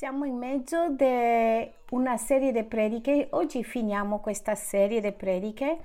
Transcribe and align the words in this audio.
Siamo 0.00 0.24
in 0.24 0.38
mezzo 0.38 0.88
di 0.88 1.70
una 1.90 2.16
serie 2.16 2.52
di 2.52 2.64
prediche. 2.64 3.28
Oggi 3.32 3.62
finiamo 3.62 4.20
questa 4.20 4.54
serie 4.54 4.98
di 5.02 5.12
prediche 5.12 5.76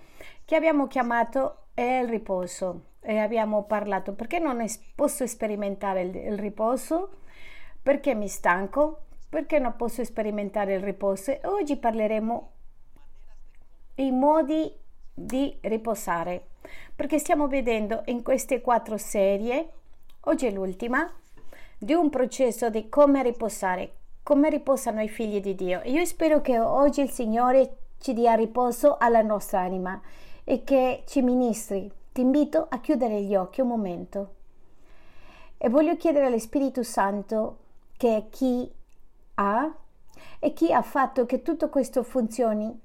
che 0.45 0.55
abbiamo 0.55 0.87
chiamato 0.87 1.65
il 1.73 2.07
riposo 2.07 2.91
e 3.01 3.17
abbiamo 3.17 3.65
parlato 3.65 4.13
perché 4.13 4.39
non 4.39 4.61
es- 4.61 4.79
posso 4.95 5.27
sperimentare 5.27 6.03
il, 6.03 6.15
il 6.15 6.39
riposo, 6.39 7.17
perché 7.83 8.15
mi 8.15 8.29
stanco, 8.29 9.01
perché 9.27 9.59
non 9.59 9.75
posso 9.75 10.01
sperimentare 10.05 10.75
il 10.75 10.81
riposo. 10.81 11.31
E 11.31 11.41
oggi 11.43 11.75
parleremo 11.75 12.51
i 13.95 14.11
modi 14.11 14.73
di 15.13 15.57
riposare 15.59 16.51
perché 16.95 17.19
stiamo 17.19 17.49
vedendo 17.49 18.03
in 18.05 18.23
queste 18.23 18.61
quattro 18.61 18.95
serie, 18.95 19.71
oggi 20.21 20.45
è 20.45 20.51
l'ultima, 20.51 21.13
di 21.77 21.91
un 21.91 22.09
processo 22.09 22.69
di 22.69 22.87
come 22.87 23.21
riposare, 23.21 24.03
come 24.25 24.49
riposano 24.49 25.03
i 25.03 25.07
figli 25.07 25.39
di 25.39 25.53
Dio. 25.53 25.81
Io 25.83 26.03
spero 26.03 26.41
che 26.41 26.57
oggi 26.59 26.99
il 26.99 27.11
Signore 27.11 27.77
ci 27.99 28.11
dia 28.11 28.33
riposo 28.33 28.97
alla 28.97 29.21
nostra 29.21 29.59
anima 29.59 30.01
e 30.43 30.63
che 30.63 31.03
ci 31.05 31.21
ministri. 31.21 31.91
Ti 32.11 32.21
invito 32.21 32.65
a 32.67 32.79
chiudere 32.79 33.21
gli 33.21 33.35
occhi 33.35 33.61
un 33.61 33.67
momento 33.67 34.33
e 35.59 35.69
voglio 35.69 35.95
chiedere 35.95 36.25
allo 36.25 36.39
Spirito 36.39 36.81
Santo 36.81 37.57
che 37.97 38.25
chi 38.31 38.67
ha 39.35 39.71
e 40.39 40.53
chi 40.53 40.73
ha 40.73 40.81
fatto 40.81 41.27
che 41.27 41.43
tutto 41.43 41.69
questo 41.69 42.01
funzioni 42.01 42.81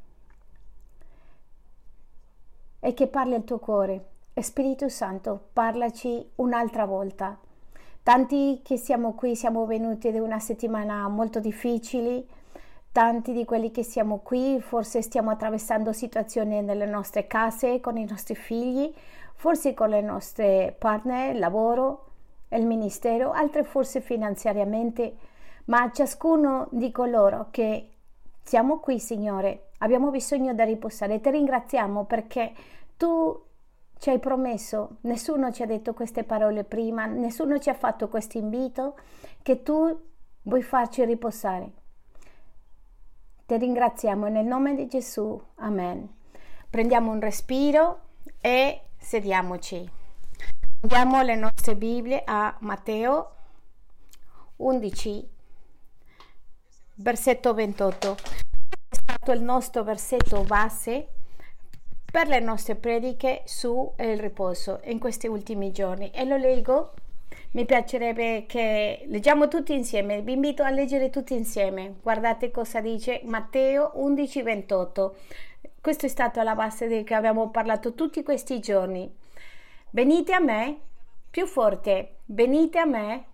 e 2.81 2.93
che 2.93 3.07
parli 3.07 3.33
al 3.33 3.45
tuo 3.45 3.59
cuore. 3.61 4.05
E 4.35 4.43
Spirito 4.43 4.91
Santo, 4.91 5.49
parlaci 5.55 6.33
un'altra 6.35 6.85
volta 6.85 7.39
Tanti 8.03 8.61
che 8.65 8.77
siamo 8.77 9.15
qui 9.15 9.37
siamo 9.37 9.67
venuti 9.67 10.11
da 10.11 10.23
una 10.23 10.39
settimana 10.39 11.07
molto 11.09 11.39
difficile, 11.39 12.25
tanti 12.93 13.33
di 13.33 13.45
quelli 13.45 13.71
che 13.71 13.83
siamo 13.83 14.19
qui 14.19 14.61
forse 14.61 15.03
stiamo 15.03 15.31
attraversando 15.31 15.93
situazioni 15.93 16.63
nelle 16.63 16.87
nostre 16.87 17.27
case, 17.27 17.81
con 17.81 17.99
i 17.99 18.07
nostri 18.07 18.35
figli, 18.35 18.93
forse 19.35 19.75
con 19.75 19.91
le 19.91 20.01
nostre 20.01 20.75
partner, 20.79 21.35
il 21.35 21.39
lavoro, 21.41 22.07
il 22.49 22.67
ministero, 22.67 23.33
altre 23.33 23.65
forse 23.65 24.01
finanziariamente, 24.01 25.17
ma 25.67 25.91
ciascuno 25.93 26.69
di 26.71 26.91
coloro 26.91 27.49
che 27.51 27.91
siamo 28.43 28.81
qui, 28.81 28.99
Signore, 28.99 29.69
abbiamo 29.79 30.11
bisogno 30.11 30.53
di 30.55 30.65
riposare. 30.65 31.21
Ti 31.21 31.31
ringraziamo 31.31 32.05
perché 32.05 32.53
tu 32.97 33.49
ci 34.01 34.09
hai 34.09 34.19
promesso, 34.19 34.97
nessuno 35.03 35.53
ci 35.53 35.63
ha 35.63 35.67
detto 35.67 35.93
queste 35.93 36.25
parole 36.25 36.65
prima, 36.65 37.05
nessuno 37.05 37.59
ci 37.59 37.69
ha 37.69 37.75
fatto 37.75 38.09
questo 38.09 38.39
invito, 38.39 38.97
che 39.43 39.63
tu 39.63 40.01
vuoi 40.43 40.63
farci 40.63 41.05
riposare. 41.05 41.73
Ti 43.45 43.59
ringraziamo 43.59 44.29
nel 44.29 44.47
nome 44.47 44.75
di 44.75 44.87
Gesù. 44.87 45.39
Amen. 45.57 46.09
Prendiamo 46.71 47.11
un 47.11 47.21
respiro 47.21 48.01
e 48.41 48.85
sediamoci. 48.97 49.91
Andiamo 50.81 51.21
le 51.21 51.35
nostre 51.37 51.77
Bibbie 51.77 52.23
a 52.25 52.57
Matteo 52.61 53.35
11, 54.57 55.29
versetto 56.95 57.53
28. 57.53 58.17
È 58.89 58.95
stato 58.95 59.33
il 59.33 59.43
nostro 59.43 59.83
versetto 59.83 60.43
base 60.45 61.09
per 62.11 62.27
le 62.27 62.41
nostre 62.41 62.75
prediche 62.75 63.43
sul 63.45 63.93
riposo 63.97 64.81
in 64.85 64.99
questi 64.99 65.29
ultimi 65.29 65.71
giorni 65.71 66.11
e 66.11 66.25
lo 66.25 66.37
leggo. 66.37 66.95
Mi 67.53 67.65
piacerebbe 67.65 68.47
che 68.47 69.05
leggiamo 69.07 69.49
tutti 69.49 69.73
insieme, 69.75 70.23
vi 70.23 70.33
invito 70.33 70.63
a 70.63 70.71
leggere 70.71 71.11
tutti 71.11 71.35
insieme. 71.35 71.97
Guardate 72.03 72.51
cosa 72.51 72.81
dice 72.81 73.21
Matteo 73.25 73.93
11:28. 73.97 75.15
Questo 75.81 76.07
è 76.07 76.09
stato 76.09 76.43
la 76.43 76.55
base 76.55 76.89
di 76.89 77.05
cui 77.05 77.15
abbiamo 77.15 77.51
parlato 77.51 77.95
tutti 77.95 78.23
questi 78.23 78.61
giorni. 78.61 79.13
Venite 79.91 80.33
a 80.33 80.41
me, 80.41 80.79
più 81.31 81.47
forte, 81.47 82.19
venite 82.27 82.79
a 82.79 82.85
me, 82.85 83.25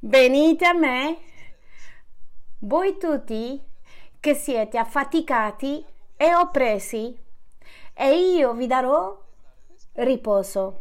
venite 0.00 0.66
a 0.66 0.74
me, 0.74 1.18
voi 2.60 2.98
tutti 2.98 3.62
che 4.20 4.34
siete 4.34 4.76
affaticati 4.76 5.84
e 6.20 6.34
oppressi, 6.34 7.16
e 7.94 8.18
io 8.34 8.52
vi 8.52 8.66
darò 8.66 9.16
riposo. 9.94 10.80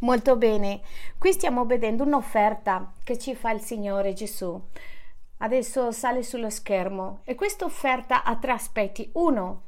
Molto 0.00 0.36
bene, 0.36 0.82
qui 1.16 1.32
stiamo 1.32 1.64
vedendo 1.64 2.04
un'offerta 2.04 2.92
che 3.02 3.18
ci 3.18 3.34
fa 3.34 3.52
il 3.52 3.62
Signore 3.62 4.12
Gesù. 4.12 4.62
Adesso 5.38 5.92
sale 5.92 6.22
sullo 6.22 6.50
schermo 6.50 7.20
e 7.24 7.34
questa 7.34 7.64
offerta 7.64 8.22
ha 8.22 8.36
tre 8.36 8.52
aspetti. 8.52 9.08
Uno, 9.14 9.62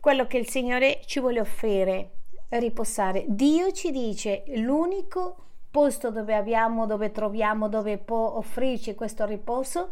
quello 0.00 0.26
che 0.26 0.38
il 0.38 0.48
Signore 0.48 1.00
ci 1.06 1.20
vuole 1.20 1.38
offrire, 1.38 2.10
riposare. 2.48 3.24
Dio 3.28 3.70
ci 3.70 3.92
dice 3.92 4.42
l'unico 4.56 5.36
posto 5.70 6.10
dove 6.10 6.34
abbiamo, 6.34 6.86
dove 6.86 7.12
troviamo, 7.12 7.68
dove 7.68 7.96
può 7.98 8.34
offrirci 8.34 8.96
questo 8.96 9.24
riposo 9.24 9.88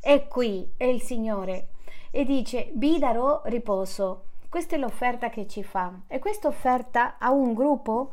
è 0.00 0.26
qui, 0.26 0.72
è 0.76 0.84
il 0.84 1.00
Signore 1.00 1.68
e 2.14 2.24
dice 2.24 2.70
vi 2.74 2.98
darò 3.00 3.40
riposo. 3.46 4.26
Questa 4.48 4.76
è 4.76 4.78
l'offerta 4.78 5.30
che 5.30 5.48
ci 5.48 5.64
fa 5.64 5.92
e 6.06 6.18
questa 6.18 6.46
offerta 6.46 7.16
ha 7.18 7.30
un 7.30 7.54
gruppo, 7.54 8.12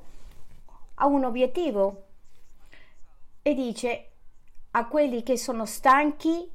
ha 0.96 1.06
un 1.06 1.26
obiettivo 1.26 2.06
e 3.42 3.54
dice 3.54 4.06
a 4.72 4.88
quelli 4.88 5.22
che 5.22 5.38
sono 5.38 5.66
stanchi 5.66 6.50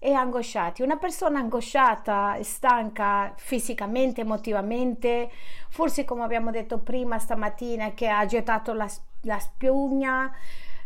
e 0.00 0.12
angosciati. 0.12 0.82
Una 0.82 0.96
persona 0.96 1.38
angosciata, 1.38 2.42
stanca 2.42 3.32
fisicamente, 3.36 4.22
emotivamente, 4.22 5.30
forse 5.68 6.04
come 6.04 6.24
abbiamo 6.24 6.50
detto 6.50 6.78
prima 6.78 7.20
stamattina 7.20 7.92
che 7.92 8.08
ha 8.08 8.26
gettato 8.26 8.72
la, 8.72 8.90
la 9.20 9.38
spugna, 9.38 10.34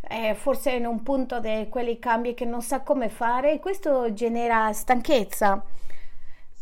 eh, 0.09 0.35
forse 0.35 0.73
in 0.73 0.87
un 0.87 1.03
punto 1.03 1.41
di 1.41 1.67
quei 1.69 1.99
cambi 1.99 2.35
che 2.35 2.45
non 2.45 2.63
sa 2.63 2.83
come 2.83 3.09
fare 3.09 3.59
questo 3.59 4.13
genera 4.13 4.73
stanchezza. 4.73 5.63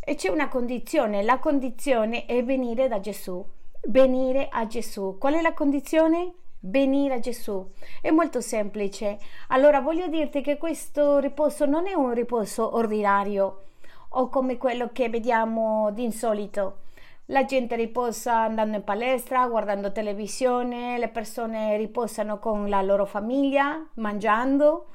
E 0.01 0.15
c'è 0.15 0.29
una 0.29 0.49
condizione, 0.49 1.23
la 1.23 1.39
condizione 1.39 2.27
è 2.27 2.45
venire 2.45 2.89
da 2.89 3.01
Gesù, 3.01 3.45
venire 3.89 4.49
a 4.51 4.67
Gesù. 4.67 5.17
Qual 5.19 5.35
è 5.35 5.41
la 5.41 5.55
condizione? 5.55 6.33
Venire 6.61 7.15
a 7.15 7.21
Gesù. 7.21 7.71
È 8.01 8.11
molto 8.11 8.41
semplice. 8.41 9.19
Allora 9.49 9.81
voglio 9.81 10.07
dirti 10.09 10.41
che 10.41 10.57
questo 10.57 11.19
riposo 11.19 11.67
non 11.67 11.87
è 11.87 11.95
un 11.95 12.13
riposo 12.15 12.77
ordinario 12.77 13.63
o 14.17 14.29
come 14.29 14.57
quello 14.57 14.91
che 14.93 15.09
vediamo 15.09 15.91
di 15.91 16.05
insolito 16.05 16.79
la 17.27 17.45
gente 17.45 17.75
riposa 17.77 18.43
andando 18.43 18.77
in 18.77 18.85
palestra, 18.85 19.47
guardando 19.47 19.93
televisione, 19.93 20.99
le 20.99 21.09
persone 21.09 21.77
riposano 21.77 22.39
con 22.39 22.69
la 22.69 22.83
loro 22.83 23.07
famiglia, 23.07 23.87
mangiando, 23.95 24.87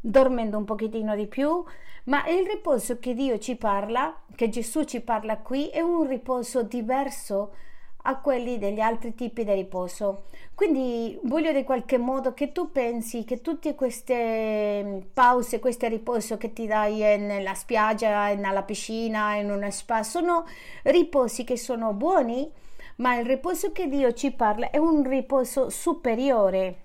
dormendo 0.00 0.58
un 0.58 0.64
pochettino 0.64 1.14
di 1.14 1.26
più, 1.26 1.62
ma 2.04 2.26
il 2.26 2.46
riposo 2.46 2.98
che 2.98 3.14
Dio 3.14 3.38
ci 3.38 3.56
parla, 3.56 4.22
che 4.34 4.48
Gesù 4.48 4.84
ci 4.84 5.00
parla 5.00 5.38
qui, 5.38 5.68
è 5.68 5.80
un 5.80 6.06
riposo 6.06 6.62
diverso 6.62 7.52
a 8.06 8.16
quelli 8.16 8.58
degli 8.58 8.80
altri 8.80 9.14
tipi 9.14 9.44
di 9.44 9.52
riposo. 9.52 10.24
Quindi 10.54 11.18
voglio 11.24 11.50
in 11.50 11.64
qualche 11.64 11.98
modo 11.98 12.32
che 12.32 12.52
tu 12.52 12.72
pensi 12.72 13.24
che 13.24 13.42
tutte 13.42 13.74
queste 13.74 14.82
mm, 14.82 14.98
pause, 15.12 15.58
questo 15.58 15.86
riposo 15.86 16.38
che 16.38 16.52
ti 16.52 16.66
dai 16.66 16.98
nella 17.18 17.54
spiaggia, 17.54 18.32
nella 18.34 18.62
piscina, 18.62 19.34
in 19.34 19.50
una 19.50 19.70
spa, 19.70 20.02
sono 20.02 20.46
riposi 20.84 21.44
che 21.44 21.58
sono 21.58 21.92
buoni, 21.92 22.50
ma 22.96 23.16
il 23.16 23.26
riposo 23.26 23.72
che 23.72 23.88
Dio 23.88 24.12
ci 24.14 24.30
parla 24.30 24.70
è 24.70 24.78
un 24.78 25.06
riposo 25.06 25.68
superiore. 25.68 26.84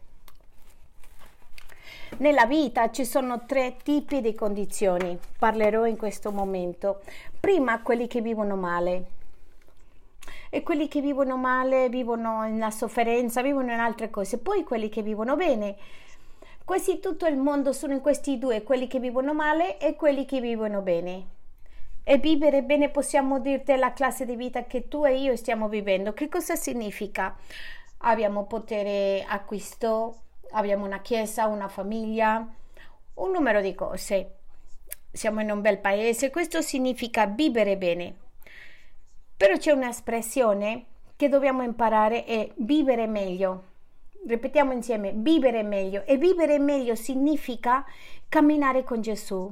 Nella 2.18 2.46
vita 2.46 2.92
ci 2.92 3.06
sono 3.06 3.46
tre 3.46 3.78
tipi 3.82 4.20
di 4.20 4.36
condizioni, 4.36 5.18
parlerò 5.40 5.86
in 5.86 5.96
questo 5.96 6.32
momento. 6.32 7.02
Prima 7.40 7.82
quelli 7.82 8.08
che 8.08 8.20
vivono 8.20 8.58
male, 8.58 9.06
e 10.54 10.64
quelli 10.64 10.90
che 10.90 11.00
vivono 11.00 11.38
male 11.38 11.88
vivono 11.88 12.42
nella 12.42 12.72
sofferenza, 12.72 13.42
vivono 13.42 13.72
in 13.72 13.80
altre 13.80 14.10
cose, 14.10 14.38
poi 14.38 14.66
quelli 14.66 14.90
che 14.90 15.02
vivono 15.02 15.38
bene. 15.38 15.78
Quasi 16.66 17.00
tutto 17.00 17.26
il 17.26 17.38
mondo 17.38 17.72
sono 17.72 17.94
in 17.94 18.02
questi 18.02 18.38
due, 18.38 18.62
quelli 18.62 18.88
che 18.88 19.00
vivono 19.00 19.34
male 19.34 19.80
e 19.80 19.96
quelli 19.96 20.26
che 20.26 20.42
vivono 20.42 20.82
bene. 20.82 21.26
E 22.04 22.18
vivere 22.18 22.64
bene 22.64 22.90
possiamo 22.90 23.40
dirti 23.40 23.74
la 23.78 23.94
classe 23.94 24.26
di 24.26 24.36
vita 24.36 24.66
che 24.66 24.90
tu 24.90 25.06
e 25.06 25.16
io 25.16 25.38
stiamo 25.38 25.70
vivendo. 25.70 26.12
Che 26.12 26.28
cosa 26.28 26.58
significa? 26.58 27.34
Abbiamo 28.00 28.44
potere 28.44 29.24
acquisto, 29.26 30.18
abbiamo 30.52 30.86
una 30.86 31.00
chiesa, 31.00 31.48
una 31.48 31.70
famiglia, 31.70 32.46
un 33.14 33.32
numero 33.32 33.62
di 33.62 33.74
cose. 33.74 34.36
Siamo 35.14 35.40
in 35.40 35.50
un 35.50 35.62
bel 35.62 35.78
paese, 35.78 36.30
questo 36.30 36.62
significa 36.62 37.26
vivere 37.26 37.78
bene. 37.78 38.16
Però 39.42 39.58
c'è 39.58 39.72
un'espressione 39.72 40.86
che 41.16 41.28
dobbiamo 41.28 41.64
imparare 41.64 42.28
e 42.28 42.52
vivere 42.58 43.08
meglio. 43.08 43.64
Ripetiamo 44.28 44.72
insieme, 44.72 45.14
vivere 45.16 45.64
meglio. 45.64 46.04
E 46.06 46.18
vivere 46.18 46.60
meglio 46.60 46.94
significa 46.94 47.84
camminare 48.30 48.84
con 48.84 49.02
Gesù. 49.02 49.52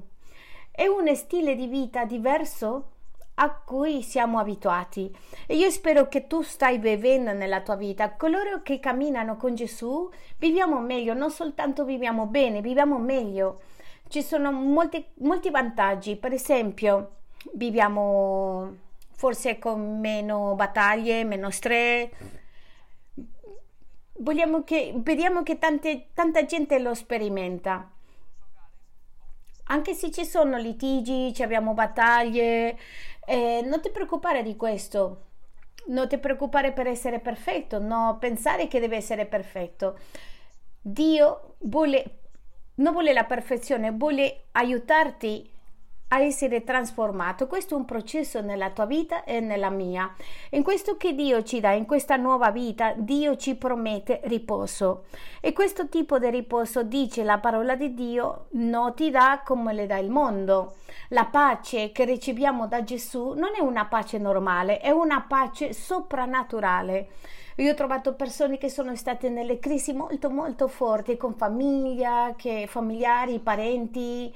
È 0.69 0.85
un 0.85 1.15
stile 1.15 1.55
di 1.55 1.65
vita 1.65 2.05
diverso 2.05 2.91
a 3.33 3.49
cui 3.51 4.03
siamo 4.03 4.37
abituati. 4.37 5.11
E 5.47 5.55
io 5.55 5.71
spero 5.71 6.07
che 6.07 6.27
tu 6.27 6.43
stai 6.43 6.77
vivendo 6.77 7.33
nella 7.33 7.61
tua 7.61 7.75
vita. 7.75 8.11
Coloro 8.11 8.61
che 8.61 8.79
camminano 8.79 9.37
con 9.37 9.55
Gesù 9.55 10.07
viviamo 10.37 10.79
meglio, 10.81 11.15
non 11.15 11.31
soltanto 11.31 11.83
viviamo 11.83 12.27
bene, 12.27 12.61
viviamo 12.61 12.99
meglio. 12.99 13.61
Ci 14.07 14.21
sono 14.21 14.51
molti, 14.51 15.03
molti 15.21 15.49
vantaggi, 15.49 16.15
per 16.15 16.31
esempio, 16.31 17.13
viviamo 17.53 18.87
forse 19.19 19.59
con 19.59 19.99
meno 19.99 20.55
battaglie, 20.55 21.25
meno 21.25 21.49
stress. 21.49 22.09
Vogliamo 24.13 24.63
che, 24.63 24.93
vediamo 24.95 25.43
che 25.43 25.57
tante, 25.57 26.07
tanta 26.13 26.45
gente 26.45 26.79
lo 26.79 26.93
sperimenta 26.93 27.91
anche 29.71 29.93
se 29.93 30.09
ci 30.11 30.25
sono 30.25 30.57
litigi, 30.57 31.33
ci 31.33 31.43
abbiamo 31.43 31.73
battaglie, 31.73 32.75
eh, 33.25 33.61
non 33.63 33.81
ti 33.81 33.91
preoccupare 33.91 34.41
di 34.41 34.55
questo, 34.55 35.25
non 35.87 36.07
ti 36.07 36.17
preoccupare 36.17 36.71
per 36.71 36.87
essere 36.87 37.19
perfetto, 37.19 37.79
no 37.79 38.17
pensare 38.19 38.67
che 38.67 38.79
deve 38.79 38.95
essere 38.95 39.25
perfetto. 39.25 39.99
Dio 40.81 41.55
vuole, 41.59 42.19
non 42.75 42.93
vuole 42.93 43.13
la 43.13 43.25
perfezione, 43.25 43.91
vuole 43.91 44.45
aiutarti 44.53 45.51
a 46.09 46.21
essere 46.21 46.63
trasformato. 46.63 47.47
Questo 47.47 47.75
è 47.75 47.77
un 47.77 47.85
processo 47.85 48.41
nella 48.41 48.69
tua 48.71 48.85
vita 48.85 49.23
e 49.23 49.39
nella 49.39 49.69
mia. 49.69 50.13
In 50.51 50.63
questo 50.63 50.97
che 50.97 51.13
Dio 51.13 51.43
ci 51.43 51.59
dà, 51.59 51.71
in 51.71 51.85
questa 51.85 52.15
nuova 52.15 52.51
vita, 52.51 52.93
Dio 52.95 53.35
ci 53.35 53.55
promette 53.55 54.21
riposo. 54.23 55.05
E 55.41 55.53
questo 55.53 55.87
tipo 55.87 56.19
di 56.19 56.29
riposo, 56.29 56.83
dice 56.83 57.23
la 57.23 57.39
parola 57.39 57.75
di 57.75 57.93
Dio, 57.93 58.47
non 58.51 58.93
ti 58.93 59.09
dà 59.09 59.41
come 59.43 59.73
le 59.73 59.85
dà 59.85 59.97
il 59.97 60.09
mondo. 60.09 60.75
La 61.09 61.25
pace 61.25 61.91
che 61.91 62.05
riceviamo 62.05 62.67
da 62.67 62.83
Gesù 62.83 63.33
non 63.33 63.51
è 63.55 63.61
una 63.61 63.85
pace 63.85 64.17
normale, 64.17 64.79
è 64.79 64.89
una 64.89 65.25
pace 65.27 65.73
soprannaturale. 65.73 67.07
Io 67.55 67.71
ho 67.71 67.75
trovato 67.75 68.13
persone 68.13 68.57
che 68.57 68.69
sono 68.69 68.95
state 68.95 69.27
nelle 69.29 69.59
crisi 69.59 69.91
molto 69.91 70.29
molto 70.29 70.67
forti 70.67 71.17
con 71.17 71.35
famiglia, 71.35 72.33
che, 72.37 72.67
familiari, 72.67 73.39
parenti, 73.39 74.33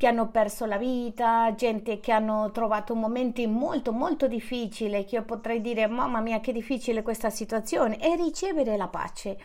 che 0.00 0.06
hanno 0.06 0.30
perso 0.30 0.64
la 0.64 0.78
vita, 0.78 1.54
gente 1.54 2.00
che 2.00 2.10
hanno 2.10 2.50
trovato 2.52 2.94
momenti 2.94 3.46
molto 3.46 3.92
molto 3.92 4.26
difficili, 4.28 5.04
che 5.04 5.16
io 5.16 5.24
potrei 5.24 5.60
dire 5.60 5.86
mamma 5.88 6.20
mia 6.20 6.40
che 6.40 6.54
difficile 6.54 7.02
questa 7.02 7.28
situazione 7.28 8.00
e 8.00 8.16
ricevere 8.16 8.78
la 8.78 8.88
pace. 8.88 9.36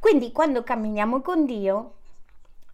Quindi 0.00 0.32
quando 0.32 0.64
camminiamo 0.64 1.20
con 1.20 1.46
Dio, 1.46 1.92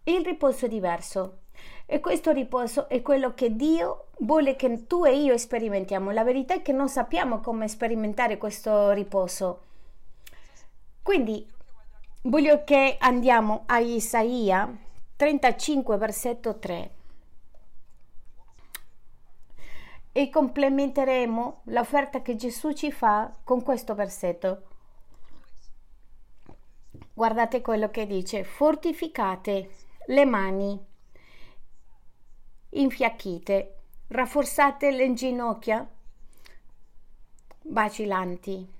il 0.05 0.25
riposo 0.25 0.65
è 0.65 0.67
diverso. 0.67 1.41
E 1.85 1.99
questo 1.99 2.31
riposo 2.31 2.89
è 2.89 3.03
quello 3.03 3.35
che 3.35 3.55
Dio 3.55 4.07
vuole 4.21 4.55
che 4.55 4.87
tu 4.87 5.05
e 5.05 5.15
io 5.15 5.37
sperimentiamo. 5.37 6.09
La 6.09 6.23
verità 6.23 6.55
è 6.55 6.63
che 6.63 6.71
non 6.71 6.89
sappiamo 6.89 7.39
come 7.39 7.67
sperimentare 7.67 8.39
questo 8.39 8.89
riposo. 8.93 9.59
Quindi 11.03 11.47
voglio 12.23 12.63
che 12.63 12.95
andiamo 12.99 13.61
a 13.67 13.77
Isaia 13.77 14.75
35, 15.15 15.97
versetto 15.97 16.57
3. 16.57 16.93
E 20.11 20.29
complementeremo 20.29 21.61
l'offerta 21.65 22.21
che 22.21 22.35
Gesù 22.35 22.73
ci 22.73 22.91
fa 22.91 23.33
con 23.43 23.63
questo 23.63 23.95
versetto. 23.95 24.63
Guardate 27.13 27.61
quello 27.61 27.89
che 27.89 28.05
dice, 28.07 28.43
fortificate 28.43 29.69
le 30.07 30.25
mani, 30.25 30.79
infiacchite, 32.69 33.75
rafforzate 34.07 34.91
le 34.91 35.13
ginocchia, 35.13 35.87
vacillanti. 37.63 38.79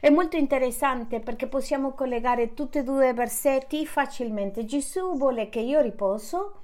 È 0.00 0.08
molto 0.08 0.36
interessante 0.36 1.20
perché 1.20 1.46
possiamo 1.46 1.92
collegare 1.92 2.54
tutti 2.54 2.78
e 2.78 2.82
due 2.82 3.10
i 3.10 3.14
versetti 3.14 3.86
facilmente. 3.86 4.64
Gesù 4.64 5.16
vuole 5.16 5.48
che 5.50 5.60
io 5.60 5.80
riposo 5.80 6.54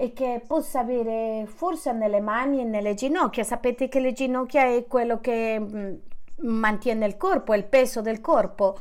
e 0.00 0.12
che 0.12 0.40
possa 0.46 0.78
avere 0.78 1.44
forza 1.52 1.90
nelle 1.90 2.20
mani 2.20 2.60
e 2.60 2.64
nelle 2.64 2.94
ginocchia. 2.94 3.42
Sapete 3.42 3.88
che 3.88 3.98
le 3.98 4.12
ginocchia 4.12 4.66
è 4.66 4.86
quello 4.86 5.18
che 5.20 5.58
mm, 5.58 5.94
mantiene 6.42 7.04
il 7.04 7.16
corpo, 7.16 7.52
è 7.52 7.56
il 7.56 7.64
peso 7.64 8.00
del 8.00 8.20
corpo. 8.20 8.78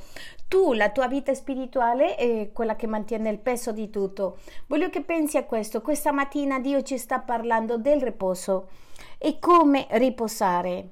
Tu, 0.47 0.73
la 0.73 0.91
tua 0.91 1.07
vita 1.07 1.33
spirituale 1.33 2.15
è 2.15 2.51
quella 2.53 2.75
che 2.75 2.85
mantiene 2.85 3.31
il 3.31 3.39
peso 3.39 3.71
di 3.71 3.89
tutto. 3.89 4.37
Voglio 4.67 4.89
che 4.89 5.01
pensi 5.01 5.37
a 5.37 5.43
questo. 5.43 5.81
Questa 5.81 6.11
mattina 6.11 6.59
Dio 6.59 6.83
ci 6.83 6.99
sta 6.99 7.17
parlando 7.19 7.79
del 7.79 7.99
riposo 7.99 8.69
e 9.17 9.39
come 9.39 9.87
riposare. 9.89 10.89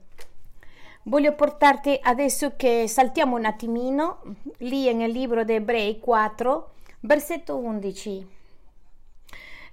Voglio 1.04 1.36
portarti 1.36 2.00
adesso 2.02 2.54
che 2.56 2.88
saltiamo 2.88 3.36
un 3.36 3.46
attimino 3.46 4.22
lì 4.58 4.92
nel 4.92 5.12
libro 5.12 5.44
di 5.44 5.54
Ebrei 5.54 6.00
4, 6.00 6.72
versetto 7.02 7.58
11. 7.58 8.34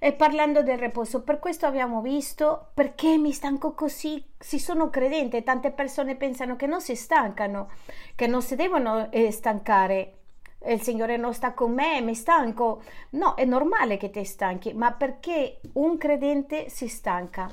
E 0.05 0.11
parlando 0.11 0.63
del 0.63 0.77
riposo, 0.77 1.23
per 1.23 1.39
questo 1.39 1.65
abbiamo 1.65 2.01
visto 2.01 2.71
perché 2.73 3.17
mi 3.17 3.31
stanco 3.31 3.73
così. 3.73 4.21
Si 4.37 4.59
sono 4.59 4.89
credenti, 4.89 5.43
tante 5.43 5.71
persone 5.71 6.17
pensano 6.17 6.57
che 6.57 6.67
non 6.67 6.81
si 6.81 6.93
stancano, 6.93 7.69
che 8.13 8.27
non 8.27 8.41
si 8.41 8.57
devono 8.57 9.09
eh, 9.13 9.31
stancare. 9.31 10.17
Il 10.65 10.81
Signore 10.81 11.15
non 11.15 11.33
sta 11.33 11.53
con 11.53 11.71
me, 11.71 12.01
mi 12.01 12.15
stanco. 12.15 12.83
No, 13.11 13.35
è 13.35 13.45
normale 13.45 13.95
che 13.95 14.09
ti 14.09 14.25
stanchi, 14.25 14.73
ma 14.73 14.91
perché 14.91 15.61
un 15.75 15.97
credente 15.97 16.67
si 16.67 16.89
stanca? 16.89 17.49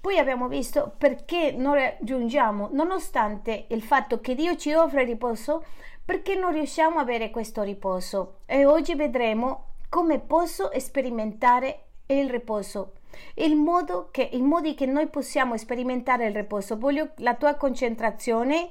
Poi 0.00 0.16
abbiamo 0.16 0.46
visto 0.46 0.94
perché 0.96 1.50
non 1.50 1.74
raggiungiamo, 1.74 2.68
nonostante 2.70 3.66
il 3.70 3.82
fatto 3.82 4.20
che 4.20 4.36
Dio 4.36 4.54
ci 4.54 4.72
offre 4.72 5.02
riposo, 5.02 5.64
perché 6.04 6.36
non 6.36 6.52
riusciamo 6.52 7.00
ad 7.00 7.08
avere 7.08 7.30
questo 7.30 7.62
riposo. 7.62 8.42
E 8.46 8.64
oggi 8.64 8.94
vedremo 8.94 9.69
come 9.90 10.20
posso 10.20 10.70
sperimentare 10.78 11.88
il 12.06 12.30
riposo. 12.30 12.92
Il 13.34 13.56
modo 13.56 14.08
che, 14.10 14.22
I 14.32 14.40
modi 14.40 14.74
che 14.74 14.86
noi 14.86 15.08
possiamo 15.08 15.56
sperimentare 15.56 16.26
il 16.26 16.34
riposo. 16.34 16.78
Voglio 16.78 17.10
la 17.16 17.34
tua 17.34 17.56
concentrazione 17.56 18.70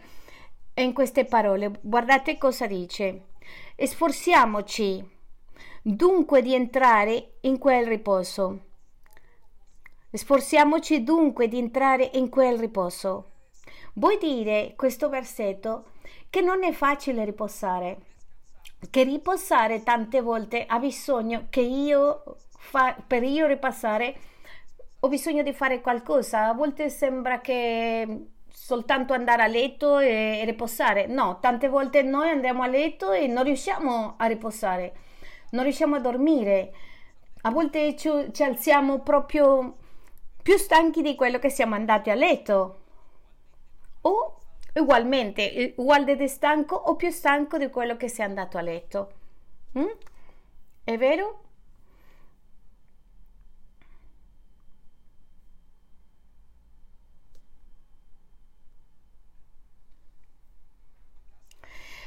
in 0.76 0.94
queste 0.94 1.26
parole. 1.26 1.78
Guardate 1.82 2.38
cosa 2.38 2.66
dice. 2.66 3.26
Sforziamoci 3.76 5.08
dunque 5.82 6.42
di 6.42 6.54
entrare 6.54 7.34
in 7.42 7.58
quel 7.58 7.86
riposo. 7.86 8.68
Sforziamoci 10.12 11.04
dunque 11.04 11.48
di 11.48 11.58
entrare 11.58 12.12
in 12.14 12.30
quel 12.30 12.58
riposo. 12.58 13.32
Vuoi 13.94 14.18
dire 14.18 14.74
questo 14.78 15.10
versetto 15.10 15.92
che 16.30 16.42
non 16.42 16.64
è 16.64 16.72
facile 16.72 17.26
riposare? 17.26 18.09
Che 18.90 19.04
riposare 19.04 19.84
tante 19.84 20.22
volte. 20.22 20.66
Ha 20.66 20.80
bisogno 20.80 21.48
che 21.50 21.62
io 21.62 22.24
fa, 22.58 22.96
per 23.06 23.24
io 23.24 23.48
ripassare 23.48 24.16
ho 25.02 25.08
bisogno 25.08 25.44
di 25.44 25.54
fare 25.54 25.82
qualcosa. 25.82 26.48
A 26.48 26.54
volte 26.54 26.90
sembra 26.90 27.40
che 27.40 28.28
soltanto 28.52 29.14
andare 29.14 29.44
a 29.44 29.48
letto 29.48 30.00
e, 30.00 30.40
e 30.40 30.46
riposare. 30.46 31.08
No 31.08 31.40
tante 31.40 31.70
volte 31.70 32.02
noi 32.02 32.30
andiamo 32.30 32.64
a 32.64 32.68
letto 32.68 33.12
e 33.12 33.28
non 33.28 33.44
riusciamo 33.44 34.16
a 34.18 34.26
riposare. 34.26 34.94
Non 35.52 35.64
riusciamo 35.64 35.96
a 35.96 36.00
dormire. 36.00 36.74
A 37.42 37.52
volte 37.52 37.96
ci, 37.96 38.10
ci 38.32 38.44
alziamo 38.44 39.00
proprio 39.00 39.78
più 40.42 40.58
stanchi 40.58 41.02
di 41.02 41.16
quello 41.16 41.40
che 41.40 41.50
siamo 41.50 41.76
andati 41.76 42.10
a 42.10 42.16
letto. 42.16 42.80
O 44.02 44.39
ugualmente, 44.76 45.74
uguale 45.78 46.16
di 46.16 46.28
stanco 46.28 46.76
o 46.76 46.96
più 46.96 47.10
stanco 47.10 47.58
di 47.58 47.70
quello 47.70 47.98
che 47.98 48.08
sei 48.08 48.26
andato 48.26 48.58
a 48.58 48.62
letto. 48.62 49.12
Mm? 49.78 49.88
È 50.84 50.98
vero? 50.98 51.42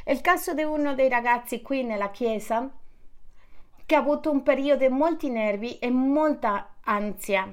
È 0.05 0.11
il 0.11 0.21
caso 0.21 0.53
di 0.53 0.63
uno 0.65 0.95
dei 0.95 1.09
ragazzi 1.09 1.63
qui 1.63 1.85
nella 1.85 2.11
chiesa 2.11 2.69
che 3.87 3.95
ha 3.95 3.99
avuto 3.99 4.31
un 4.31 4.43
periodo 4.43 4.87
di 4.87 4.93
molti 4.93 5.29
nervi 5.29 5.79
e 5.79 5.91
molta 5.91 6.75
ansia. 6.83 7.53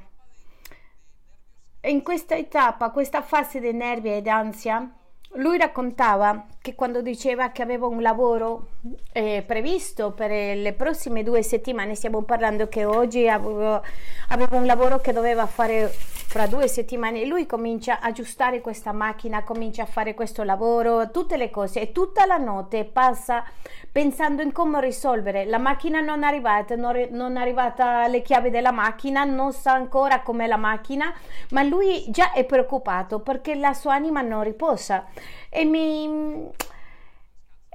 In 1.82 2.02
questa 2.02 2.36
etapa, 2.36 2.90
questa 2.90 3.22
fase 3.22 3.60
di 3.60 3.72
nervi 3.72 4.12
ed 4.12 4.28
ansia, 4.28 4.99
lui 5.34 5.58
raccontava 5.58 6.46
che 6.62 6.74
quando 6.76 7.02
diceva 7.02 7.52
che 7.52 7.62
aveva 7.62 7.86
un 7.86 8.02
lavoro 8.02 8.70
eh, 9.14 9.44
previsto 9.46 10.12
per 10.12 10.32
le 10.32 10.74
prossime 10.74 11.24
due 11.24 11.44
settimane, 11.44 11.96
stiamo 11.96 12.24
parlando 12.24 12.68
che 12.68 12.84
oggi 12.84 13.28
avevo, 13.28 13.82
avevo 14.30 14.56
un 14.58 14.66
lavoro 14.66 15.00
che 15.00 15.14
doveva 15.14 15.46
fare 15.46 15.88
fra 16.30 16.46
due 16.46 16.68
settimane, 16.68 17.26
lui 17.26 17.46
comincia 17.46 18.00
a 18.00 18.08
aggiustare 18.08 18.62
questa 18.62 18.92
macchina, 18.92 19.44
comincia 19.44 19.84
a 19.84 19.88
fare 19.88 20.14
questo 20.14 20.44
lavoro, 20.44 21.10
tutte 21.12 21.38
le 21.38 21.50
cose 21.50 21.82
e 21.82 21.92
tutta 21.92 22.26
la 22.26 22.38
notte 22.38 22.86
passa 22.86 23.44
pensando 23.92 24.44
in 24.44 24.52
come 24.52 24.80
risolvere. 24.80 25.46
La 25.46 25.58
macchina 25.58 26.02
non 26.02 26.24
è 26.24 26.28
arrivata, 26.28 26.76
non, 26.76 27.08
non 27.12 27.38
è 27.38 27.42
arrivata 27.42 28.08
le 28.08 28.22
chiavi 28.22 28.52
della 28.52 28.72
macchina, 28.72 29.24
non 29.24 29.54
sa 29.54 29.74
ancora 29.74 30.22
com'è 30.22 30.46
la 30.46 30.58
macchina, 30.58 31.12
ma 31.50 31.64
lui 31.64 32.06
già 32.10 32.32
è 32.32 32.44
preoccupato 32.46 33.20
perché 33.20 33.56
la 33.56 33.74
sua 33.74 33.96
anima 33.96 34.22
non 34.22 34.44
riposa. 34.44 35.08
E 35.50 35.66
mi... 35.66 36.50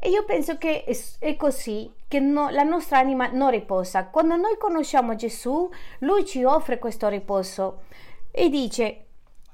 E 0.00 0.10
io 0.10 0.24
penso 0.24 0.58
che 0.58 0.84
è 1.18 1.36
così, 1.36 1.90
che 2.08 2.20
no, 2.20 2.50
la 2.50 2.62
nostra 2.62 2.98
anima 2.98 3.28
non 3.28 3.50
riposa. 3.50 4.06
Quando 4.06 4.36
noi 4.36 4.58
conosciamo 4.58 5.14
Gesù, 5.14 5.70
Lui 6.00 6.26
ci 6.26 6.44
offre 6.44 6.78
questo 6.78 7.08
riposo 7.08 7.84
e 8.30 8.50
dice 8.50 9.04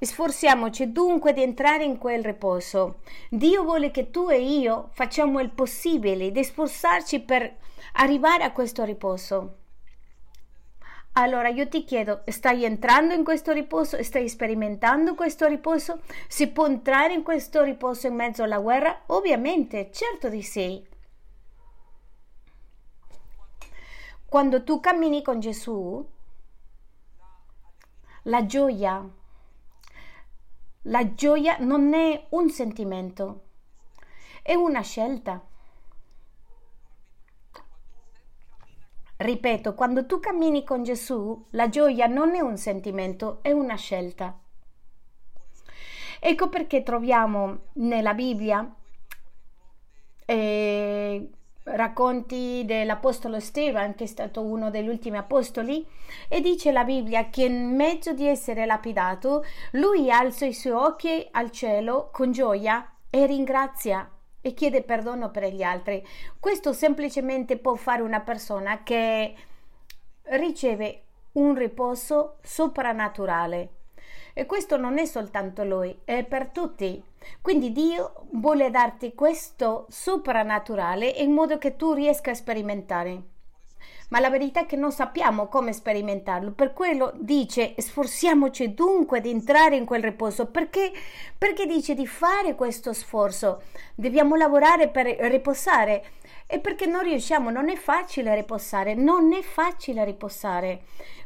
Sforziamoci 0.03 0.91
dunque 0.91 1.31
di 1.31 1.43
entrare 1.43 1.83
in 1.83 1.99
quel 1.99 2.23
riposo. 2.23 3.01
Dio 3.29 3.61
vuole 3.61 3.91
che 3.91 4.09
tu 4.09 4.29
e 4.29 4.41
io 4.41 4.89
facciamo 4.93 5.39
il 5.39 5.51
possibile 5.51 6.31
di 6.31 6.43
sforzarci 6.43 7.19
per 7.19 7.57
arrivare 7.93 8.43
a 8.43 8.51
questo 8.51 8.83
riposo. 8.83 9.57
Allora 11.13 11.49
io 11.49 11.67
ti 11.67 11.83
chiedo, 11.83 12.21
stai 12.27 12.63
entrando 12.63 13.13
in 13.13 13.25
questo 13.25 13.51
riposo? 13.51 14.01
Stai 14.01 14.29
sperimentando 14.29 15.13
questo 15.13 15.45
riposo? 15.45 16.01
Si 16.27 16.47
può 16.47 16.65
entrare 16.65 17.13
in 17.13 17.21
questo 17.21 17.63
riposo 17.63 18.07
in 18.07 18.15
mezzo 18.15 18.43
alla 18.43 18.59
guerra? 18.59 19.01
Ovviamente, 19.07 19.91
certo 19.91 20.29
di 20.29 20.41
sì. 20.41 20.87
Quando 24.25 24.63
tu 24.63 24.79
cammini 24.79 25.21
con 25.21 25.41
Gesù, 25.41 26.07
la 28.23 28.45
gioia, 28.45 29.05
la 30.83 31.13
gioia 31.13 31.57
non 31.59 31.93
è 31.93 32.27
un 32.29 32.49
sentimento, 32.49 33.41
è 34.41 34.53
una 34.53 34.81
scelta. 34.81 35.45
Ripeto, 39.21 39.75
quando 39.75 40.07
tu 40.07 40.19
cammini 40.19 40.63
con 40.63 40.81
Gesù, 40.81 41.45
la 41.51 41.69
gioia 41.69 42.07
non 42.07 42.33
è 42.33 42.39
un 42.39 42.57
sentimento, 42.57 43.37
è 43.43 43.51
una 43.51 43.75
scelta. 43.75 44.35
Ecco 46.19 46.49
perché 46.49 46.81
troviamo 46.81 47.65
nella 47.73 48.15
Bibbia 48.15 48.67
eh, 50.25 51.29
racconti 51.65 52.63
dell'Apostolo 52.65 53.39
Stefano, 53.39 53.93
che 53.93 54.05
è 54.05 54.07
stato 54.07 54.41
uno 54.41 54.71
degli 54.71 54.87
ultimi 54.87 55.17
apostoli, 55.17 55.85
e 56.27 56.41
dice 56.41 56.71
la 56.71 56.83
Bibbia 56.83 57.29
che 57.29 57.43
in 57.43 57.75
mezzo 57.75 58.13
di 58.13 58.25
essere 58.25 58.65
lapidato, 58.65 59.45
lui 59.73 60.09
alza 60.09 60.47
i 60.47 60.53
suoi 60.53 60.73
occhi 60.73 61.27
al 61.29 61.51
cielo 61.51 62.09
con 62.11 62.31
gioia 62.31 62.91
e 63.07 63.27
ringrazia 63.27 64.09
e 64.41 64.53
chiede 64.53 64.81
perdono 64.81 65.29
per 65.31 65.45
gli 65.53 65.63
altri. 65.63 66.05
Questo 66.39 66.73
semplicemente 66.73 67.57
può 67.57 67.75
fare 67.75 68.01
una 68.01 68.21
persona 68.21 68.83
che 68.83 69.35
riceve 70.23 71.03
un 71.33 71.55
riposo 71.55 72.37
soprannaturale. 72.41 73.69
E 74.33 74.45
questo 74.45 74.77
non 74.77 74.97
è 74.97 75.05
soltanto 75.05 75.63
lui, 75.63 76.01
è 76.03 76.23
per 76.23 76.47
tutti. 76.47 77.03
Quindi 77.41 77.71
Dio 77.71 78.25
vuole 78.31 78.69
darti 78.69 79.13
questo 79.13 79.85
soprannaturale 79.89 81.07
in 81.07 81.31
modo 81.31 81.57
che 81.57 81.75
tu 81.75 81.93
riesca 81.93 82.31
a 82.31 82.35
sperimentare 82.35 83.30
ma 84.11 84.19
la 84.19 84.29
verità 84.29 84.61
è 84.61 84.65
che 84.65 84.75
non 84.75 84.91
sappiamo 84.91 85.47
come 85.47 85.73
sperimentarlo. 85.73 86.51
Per 86.51 86.73
quello 86.73 87.13
dice 87.15 87.73
sforziamoci 87.77 88.73
dunque 88.73 89.21
di 89.21 89.29
entrare 89.29 89.77
in 89.77 89.85
quel 89.85 90.03
riposo. 90.03 90.47
Perché? 90.47 90.91
Perché 91.37 91.65
dice 91.65 91.93
di 91.93 92.05
fare 92.05 92.55
questo 92.55 92.91
sforzo. 92.91 93.63
Dobbiamo 93.95 94.35
lavorare 94.35 94.89
per 94.89 95.05
riposare. 95.07 96.03
E 96.45 96.59
perché 96.59 96.85
non 96.85 97.03
riusciamo, 97.03 97.49
non 97.49 97.69
è 97.69 97.77
facile 97.77 98.35
riposare, 98.35 98.93
non 98.93 99.31
è 99.31 99.41
facile 99.41 100.03
riposare. 100.03 100.81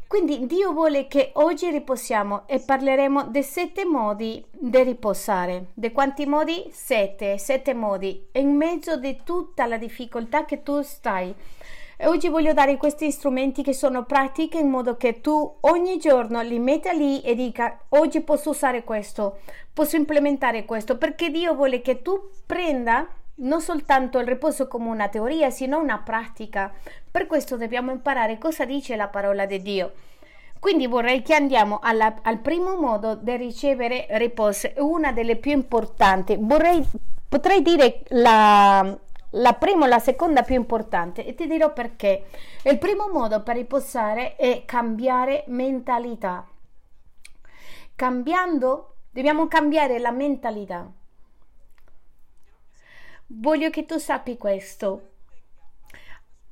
Quindi 0.07 0.45
Dio 0.45 0.71
vuole 0.71 1.07
che 1.07 1.31
oggi 1.33 1.71
riposiamo 1.71 2.43
e 2.45 2.59
parleremo 2.59 3.23
dei 3.23 3.41
sette 3.41 3.85
modi 3.85 4.45
di 4.51 4.83
riposare. 4.83 5.71
Di 5.73 5.91
quanti 5.91 6.27
modi? 6.27 6.69
Sette, 6.71 7.39
sette 7.39 7.73
modi. 7.73 8.27
In 8.33 8.55
mezzo 8.55 8.97
di 8.97 9.21
tutta 9.23 9.65
la 9.65 9.77
difficoltà 9.77 10.45
che 10.45 10.61
tu 10.61 10.83
stai 10.83 11.33
e 11.97 12.07
oggi 12.07 12.27
voglio 12.27 12.53
dare 12.53 12.77
questi 12.77 13.09
strumenti 13.11 13.63
che 13.63 13.73
sono 13.73 14.03
pratiche 14.03 14.57
in 14.57 14.69
modo 14.69 14.97
che 14.97 15.21
tu 15.21 15.57
ogni 15.61 15.97
giorno 15.97 16.41
li 16.41 16.59
metta 16.59 16.91
lì 16.91 17.21
e 17.21 17.35
dica 17.35 17.79
oggi 17.89 18.21
posso 18.21 18.49
usare 18.49 18.83
questo, 18.83 19.39
posso 19.73 19.95
implementare 19.95 20.65
questo, 20.65 20.97
perché 20.97 21.29
Dio 21.29 21.53
vuole 21.55 21.81
che 21.81 22.01
tu 22.01 22.29
prenda 22.45 23.07
non 23.37 23.61
soltanto 23.61 24.19
il 24.19 24.27
riposo 24.27 24.67
come 24.67 24.89
una 24.89 25.09
teoria, 25.09 25.49
sino 25.49 25.79
una 25.79 25.99
pratica. 25.99 26.71
Per 27.09 27.27
questo 27.27 27.57
dobbiamo 27.57 27.91
imparare 27.91 28.37
cosa 28.37 28.65
dice 28.65 28.95
la 28.95 29.07
parola 29.07 29.45
di 29.45 29.61
Dio. 29.61 29.93
Quindi 30.59 30.87
vorrei 30.87 31.21
che 31.21 31.33
andiamo 31.35 31.79
alla, 31.81 32.15
al 32.23 32.39
primo 32.39 32.75
modo 32.75 33.15
di 33.15 33.35
ricevere 33.35 34.07
riposo, 34.11 34.71
una 34.77 35.11
delle 35.11 35.35
più 35.35 35.51
importanti. 35.51 36.37
Vorrei, 36.39 36.83
potrei 37.27 37.61
dire 37.61 38.01
la, 38.07 38.97
la 39.35 39.53
prima 39.53 39.85
o 39.85 39.87
la 39.87 39.99
seconda 39.99 40.43
più 40.43 40.55
importante 40.55 41.25
e 41.25 41.33
ti 41.33 41.47
dirò 41.47 41.73
perché. 41.73 42.25
Il 42.63 42.77
primo 42.77 43.09
modo 43.09 43.41
per 43.43 43.55
riposare 43.55 44.35
è 44.35 44.63
cambiare 44.65 45.43
mentalità. 45.47 46.47
Cambiando, 47.95 48.95
dobbiamo 49.11 49.47
cambiare 49.47 49.99
la 49.99 50.11
mentalità. 50.11 50.91
Voglio 53.27 53.69
che 53.69 53.85
tu 53.85 53.97
sappi 53.97 54.37
questo 54.37 55.09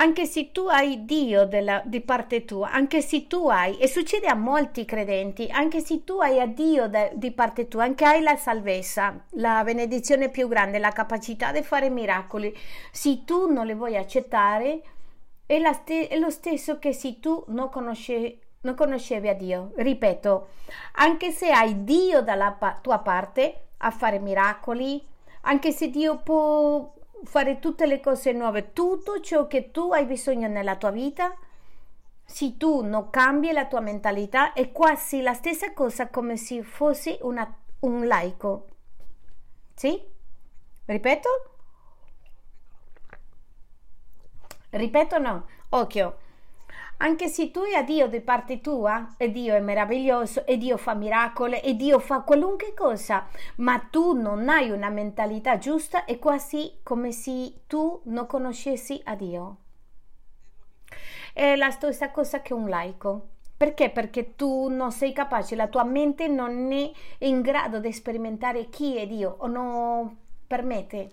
anche 0.04 0.26
se 0.26 0.52
tu 0.52 0.68
hai 0.68 1.06
Dio 1.06 1.46
della, 1.46 1.82
di 1.86 2.02
parte 2.02 2.44
tua, 2.44 2.72
anche 2.72 3.02
se 3.02 3.26
tu 3.28 3.48
hai, 3.48 3.78
e 3.78 3.88
succede 3.88 4.28
a 4.28 4.36
molti 4.36 4.84
credenti, 4.84 5.48
anche 5.50 5.80
se 5.80 6.04
tu 6.04 6.20
hai 6.20 6.42
a 6.42 6.46
Dio 6.46 6.90
de, 6.90 7.12
di 7.16 7.32
parte 7.32 7.70
tua, 7.70 7.86
anche 7.86 8.04
hai 8.04 8.22
la 8.22 8.36
salvezza, 8.36 9.24
la 9.36 9.64
benedizione 9.64 10.28
più 10.28 10.50
grande, 10.50 10.78
la 10.78 10.92
capacità 10.92 11.54
di 11.54 11.64
fare 11.64 11.90
miracoli, 11.90 12.54
se 12.92 13.24
tu 13.24 13.50
non 13.50 13.66
le 13.66 13.76
vuoi 13.76 13.96
accettare, 13.96 14.82
è, 15.46 15.58
st- 15.72 16.08
è 16.10 16.18
lo 16.18 16.30
stesso 16.30 16.80
che 16.80 16.92
se 16.92 17.22
tu 17.22 17.42
non 17.48 17.70
conoscevi 17.70 18.42
non 18.64 18.76
conoscevi 18.76 19.28
a 19.28 19.34
Dio. 19.34 19.72
Ripeto, 19.76 20.48
anche 20.94 21.32
se 21.32 21.52
hai 21.52 21.84
Dio 21.84 22.22
dalla 22.22 22.52
pa- 22.52 22.80
tua 22.82 23.00
parte 23.00 23.64
a 23.78 23.92
fare 23.92 24.20
miracoli, 24.20 25.06
anche 25.42 25.72
se 25.72 25.90
Dio 25.90 26.18
può 26.24 26.94
fare 27.26 27.60
tutte 27.60 27.86
le 27.86 28.00
cose 28.00 28.32
nuove, 28.32 28.74
tutto 28.74 29.20
ciò 29.20 29.48
che 29.48 29.72
tu 29.72 29.92
hai 29.92 30.06
bisogno 30.06 30.48
nella 30.48 30.76
tua 30.76 30.92
vita, 30.92 31.36
se 32.26 32.58
tu 32.58 32.82
non 32.82 33.10
cambi 33.10 33.52
la 33.52 33.66
tua 33.66 33.80
mentalità, 33.80 34.54
è 34.54 34.72
quasi 34.72 35.22
la 35.22 35.34
stessa 35.34 35.74
cosa 35.74 36.10
come 36.10 36.38
se 36.38 36.64
fossi 36.64 37.18
una, 37.22 37.52
un 37.82 38.08
laico. 38.08 38.68
Sì? 39.74 40.02
Ripeto? 40.86 41.30
Ripeto 44.70 45.18
no. 45.20 45.48
Occhio. 45.70 46.18
Anche 46.98 47.28
se 47.28 47.52
tu 47.52 47.60
hai 47.62 47.84
Dio 47.84 48.08
di 48.08 48.22
parte 48.22 48.62
tua, 48.62 49.16
e 49.18 49.32
Dio 49.32 49.56
è 49.56 49.60
meraviglioso, 49.60 50.46
e 50.46 50.58
Dio 50.58 50.78
fa 50.78 50.94
miracoli, 50.94 51.60
e 51.60 51.76
Dio 51.76 52.00
fa 52.00 52.22
qualunque 52.22 52.74
cosa, 52.74 53.28
ma 53.58 53.80
tu 53.90 54.14
non 54.14 54.48
hai 54.48 54.70
una 54.70 54.90
mentalità 54.90 55.58
giusta, 55.58 56.06
è 56.06 56.18
quasi 56.18 56.80
come 56.82 57.12
se 57.12 57.64
tu 57.68 58.02
non 58.06 58.26
conoscessi 58.26 59.02
a 59.04 59.16
Dio. 59.16 59.58
È 61.34 61.56
la 61.56 61.72
stessa 61.72 62.12
cosa 62.12 62.42
che 62.42 62.54
un 62.54 62.70
laico. 62.70 63.30
Perché? 63.56 63.90
Perché 63.90 64.36
tu 64.36 64.68
non 64.68 64.92
sei 64.92 65.14
capace, 65.14 65.56
la 65.56 65.68
tua 65.68 65.84
mente 65.84 66.28
non 66.28 66.72
è 66.72 66.92
in 67.20 67.42
grado 67.42 67.80
di 67.80 67.92
sperimentare 67.92 68.70
chi 68.70 68.98
è 68.98 69.08
Dio 69.08 69.36
o 69.40 69.48
non 69.48 70.18
permette. 70.46 71.10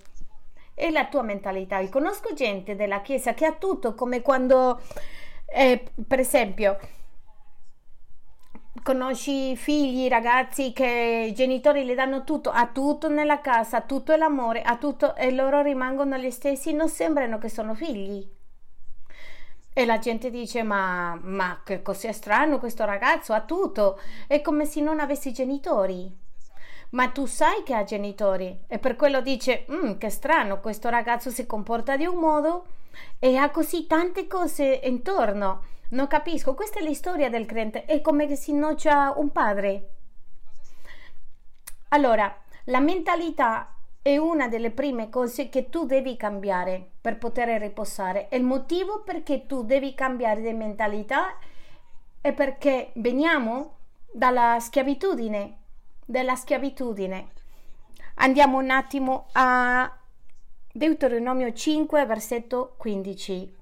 È 0.75 0.91
la 0.91 1.07
tua 1.07 1.23
mentalità. 1.23 1.79
Io 1.79 1.89
conosco 1.91 2.33
gente 2.33 2.75
della 2.75 3.03
Chiesa 3.03 3.35
che 3.35 3.47
ha 3.47 3.53
tutto, 3.53 3.95
come 3.95 4.21
quando 4.23 4.81
eh, 5.53 5.85
per 6.07 6.21
esempio, 6.21 6.79
conosci 8.83 9.57
figli, 9.57 10.09
ragazzi 10.09 10.73
che 10.73 11.27
i 11.29 11.35
genitori 11.35 11.85
le 11.85 11.95
danno 11.95 12.25
tutto, 12.25 12.51
ha 12.51 12.67
tutto 12.67 13.09
nella 13.09 13.41
casa, 13.41 13.83
tutto 13.83 14.15
l'amore, 14.17 14.63
ha 14.63 14.77
tutto 14.77 15.15
e 15.17 15.31
loro 15.33 15.61
rimangono 15.63 16.17
gli 16.17 16.31
stessi, 16.31 16.73
non 16.73 16.89
sembrano 16.89 17.39
che 17.39 17.49
sono 17.49 17.75
figli. 17.75 18.27
E 19.73 19.85
la 19.87 19.99
gente 19.99 20.31
dice: 20.31 20.63
Ma, 20.63 21.19
ma 21.23 21.61
che 21.65 21.83
cos'è 21.83 22.13
strano 22.13 22.59
questo 22.59 22.85
ragazzo? 22.85 23.33
Ha 23.33 23.41
tutto, 23.43 24.01
è 24.27 24.41
come 24.41 24.65
se 24.65 24.81
non 24.81 25.01
avessi 25.01 25.33
genitori. 25.33 26.13
ma 26.91 27.09
tu 27.09 27.27
sai 27.27 27.63
che 27.63 27.75
ha 27.75 27.85
genitori 27.85 28.65
e 28.67 28.79
per 28.79 28.97
quello 28.97 29.21
dice 29.21 29.65
mm, 29.71 29.97
che 29.99 30.11
strano, 30.11 30.61
questo 30.61 30.89
ragazzo 30.89 31.31
si 31.31 31.47
comporta 31.47 31.97
di 31.97 32.05
un 32.07 32.17
modo 32.17 32.67
e 33.19 33.37
ha 33.37 33.51
così 33.51 33.87
tante 33.87 34.27
cose 34.27 34.81
intorno. 34.85 35.65
Non 35.91 36.07
capisco, 36.07 36.55
questa 36.55 36.79
è 36.79 36.83
la 36.83 36.95
storia 36.95 37.29
del 37.29 37.47
credente, 37.47 37.85
è 37.85 38.01
come 38.01 38.27
che 38.27 38.37
si 38.37 38.51
innoccia 38.51 39.13
un 39.17 39.31
padre. 39.33 39.89
Allora, 41.89 42.33
la 42.65 42.81
mentalità 42.81 43.75
è 44.03 44.17
una 44.17 44.49
delle 44.49 44.71
prime 44.71 45.11
cose 45.11 45.49
che 45.49 45.69
tu 45.69 45.85
devi 45.85 46.17
cambiare 46.17 46.91
per 47.01 47.19
poter 47.19 47.61
riposare. 47.61 48.29
Il 48.31 48.45
motivo 48.45 49.03
perché 49.03 49.47
tu 49.47 49.65
devi 49.65 49.95
cambiare 49.95 50.41
di 50.41 50.53
mentalità 50.53 51.37
è 52.21 52.33
perché 52.33 52.93
veniamo 52.95 53.77
dalla 54.13 54.59
schiavitudine, 54.61 55.57
della 56.05 56.37
schiavitudine. 56.37 57.29
Andiamo 58.17 58.59
un 58.59 58.71
attimo 58.71 59.27
a 59.33 60.00
Deuteronomio 60.73 61.53
5, 61.53 62.07
versetto 62.07 62.75
15. 62.77 63.57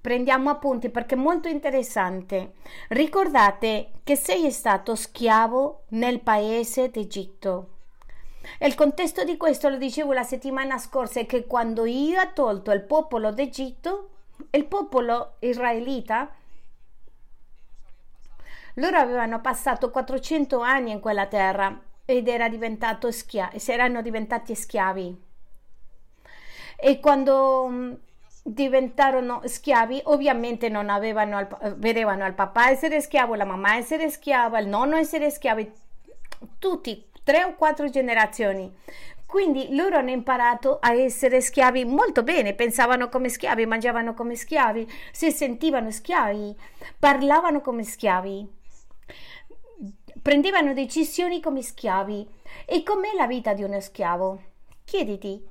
Prendiamo 0.00 0.48
appunti 0.48 0.88
perché 0.88 1.14
è 1.14 1.18
molto 1.18 1.48
interessante. 1.48 2.54
Ricordate 2.88 3.90
che 4.02 4.16
sei 4.16 4.50
stato 4.50 4.94
schiavo 4.94 5.82
nel 5.88 6.20
paese 6.20 6.88
d'Egitto. 6.88 7.68
Il 8.60 8.74
contesto 8.74 9.22
di 9.22 9.36
questo 9.36 9.68
lo 9.68 9.76
dicevo 9.76 10.14
la 10.14 10.22
settimana 10.22 10.78
scorsa 10.78 11.20
è 11.20 11.26
che 11.26 11.46
quando 11.46 11.84
io 11.84 12.22
ho 12.22 12.32
tolto 12.32 12.70
il 12.70 12.84
popolo 12.84 13.32
d'Egitto, 13.32 14.08
il 14.52 14.64
popolo 14.64 15.34
israelita, 15.40 16.34
loro 18.76 18.96
avevano 18.96 19.42
passato 19.42 19.90
400 19.90 20.58
anni 20.60 20.90
in 20.90 21.00
quella 21.00 21.26
terra 21.26 21.78
ed 22.06 22.28
era 22.28 22.48
diventato 22.48 23.10
schia- 23.10 23.52
erano 23.66 24.00
diventati 24.00 24.54
schiavi 24.54 25.24
e 26.76 27.00
quando 27.00 27.68
mm, 27.68 27.92
diventarono 28.42 29.42
schiavi 29.44 30.02
ovviamente 30.04 30.68
non 30.68 30.88
avevano 30.88 31.36
al, 31.36 31.74
vedevano 31.76 32.24
il 32.26 32.34
papà 32.34 32.70
essere 32.70 33.00
schiavo 33.00 33.34
la 33.34 33.44
mamma 33.44 33.76
essere 33.76 34.08
schiava 34.08 34.60
il 34.60 34.68
nonno 34.68 34.96
essere 34.96 35.30
schiavi 35.30 35.72
tutti 36.58 37.08
tre 37.24 37.42
o 37.44 37.54
quattro 37.56 37.88
generazioni 37.88 38.72
quindi 39.26 39.74
loro 39.74 39.96
hanno 39.96 40.10
imparato 40.10 40.78
a 40.80 40.94
essere 40.94 41.40
schiavi 41.40 41.84
molto 41.84 42.22
bene, 42.22 42.54
pensavano 42.54 43.08
come 43.08 43.28
schiavi, 43.28 43.66
mangiavano 43.66 44.14
come 44.14 44.36
schiavi, 44.36 44.88
si 45.10 45.32
sentivano 45.32 45.90
schiavi, 45.90 46.56
parlavano 46.96 47.60
come 47.60 47.82
schiavi, 47.82 48.48
prendevano 50.22 50.72
decisioni 50.72 51.40
come 51.40 51.60
schiavi. 51.60 52.26
E 52.64 52.82
com'è 52.84 53.14
la 53.16 53.26
vita 53.26 53.52
di 53.52 53.64
uno 53.64 53.80
schiavo? 53.80 54.40
Chiediti, 54.84 55.44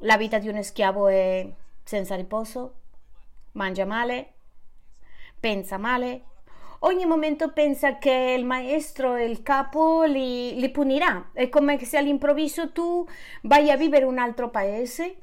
la 0.00 0.16
vita 0.16 0.38
di 0.38 0.48
uno 0.48 0.62
schiavo 0.62 1.08
è 1.08 1.48
senza 1.82 2.14
riposo, 2.14 2.74
mangia 3.52 3.84
male, 3.84 4.32
pensa 5.38 5.78
male, 5.78 6.22
ogni 6.80 7.06
momento 7.06 7.52
pensa 7.52 7.98
che 7.98 8.34
il 8.38 8.44
maestro, 8.44 9.16
il 9.16 9.42
capo 9.42 10.04
li, 10.04 10.58
li 10.58 10.70
punirà. 10.70 11.30
È 11.32 11.48
come 11.48 11.82
se 11.84 11.96
all'improvviso 11.96 12.72
tu 12.72 13.06
vai 13.42 13.70
a 13.70 13.76
vivere 13.76 14.04
in 14.04 14.10
un 14.10 14.18
altro 14.18 14.50
paese 14.50 15.16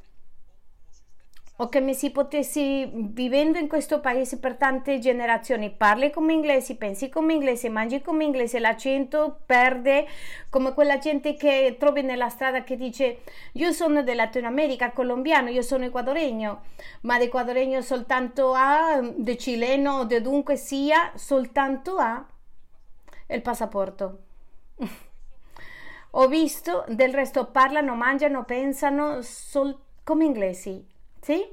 o 1.60 1.70
che 1.70 1.80
mi 1.80 1.96
si 1.96 2.12
potessi 2.12 2.88
vivendo 2.94 3.58
in 3.58 3.68
questo 3.68 4.00
paese 4.00 4.38
per 4.38 4.58
tante 4.58 5.00
generazioni, 5.00 5.72
parli 5.72 6.12
come 6.12 6.34
inglese, 6.34 6.76
pensi 6.76 7.10
come 7.10 7.34
inglese, 7.34 7.70
mangi 7.70 8.02
come 8.02 8.26
inglese, 8.26 8.60
l'accento 8.60 9.40
perde 9.44 10.06
come 10.50 10.74
quella 10.74 11.00
gente 11.00 11.34
che 11.34 11.76
trovi 11.80 12.04
nella 12.04 12.30
strada 12.30 12.64
che 12.64 12.76
dice 12.76 13.22
io 13.54 13.72
sono 13.72 14.04
del 14.04 14.18
Latino 14.18 14.54
colombiano, 14.94 15.50
io 15.50 15.64
sono 15.64 15.86
ecuadoregno, 15.86 16.62
ma 17.02 17.18
d'ecuadoregno 17.18 17.82
soltanto 17.82 18.54
ha, 18.54 19.02
di 19.02 19.38
cileno 19.38 20.00
o 20.02 20.04
di 20.04 20.22
dunque 20.22 20.58
sia, 20.58 21.12
soltanto 21.16 21.96
ha 21.98 22.24
il 23.30 23.42
passaporto. 23.42 24.20
Ho 26.12 26.28
visto, 26.28 26.86
del 26.88 27.14
resto 27.14 27.48
parlano, 27.48 27.96
mangiano, 27.96 28.46
pensano 28.46 29.22
sol- 29.22 29.78
come 30.04 30.26
inglesi 30.26 30.96
sì? 31.28 31.46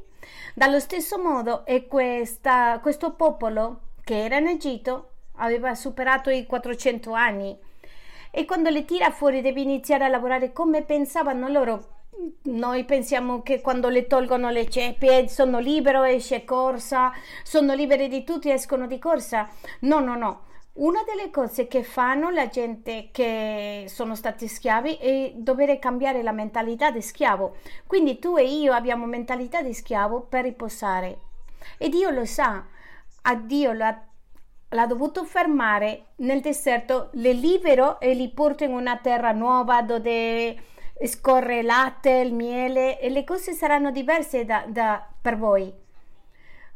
Dallo 0.54 0.78
stesso 0.78 1.18
modo 1.18 1.64
è 1.64 1.86
questa, 1.88 2.78
questo 2.80 3.14
popolo 3.14 3.80
che 4.04 4.22
era 4.22 4.38
in 4.38 4.46
Egitto 4.46 5.10
aveva 5.38 5.74
superato 5.74 6.30
i 6.30 6.46
400 6.46 7.12
anni 7.12 7.58
e 8.30 8.44
quando 8.44 8.70
le 8.70 8.84
tira 8.84 9.10
fuori 9.10 9.40
deve 9.40 9.62
iniziare 9.62 10.04
a 10.04 10.08
lavorare 10.08 10.52
come 10.52 10.82
pensavano 10.82 11.48
loro. 11.48 11.88
Noi 12.42 12.84
pensiamo 12.84 13.42
che 13.42 13.60
quando 13.60 13.88
le 13.88 14.06
tolgono 14.06 14.50
le 14.50 14.68
ceppi 14.68 15.28
sono 15.28 15.58
libero, 15.58 16.04
esce 16.04 16.44
corsa, 16.44 17.10
sono 17.42 17.74
liberi 17.74 18.06
di 18.06 18.22
tutti, 18.22 18.52
escono 18.52 18.86
di 18.86 19.00
corsa. 19.00 19.48
No, 19.80 19.98
no, 19.98 20.16
no. 20.16 20.42
Una 20.76 21.04
delle 21.04 21.30
cose 21.30 21.68
che 21.68 21.84
fanno 21.84 22.30
la 22.30 22.48
gente 22.48 23.10
che 23.12 23.84
sono 23.86 24.16
stati 24.16 24.48
schiavi 24.48 24.96
è 24.96 25.32
dover 25.36 25.78
cambiare 25.78 26.20
la 26.20 26.32
mentalità 26.32 26.90
di 26.90 27.00
schiavo. 27.00 27.58
Quindi 27.86 28.18
tu 28.18 28.36
e 28.36 28.44
io 28.44 28.72
abbiamo 28.72 29.06
mentalità 29.06 29.62
di 29.62 29.72
schiavo 29.72 30.22
per 30.22 30.42
riposare. 30.42 31.18
E 31.78 31.88
Dio 31.88 32.10
lo 32.10 32.24
sa, 32.24 32.66
a 33.22 33.34
Dio 33.36 33.72
l'ha, 33.72 34.04
l'ha 34.70 34.86
dovuto 34.86 35.22
fermare 35.22 36.06
nel 36.16 36.40
deserto, 36.40 37.10
le 37.12 37.32
libero 37.34 38.00
e 38.00 38.12
li 38.12 38.28
porta 38.30 38.64
in 38.64 38.72
una 38.72 38.96
terra 38.96 39.30
nuova 39.30 39.80
dove 39.80 40.56
scorre 41.04 41.60
il 41.60 41.66
latte, 41.66 42.10
il 42.10 42.34
miele 42.34 42.98
e 42.98 43.10
le 43.10 43.22
cose 43.22 43.52
saranno 43.52 43.92
diverse 43.92 44.44
da, 44.44 44.64
da, 44.66 45.06
per 45.22 45.38
voi 45.38 45.82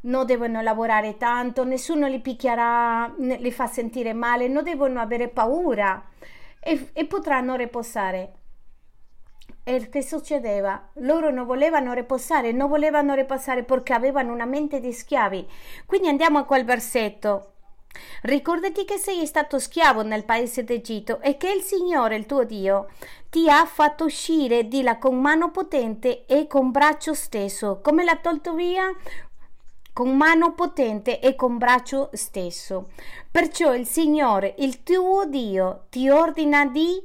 non 0.00 0.26
devono 0.26 0.60
lavorare 0.60 1.16
tanto, 1.16 1.64
nessuno 1.64 2.06
li 2.06 2.20
picchierà, 2.20 3.14
li 3.18 3.50
fa 3.50 3.66
sentire 3.66 4.12
male, 4.12 4.48
non 4.48 4.62
devono 4.62 5.00
avere 5.00 5.28
paura 5.28 6.04
e, 6.60 6.90
e 6.92 7.06
potranno 7.06 7.56
riposare. 7.56 8.32
E 9.64 9.88
che 9.90 10.02
succedeva? 10.02 10.90
Loro 10.94 11.30
non 11.30 11.44
volevano 11.44 11.92
riposare, 11.92 12.52
non 12.52 12.68
volevano 12.68 13.14
riposare 13.14 13.64
perché 13.64 13.92
avevano 13.92 14.32
una 14.32 14.46
mente 14.46 14.80
di 14.80 14.92
schiavi. 14.92 15.46
Quindi 15.84 16.08
andiamo 16.08 16.38
a 16.38 16.44
quel 16.44 16.64
versetto. 16.64 17.52
Ricordati 18.22 18.84
che 18.84 18.96
sei 18.96 19.26
stato 19.26 19.58
schiavo 19.58 20.02
nel 20.02 20.24
paese 20.24 20.64
d'Egitto 20.64 21.20
e 21.20 21.36
che 21.36 21.50
il 21.50 21.62
Signore, 21.62 22.16
il 22.16 22.26
tuo 22.26 22.44
Dio, 22.44 22.88
ti 23.28 23.48
ha 23.50 23.64
fatto 23.66 24.04
uscire 24.04 24.68
di 24.68 24.82
là 24.82 24.98
con 24.98 25.20
mano 25.20 25.50
potente 25.50 26.24
e 26.26 26.46
con 26.46 26.70
braccio 26.70 27.12
steso. 27.12 27.80
Come 27.82 28.04
l'ha 28.04 28.16
tolto 28.16 28.54
via? 28.54 28.90
Con 29.98 30.16
mano 30.16 30.54
potente 30.54 31.18
e 31.18 31.34
con 31.34 31.58
braccio 31.58 32.10
stesso. 32.12 32.90
Perciò 33.32 33.74
il 33.74 33.84
Signore, 33.84 34.54
il 34.58 34.84
tuo 34.84 35.26
Dio, 35.26 35.86
ti 35.90 36.08
ordina 36.08 36.66
di 36.66 37.04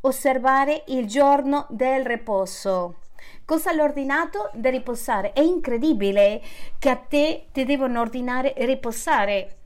osservare 0.00 0.82
il 0.88 1.06
giorno 1.06 1.68
del 1.70 2.04
riposo. 2.04 3.02
Cosa 3.44 3.72
l'ha 3.72 3.84
ordinato? 3.84 4.50
Di 4.52 4.68
riposare. 4.68 5.32
È 5.32 5.42
incredibile 5.42 6.42
che 6.80 6.88
a 6.88 6.96
te 6.96 7.46
ti 7.52 7.64
devono 7.64 8.00
ordinare 8.00 8.52
riposare. 8.56 9.58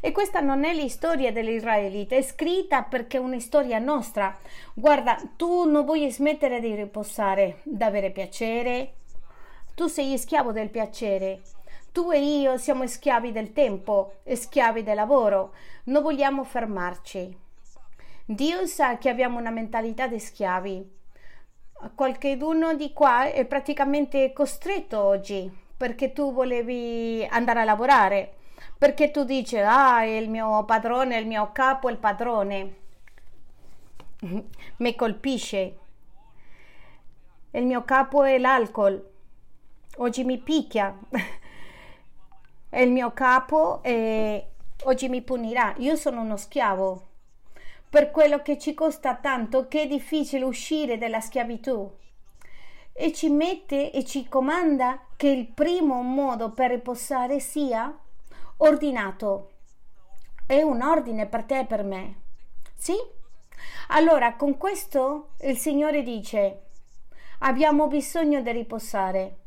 E 0.00 0.12
questa 0.12 0.38
non 0.38 0.62
è 0.62 0.72
la 0.74 0.88
storia 0.88 1.32
dell'Israelita, 1.32 2.14
è 2.14 2.22
scritta 2.22 2.84
perché 2.84 3.16
è 3.16 3.20
una 3.20 3.40
storia 3.40 3.80
nostra. 3.80 4.38
Guarda, 4.74 5.20
tu 5.34 5.68
non 5.68 5.84
vuoi 5.84 6.08
smettere 6.08 6.60
di 6.60 6.72
riposare, 6.72 7.62
d'avere 7.64 8.12
piacere. 8.12 8.92
Tu 9.74 9.88
sei 9.88 10.16
schiavo 10.16 10.52
del 10.52 10.70
piacere 10.70 11.40
tu 11.92 12.10
e 12.10 12.18
io 12.18 12.56
siamo 12.56 12.86
schiavi 12.86 13.32
del 13.32 13.52
tempo, 13.52 14.20
schiavi 14.26 14.82
del 14.82 14.94
lavoro, 14.94 15.52
non 15.84 16.02
vogliamo 16.02 16.42
fermarci. 16.42 17.38
Dio 18.24 18.66
sa 18.66 18.96
che 18.96 19.10
abbiamo 19.10 19.38
una 19.38 19.50
mentalità 19.50 20.06
di 20.06 20.18
schiavi. 20.18 20.90
Qualcuno 21.94 22.74
di 22.74 22.92
qua 22.94 23.30
è 23.30 23.44
praticamente 23.44 24.32
costretto 24.32 25.00
oggi 25.00 25.50
perché 25.76 26.12
tu 26.12 26.32
volevi 26.32 27.26
andare 27.28 27.60
a 27.60 27.64
lavorare, 27.64 28.36
perché 28.78 29.10
tu 29.10 29.24
dici, 29.24 29.58
ah, 29.58 30.04
il 30.04 30.30
mio 30.30 30.64
padrone, 30.64 31.18
il 31.18 31.26
mio 31.26 31.50
capo 31.52 31.90
il 31.90 31.98
padrone. 31.98 32.74
Mi 34.76 34.94
colpisce. 34.94 35.76
Il 37.50 37.66
mio 37.66 37.84
capo 37.84 38.22
è 38.22 38.38
l'alcol. 38.38 39.10
Oggi 39.96 40.24
mi 40.24 40.38
picchia. 40.38 40.96
è 42.72 42.80
il 42.80 42.90
mio 42.90 43.12
capo 43.12 43.82
e 43.82 44.52
oggi 44.84 45.10
mi 45.10 45.20
punirà. 45.20 45.74
Io 45.76 45.94
sono 45.94 46.22
uno 46.22 46.38
schiavo. 46.38 47.08
Per 47.90 48.10
quello 48.10 48.40
che 48.40 48.58
ci 48.58 48.72
costa 48.72 49.14
tanto, 49.16 49.68
che 49.68 49.82
è 49.82 49.86
difficile 49.86 50.46
uscire 50.46 50.96
dalla 50.96 51.20
schiavitù. 51.20 51.92
E 52.94 53.12
ci 53.12 53.28
mette 53.28 53.92
e 53.92 54.06
ci 54.06 54.26
comanda 54.26 55.02
che 55.16 55.28
il 55.28 55.48
primo 55.48 56.00
modo 56.00 56.52
per 56.52 56.70
riposare 56.70 57.40
sia 57.40 57.94
ordinato. 58.56 59.50
È 60.46 60.62
un 60.62 60.80
ordine 60.80 61.26
per 61.26 61.44
te 61.44 61.58
e 61.58 61.66
per 61.66 61.84
me. 61.84 62.22
Sì? 62.74 62.94
Allora, 63.88 64.34
con 64.34 64.56
questo 64.56 65.32
il 65.42 65.58
Signore 65.58 66.02
dice, 66.02 66.62
abbiamo 67.40 67.86
bisogno 67.86 68.40
di 68.40 68.50
riposare. 68.50 69.40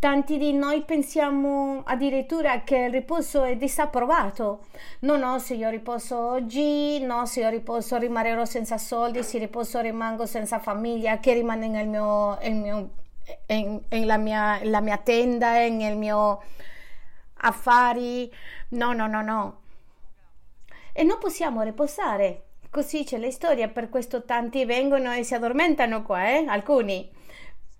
Tanti 0.00 0.38
di 0.38 0.54
noi 0.54 0.80
pensiamo 0.80 1.82
addirittura 1.84 2.62
che 2.62 2.84
il 2.86 2.90
riposo 2.90 3.44
è 3.44 3.54
disapprovato. 3.56 4.64
No, 5.00 5.18
no, 5.18 5.38
se 5.38 5.52
io 5.52 5.68
riposo 5.68 6.16
oggi, 6.16 6.98
no, 7.00 7.26
se 7.26 7.40
io 7.40 7.50
riposo 7.50 7.98
rimarrò 7.98 8.46
senza 8.46 8.78
soldi, 8.78 9.22
se 9.22 9.36
riposo 9.36 9.78
rimango 9.80 10.24
senza 10.24 10.58
famiglia, 10.58 11.18
che 11.18 11.34
rimane 11.34 11.68
nel 11.68 11.86
mio, 11.86 12.38
nel 12.40 12.54
mio, 12.54 12.90
in, 13.48 13.78
in 13.90 14.06
la, 14.06 14.16
mia, 14.16 14.58
la 14.62 14.80
mia 14.80 14.96
tenda, 14.96 15.68
nel 15.68 15.98
mio 15.98 16.42
affari. 17.34 18.32
No, 18.70 18.94
no, 18.94 19.06
no, 19.06 19.20
no. 19.20 19.60
E 20.94 21.02
non 21.02 21.18
possiamo 21.18 21.60
riposare. 21.60 22.44
Così 22.70 23.04
c'è 23.04 23.18
la 23.18 23.30
storia, 23.30 23.68
per 23.68 23.90
questo 23.90 24.24
tanti 24.24 24.64
vengono 24.64 25.12
e 25.12 25.24
si 25.24 25.34
addormentano 25.34 26.02
qua, 26.02 26.26
eh? 26.26 26.46
alcuni. 26.48 27.06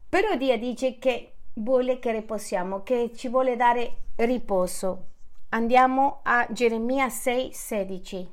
Però 0.07 0.37
Dio 0.37 0.59
dice 0.59 0.99
che 0.99 1.37
vuole 1.55 1.99
che 1.99 2.13
riposiamo, 2.13 2.83
che 2.83 3.13
ci 3.15 3.29
vuole 3.29 3.57
dare 3.57 3.97
riposo. 4.17 5.07
Andiamo 5.51 6.21
a 6.23 6.47
Geremia 6.51 7.09
6, 7.09 7.53
16. 7.53 8.31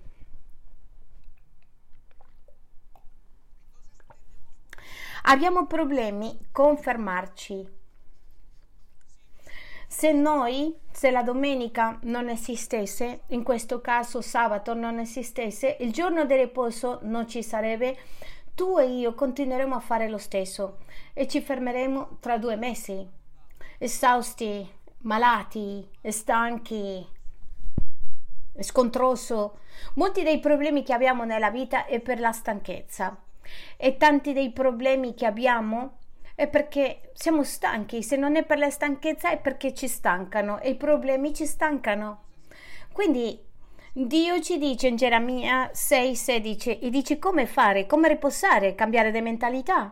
Abbiamo 5.23 5.65
problemi 5.65 6.38
con 6.51 6.77
fermarci. 6.77 7.75
Se 9.89 10.12
noi, 10.12 10.77
se 10.91 11.12
la 11.12 11.23
domenica 11.23 11.97
non 12.03 12.30
esistesse, 12.30 13.21
in 13.27 13.43
questo 13.43 13.82
caso 13.82 14.21
sabato 14.21 14.73
non 14.73 14.99
esistesse, 14.99 15.77
il 15.80 15.91
giorno 15.91 16.25
di 16.25 16.36
riposo 16.36 16.99
non 17.03 17.27
ci 17.27 17.41
sarebbe, 17.41 17.97
tu 18.57 18.79
e 18.79 18.87
io 18.87 19.13
continueremo 19.13 19.75
a 19.75 19.79
fare 19.79 20.09
lo 20.09 20.17
stesso 20.17 20.79
e 21.13 21.27
ci 21.27 21.41
fermeremo 21.41 22.17
tra 22.19 22.39
due 22.39 22.55
mesi, 22.55 23.07
esausti, 23.77 24.67
malati, 25.01 25.87
stanchi, 26.01 27.07
scontroso. 28.57 29.59
Molti 29.93 30.23
dei 30.23 30.39
problemi 30.39 30.81
che 30.81 30.91
abbiamo 30.91 31.23
nella 31.23 31.51
vita 31.51 31.85
è 31.85 31.99
per 31.99 32.19
la 32.19 32.31
stanchezza 32.31 33.15
e 33.77 33.95
tanti 33.95 34.33
dei 34.33 34.51
problemi 34.51 35.13
che 35.13 35.27
abbiamo 35.27 35.99
è 36.33 36.47
perché 36.47 37.11
siamo 37.13 37.43
stanchi. 37.43 38.01
Se 38.01 38.15
non 38.15 38.37
è 38.37 38.43
per 38.43 38.57
la 38.57 38.71
stanchezza 38.71 39.29
è 39.29 39.37
perché 39.37 39.75
ci 39.75 39.87
stancano 39.87 40.59
e 40.61 40.71
i 40.71 40.75
problemi 40.75 41.31
ci 41.31 41.45
stancano. 41.45 42.23
Quindi 42.91 43.39
Dio 43.99 44.39
ci 44.41 44.60
dice 44.60 44.89
in 44.89 44.95
Geremia 44.95 45.71
6:16 45.73 46.77
e 46.79 46.91
dice 46.91 47.17
come 47.17 47.47
fare, 47.47 47.88
come 47.88 48.07
riposare, 48.07 48.75
cambiare 48.75 49.10
di 49.10 49.21
mentalità. 49.21 49.91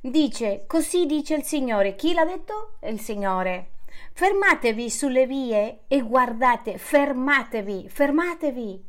Dice, 0.00 0.64
così 0.66 1.06
dice 1.06 1.36
il 1.36 1.44
Signore. 1.44 1.94
Chi 1.94 2.14
l'ha 2.14 2.24
detto? 2.24 2.72
Il 2.82 2.98
Signore. 2.98 3.68
Fermatevi 4.12 4.90
sulle 4.90 5.28
vie 5.28 5.82
e 5.86 6.00
guardate, 6.00 6.78
fermatevi, 6.78 7.88
fermatevi. 7.88 8.84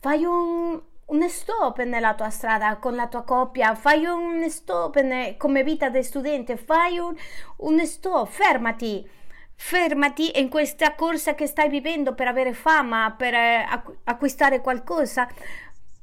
Fai 0.00 0.22
un, 0.22 0.78
un 1.06 1.28
stop 1.30 1.82
nella 1.82 2.12
tua 2.12 2.28
strada 2.28 2.76
con 2.76 2.94
la 2.94 3.06
tua 3.06 3.22
coppia, 3.22 3.74
fai 3.74 4.04
un 4.04 4.50
stop 4.50 5.00
ne, 5.00 5.38
come 5.38 5.64
vita 5.64 5.88
di 5.88 6.02
studente, 6.02 6.58
fai 6.58 6.98
un, 6.98 7.14
un 7.56 7.86
stop, 7.86 8.28
fermati 8.28 9.20
fermati 9.54 10.38
in 10.38 10.48
questa 10.48 10.94
corsa 10.94 11.34
che 11.34 11.46
stai 11.46 11.68
vivendo 11.68 12.14
per 12.14 12.28
avere 12.28 12.52
fama, 12.52 13.14
per 13.16 13.34
eh, 13.34 13.66
acquistare 14.04 14.60
qualcosa. 14.60 15.28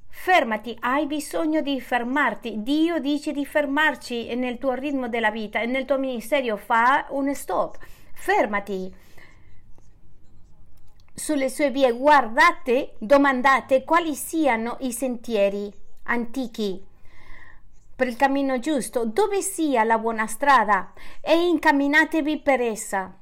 Fermati, 0.07 0.75
hai 0.81 1.05
bisogno 1.05 1.61
di 1.61 1.79
fermarti. 1.79 2.61
Dio 2.61 2.99
dice 2.99 3.31
di 3.31 3.45
fermarci 3.45 4.33
nel 4.35 4.57
tuo 4.57 4.73
ritmo 4.73 5.07
della 5.07 5.31
vita 5.31 5.61
e 5.61 5.65
nel 5.65 5.85
tuo 5.85 5.97
ministero. 5.97 6.57
Fa 6.57 7.05
un 7.09 7.33
stop. 7.33 7.77
Fermati 8.13 8.93
sulle 11.13 11.49
sue 11.49 11.69
vie. 11.69 11.91
Guardate, 11.91 12.95
domandate 12.97 13.83
quali 13.83 14.15
siano 14.15 14.77
i 14.81 14.91
sentieri 14.91 15.71
antichi 16.03 16.85
per 17.95 18.07
il 18.07 18.15
cammino 18.15 18.59
giusto, 18.59 19.05
dove 19.05 19.41
sia 19.41 19.83
la 19.83 19.97
buona 19.97 20.25
strada 20.25 20.93
e 21.19 21.47
incamminatevi 21.47 22.39
per 22.39 22.61
essa. 22.61 23.18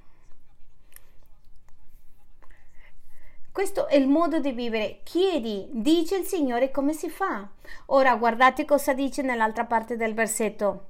Questo 3.57 3.87
è 3.87 3.95
il 3.95 4.07
modo 4.07 4.39
di 4.39 4.51
vivere. 4.51 4.99
Chiedi, 5.01 5.67
dice 5.71 6.17
il 6.17 6.25
Signore 6.25 6.69
come 6.69 6.93
si 6.93 7.09
fa. 7.09 7.49
Ora 7.87 8.15
guardate 8.15 8.65
cosa 8.65 8.93
dice 8.93 9.23
nell'altra 9.23 9.65
parte 9.65 9.97
del 9.97 10.13
versetto. 10.13 10.89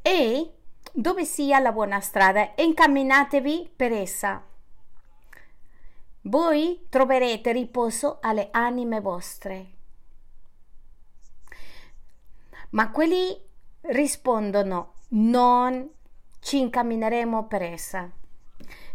E 0.00 0.52
dove 0.92 1.24
sia 1.24 1.58
la 1.58 1.72
buona 1.72 1.98
strada, 1.98 2.52
incamminatevi 2.54 3.72
per 3.74 3.90
essa. 3.90 4.40
Voi 6.20 6.86
troverete 6.88 7.50
riposo 7.50 8.18
alle 8.20 8.46
anime 8.52 9.00
vostre. 9.00 9.66
Ma 12.70 12.92
quelli 12.92 13.36
rispondono, 13.80 14.92
non 15.08 15.90
ci 16.38 16.60
incammineremo 16.60 17.48
per 17.48 17.62
essa. 17.62 18.08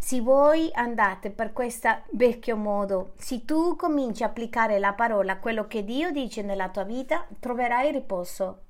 Se 0.04 0.20
voi 0.20 0.70
andate 0.74 1.32
per 1.32 1.54
questo 1.54 1.88
vecchio 2.12 2.58
modo, 2.58 3.14
se 3.16 3.46
tu 3.46 3.78
cominci 3.78 4.22
a 4.24 4.26
applicare 4.26 4.78
la 4.78 4.92
parola, 4.92 5.38
quello 5.38 5.66
che 5.66 5.86
Dio 5.86 6.12
dice 6.12 6.42
nella 6.42 6.68
tua 6.68 6.84
vita, 6.84 7.26
troverai 7.40 7.90
riposo. 7.90 8.64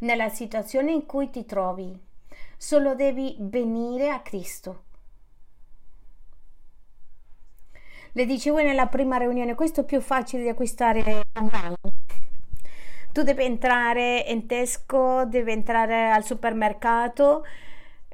Nella 0.00 0.28
situazione 0.28 0.92
in 0.92 1.06
cui 1.06 1.30
ti 1.30 1.46
trovi, 1.46 1.98
solo 2.58 2.94
devi 2.94 3.36
venire 3.40 4.10
a 4.10 4.20
Cristo. 4.20 4.82
Le 8.12 8.26
dicevo 8.26 8.58
nella 8.58 8.86
prima 8.86 9.16
riunione, 9.16 9.54
questo 9.54 9.80
è 9.80 9.84
più 9.84 10.02
facile 10.02 10.42
di 10.42 10.50
acquistare 10.50 11.22
online. 11.38 11.76
Tu 13.12 13.22
devi 13.22 13.44
entrare 13.44 14.26
in 14.28 14.46
Tesco, 14.46 15.24
devi 15.24 15.52
entrare 15.52 16.10
al 16.10 16.22
supermercato 16.22 17.44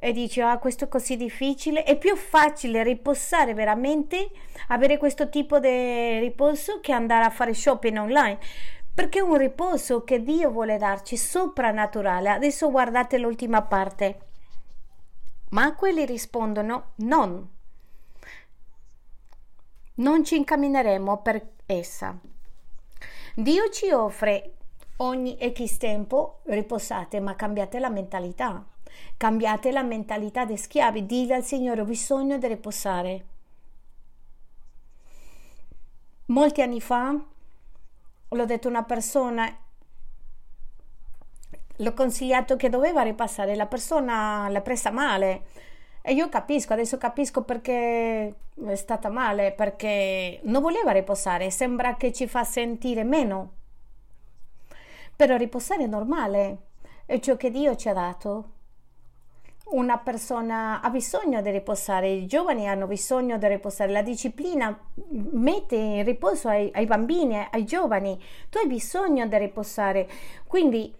e 0.05 0.11
dici 0.11 0.39
ah 0.39 0.59
questo 0.59 0.83
è 0.83 0.87
così 0.87 1.17
difficile. 1.17 1.81
È 1.81 1.97
più 1.97 2.15
facile 2.15 2.83
riposare 2.83 3.55
veramente 3.55 4.29
avere 4.67 4.99
questo 4.99 5.29
tipo 5.29 5.57
di 5.57 6.19
riposo 6.19 6.79
che 6.79 6.91
andare 6.91 7.25
a 7.25 7.31
fare 7.31 7.55
shopping 7.55 7.97
online. 7.97 8.37
Perché 8.93 9.17
è 9.17 9.23
un 9.23 9.35
riposo 9.35 10.03
che 10.03 10.21
Dio 10.21 10.51
vuole 10.51 10.77
darci 10.77 11.17
soprannaturale. 11.17 12.29
Adesso 12.29 12.69
guardate 12.69 13.17
l'ultima 13.17 13.63
parte. 13.63 14.19
Ma 15.49 15.73
quelli 15.73 16.05
rispondono 16.05 16.91
non. 16.97 17.49
Non 19.95 20.23
ci 20.23 20.35
incammineremo 20.35 21.17
per 21.23 21.47
essa. 21.65 22.15
Dio 23.33 23.69
ci 23.71 23.89
offre 23.89 24.53
ogni 24.97 25.35
X 25.51 25.77
tempo 25.77 26.41
riposate 26.43 27.19
ma 27.19 27.35
cambiate 27.35 27.79
la 27.79 27.89
mentalità 27.89 28.65
Cambiate 29.17 29.71
la 29.71 29.83
mentalità 29.83 30.45
dei 30.45 30.57
schiavi, 30.57 31.05
dite 31.05 31.33
al 31.33 31.43
Signore 31.43 31.81
ho 31.81 31.85
bisogno 31.85 32.37
di 32.37 32.47
riposare. 32.47 33.25
Molti 36.27 36.61
anni 36.61 36.81
fa 36.81 37.15
l'ho 38.27 38.45
detto 38.45 38.67
a 38.67 38.71
una 38.71 38.83
persona, 38.83 39.57
l'ho 41.77 41.93
consigliato 41.93 42.55
che 42.55 42.69
doveva 42.69 43.03
ripassare, 43.03 43.55
la 43.55 43.67
persona 43.67 44.49
l'ha 44.49 44.61
presa 44.61 44.91
male. 44.91 45.43
E 46.01 46.13
io 46.13 46.27
capisco, 46.29 46.73
adesso 46.73 46.97
capisco 46.97 47.43
perché 47.43 48.35
è 48.65 48.75
stata 48.75 49.09
male, 49.09 49.51
perché 49.51 50.39
non 50.43 50.61
voleva 50.61 50.91
riposare, 50.91 51.49
sembra 51.51 51.95
che 51.95 52.11
ci 52.11 52.27
fa 52.27 52.43
sentire 52.43 53.03
meno. 53.03 53.51
Però 55.15 55.37
riposare 55.37 55.83
è 55.83 55.87
normale, 55.87 56.57
è 57.05 57.19
ciò 57.19 57.37
che 57.37 57.49
Dio 57.49 57.75
ci 57.75 57.87
ha 57.87 57.93
dato 57.93 58.54
una 59.67 59.97
persona 59.97 60.79
ha 60.81 60.89
bisogno 60.89 61.41
di 61.41 61.49
riposare, 61.49 62.09
i 62.09 62.27
giovani 62.27 62.67
hanno 62.67 62.85
bisogno 62.85 63.37
di 63.37 63.47
riposare, 63.47 63.91
la 63.91 64.03
disciplina 64.03 64.77
mette 65.31 65.75
in 65.75 66.03
riposo 66.03 66.49
ai, 66.49 66.69
ai 66.73 66.85
bambini, 66.85 67.47
ai 67.49 67.65
giovani, 67.65 68.21
tu 68.49 68.59
hai 68.59 68.67
bisogno 68.67 69.25
di 69.27 69.37
riposare. 69.37 70.07
Quindi 70.45 70.93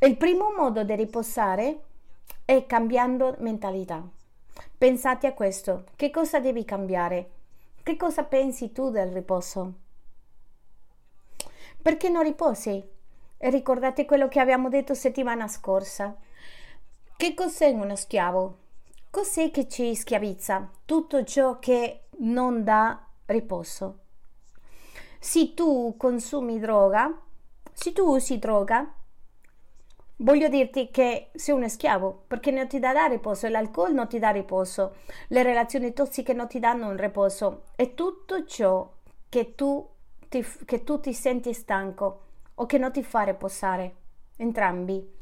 il 0.00 0.16
primo 0.16 0.52
modo 0.56 0.82
di 0.82 0.94
riposare 0.94 1.80
è 2.44 2.64
cambiando 2.66 3.36
mentalità. 3.40 4.02
Pensate 4.78 5.26
a 5.26 5.34
questo, 5.34 5.84
che 5.96 6.10
cosa 6.10 6.40
devi 6.40 6.64
cambiare? 6.64 7.30
Che 7.82 7.96
cosa 7.96 8.24
pensi 8.24 8.72
tu 8.72 8.90
del 8.90 9.12
riposo? 9.12 9.72
Perché 11.82 12.08
non 12.08 12.22
riposi? 12.22 12.82
Ricordate 13.36 14.04
quello 14.06 14.28
che 14.28 14.40
abbiamo 14.40 14.68
detto 14.68 14.94
settimana 14.94 15.48
scorsa 15.48 16.16
che 17.20 17.34
cos'è 17.34 17.68
uno 17.68 17.96
schiavo? 17.96 18.56
Cos'è 19.10 19.50
che 19.50 19.68
ci 19.68 19.94
schiavizza? 19.94 20.70
Tutto 20.86 21.22
ciò 21.22 21.58
che 21.58 22.04
non 22.20 22.64
dà 22.64 22.98
riposo. 23.26 23.98
se 25.18 25.52
tu 25.52 25.96
consumi 25.98 26.58
droga, 26.58 27.14
se 27.74 27.92
tu 27.92 28.06
usi 28.06 28.38
droga, 28.38 28.90
voglio 30.16 30.48
dirti 30.48 30.90
che 30.90 31.28
sei 31.34 31.54
un 31.54 31.68
schiavo 31.68 32.24
perché 32.26 32.50
non 32.52 32.66
ti 32.68 32.78
dà 32.78 33.04
riposo, 33.04 33.48
l'alcol 33.48 33.92
non 33.92 34.08
ti 34.08 34.18
dà 34.18 34.30
riposo, 34.30 34.94
le 35.28 35.42
relazioni 35.42 35.92
tossiche 35.92 36.32
non 36.32 36.48
ti 36.48 36.58
danno 36.58 36.88
un 36.88 36.96
riposo 36.96 37.64
e 37.76 37.92
tutto 37.92 38.46
ciò 38.46 38.90
che 39.28 39.54
tu 39.54 39.86
ti, 40.26 40.42
che 40.64 40.84
tu 40.84 40.98
ti 41.00 41.12
senti 41.12 41.52
stanco 41.52 42.22
o 42.54 42.64
che 42.64 42.78
non 42.78 42.90
ti 42.90 43.02
fa 43.02 43.24
riposare, 43.24 43.94
entrambi. 44.36 45.18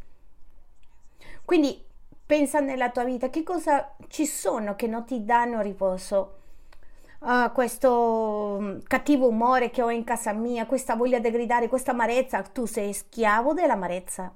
Quindi 1.45 1.87
pensa 2.29 2.61
nella 2.61 2.91
tua 2.91 3.05
vita 3.05 3.31
che 3.31 3.43
cosa 3.43 3.95
ci 4.09 4.27
sono 4.27 4.77
che 4.77 4.87
non 4.87 5.07
ti 5.07 5.25
danno 5.25 5.63
riposo. 5.63 6.35
Uh, 7.21 7.51
questo 7.53 8.59
mm, 8.61 8.79
cattivo 8.87 9.29
umore 9.29 9.71
che 9.71 9.83
ho 9.83 9.91
in 9.91 10.05
casa 10.05 10.33
mia, 10.35 10.67
questa 10.67 10.95
voglia 10.95 11.19
di 11.21 11.31
gridare, 11.31 11.69
questa 11.69 11.93
amarezza, 11.93 12.43
tu 12.43 12.67
sei 12.67 12.93
schiavo 12.93 13.55
dell'amarezza. 13.55 14.31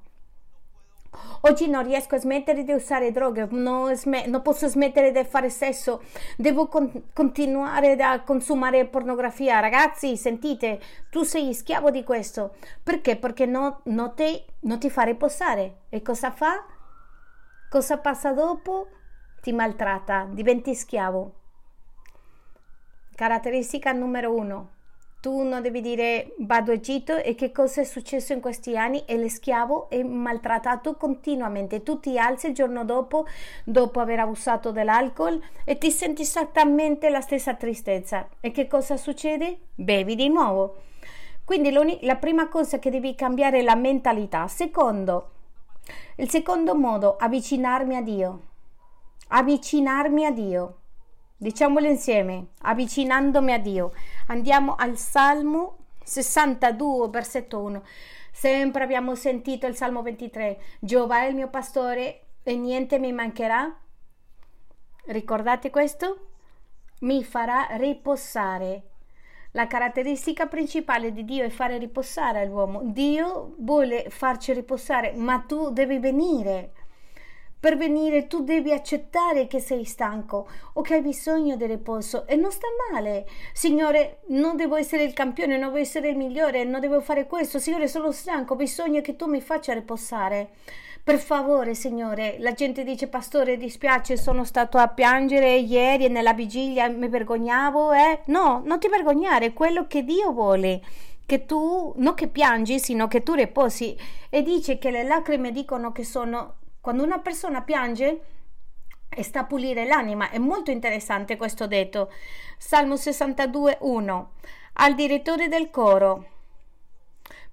Oggi 1.43 1.69
non 1.69 1.85
riesco 1.85 2.15
a 2.15 2.19
smettere 2.19 2.65
di 2.65 2.73
usare 2.73 3.13
droghe, 3.13 3.47
non, 3.51 3.95
sm- 3.95 4.25
non 4.27 4.41
posso 4.41 4.69
smettere 4.69 5.13
di 5.13 5.23
fare 5.25 5.51
sesso, 5.51 6.03
devo 6.39 6.69
con- 6.69 7.09
continuare 7.13 7.93
a 8.03 8.23
consumare 8.23 8.87
pornografia. 8.87 9.61
Ragazzi, 9.61 10.17
sentite, 10.17 10.81
tu 11.11 11.25
sei 11.25 11.53
schiavo 11.53 11.91
di 11.91 12.03
questo. 12.05 12.55
Perché? 12.83 13.17
Perché 13.17 13.45
no, 13.45 13.81
no 13.85 14.15
te, 14.15 14.47
non 14.61 14.79
ti 14.79 14.89
fa 14.89 15.03
riposare. 15.03 15.81
E 15.91 16.01
cosa 16.01 16.31
fa? 16.31 16.65
Cosa 17.73 17.97
passa 17.97 18.35
dopo? 18.35 18.89
Ti 19.41 19.51
maltratta, 19.51 20.29
diventi 20.31 20.75
schiavo. 20.75 21.33
Caratteristica 23.15 23.93
numero 23.93 24.35
uno 24.35 24.69
tu 25.23 25.43
non 25.43 25.63
devi 25.63 25.81
dire 25.81 26.35
vado 26.41 26.73
a 26.73 26.75
Egitto 26.75 27.17
e 27.17 27.35
che 27.35 27.51
cosa 27.51 27.81
è 27.81 27.85
successo 27.85 28.35
in 28.35 28.41
questi 28.41 28.77
anni 28.77 29.05
e 29.07 29.17
l'eschiavo 29.17 29.89
è 29.89 30.03
maltrattato 30.03 30.97
continuamente. 30.97 31.83
Tu 31.83 31.99
ti 32.01 32.19
alzi 32.19 32.49
il 32.49 32.55
giorno 32.55 32.85
dopo, 32.85 33.27
dopo 33.65 34.01
aver 34.01 34.19
abusato 34.19 34.71
dell'alcol 34.73 35.41
e 35.65 35.79
ti 35.79 35.93
senti 35.93 36.23
esattamente 36.23 37.09
la 37.09 37.21
stessa 37.21 37.55
tristezza. 37.55 38.29
E 38.41 38.51
che 38.51 38.67
cosa 38.67 38.99
succede? 38.99 39.59
Bevi 39.77 40.17
di 40.17 40.29
nuovo. 40.29 40.79
Quindi 41.45 41.73
la 42.01 42.17
prima 42.17 42.49
cosa 42.49 42.81
che 42.81 42.91
devi 42.91 43.15
cambiare 43.15 43.61
è 43.61 43.63
la 43.63 43.77
mentalità. 43.77 44.49
Secondo, 44.49 45.32
il 46.17 46.31
secondo 46.31 46.75
modo, 46.75 47.17
avvicinarmi 47.17 47.97
a 47.97 48.03
Dio. 48.03 48.43
Avvicinarmi 49.29 50.25
a 50.27 50.31
Dio. 50.31 50.79
Diciamolo 51.37 51.87
insieme, 51.87 52.51
avvicinandomi 52.61 53.53
a 53.53 53.59
Dio. 53.59 53.93
Andiamo 54.29 54.77
al 54.77 54.97
Salmo 54.97 55.79
62, 56.05 57.09
versetto 57.09 57.61
1. 57.61 57.83
Sempre 58.31 58.85
abbiamo 58.85 59.15
sentito 59.15 59.67
il 59.67 59.75
Salmo 59.75 60.03
23. 60.03 60.61
Giova 60.79 61.23
è 61.23 61.27
il 61.27 61.35
mio 61.35 61.49
pastore 61.49 62.27
e 62.43 62.57
niente 62.57 62.99
mi 62.99 63.13
mancherà. 63.13 63.75
Ricordate 65.07 65.71
questo? 65.71 66.29
Mi 67.01 67.25
farà 67.25 67.67
riposare. 67.73 68.92
La 69.55 69.67
caratteristica 69.67 70.47
principale 70.47 71.13
di 71.13 71.27
Dio 71.27 71.45
è 71.45 71.51
fare 71.51 71.77
riposare 71.77 72.47
l'uomo. 72.47 72.81
Dio 72.85 73.55
vuole 73.59 74.07
farci 74.09 74.55
riposare, 74.55 75.13
ma 75.15 75.45
tu 75.47 75.71
devi 75.71 75.99
venire 75.99 76.73
per 77.63 77.77
venire 77.77 78.27
tu 78.27 78.43
devi 78.43 78.73
accettare 78.73 79.47
che 79.47 79.61
sei 79.61 79.85
stanco 79.85 80.49
o 80.73 80.83
che 80.83 80.95
hai 80.95 81.01
bisogno 81.01 81.55
di 81.55 81.65
riposo 81.67 82.27
e 82.27 82.35
non 82.35 82.51
sta 82.51 82.67
male. 82.91 83.25
Signore, 83.53 84.23
non 84.31 84.57
devo 84.57 84.75
essere 84.75 85.05
il 85.05 85.13
campione, 85.13 85.57
non 85.57 85.69
devo 85.69 85.79
essere 85.79 86.09
il 86.09 86.17
migliore, 86.17 86.65
non 86.65 86.81
devo 86.81 87.01
fare 87.01 87.29
questo. 87.29 87.61
Signore, 87.61 87.87
sono 87.87 88.11
stanco, 88.11 88.55
ho 88.55 88.57
bisogno 88.57 89.01
che 89.01 89.15
tu 89.15 89.27
mi 89.27 89.41
faccia 89.41 89.75
riposare. 89.75 90.55
Per 91.05 91.19
favore, 91.19 91.75
Signore, 91.75 92.37
la 92.39 92.53
gente 92.53 92.85
dice, 92.85 93.09
pastore, 93.09 93.57
dispiace, 93.57 94.17
sono 94.17 94.45
stato 94.45 94.79
a 94.79 94.89
piangere 94.89 95.57
ieri 95.57 96.05
e 96.05 96.09
nella 96.09 96.33
vigilia 96.33 96.89
mi 96.89 97.09
vergognavo, 97.09 97.93
eh? 97.93 98.21
No, 98.27 98.63
non 98.65 98.79
ti 98.79 98.89
vergognare, 98.89 99.47
è 99.47 99.53
quello 99.53 99.87
che 99.89 100.05
Dio 100.05 100.31
vuole 100.33 100.81
che 101.27 101.47
tu, 101.47 101.95
non 101.97 102.15
che 102.15 102.29
piangi, 102.29 102.79
sino 102.79 103.09
che 103.09 103.23
tu 103.23 103.33
riposi. 103.33 103.97
E 104.29 104.43
dice 104.43 104.79
che 104.79 104.91
le 104.91 105.03
lacrime 105.03 105.51
dicono 105.51 105.91
che 105.91 106.05
sono 106.05 106.57
quando 106.81 107.05
una 107.05 107.21
persona 107.21 107.63
piange, 107.63 108.21
sta 109.21 109.41
a 109.41 109.45
pulire 109.45 109.87
l'anima. 109.87 110.31
È 110.31 110.39
molto 110.39 110.71
interessante 110.71 111.37
questo 111.37 111.67
detto. 111.67 112.11
Salmo 112.59 112.97
62, 112.97 113.79
1. 113.81 114.33
Al 114.75 114.95
direttore 114.95 115.49
del 115.49 115.71
coro. 115.71 116.27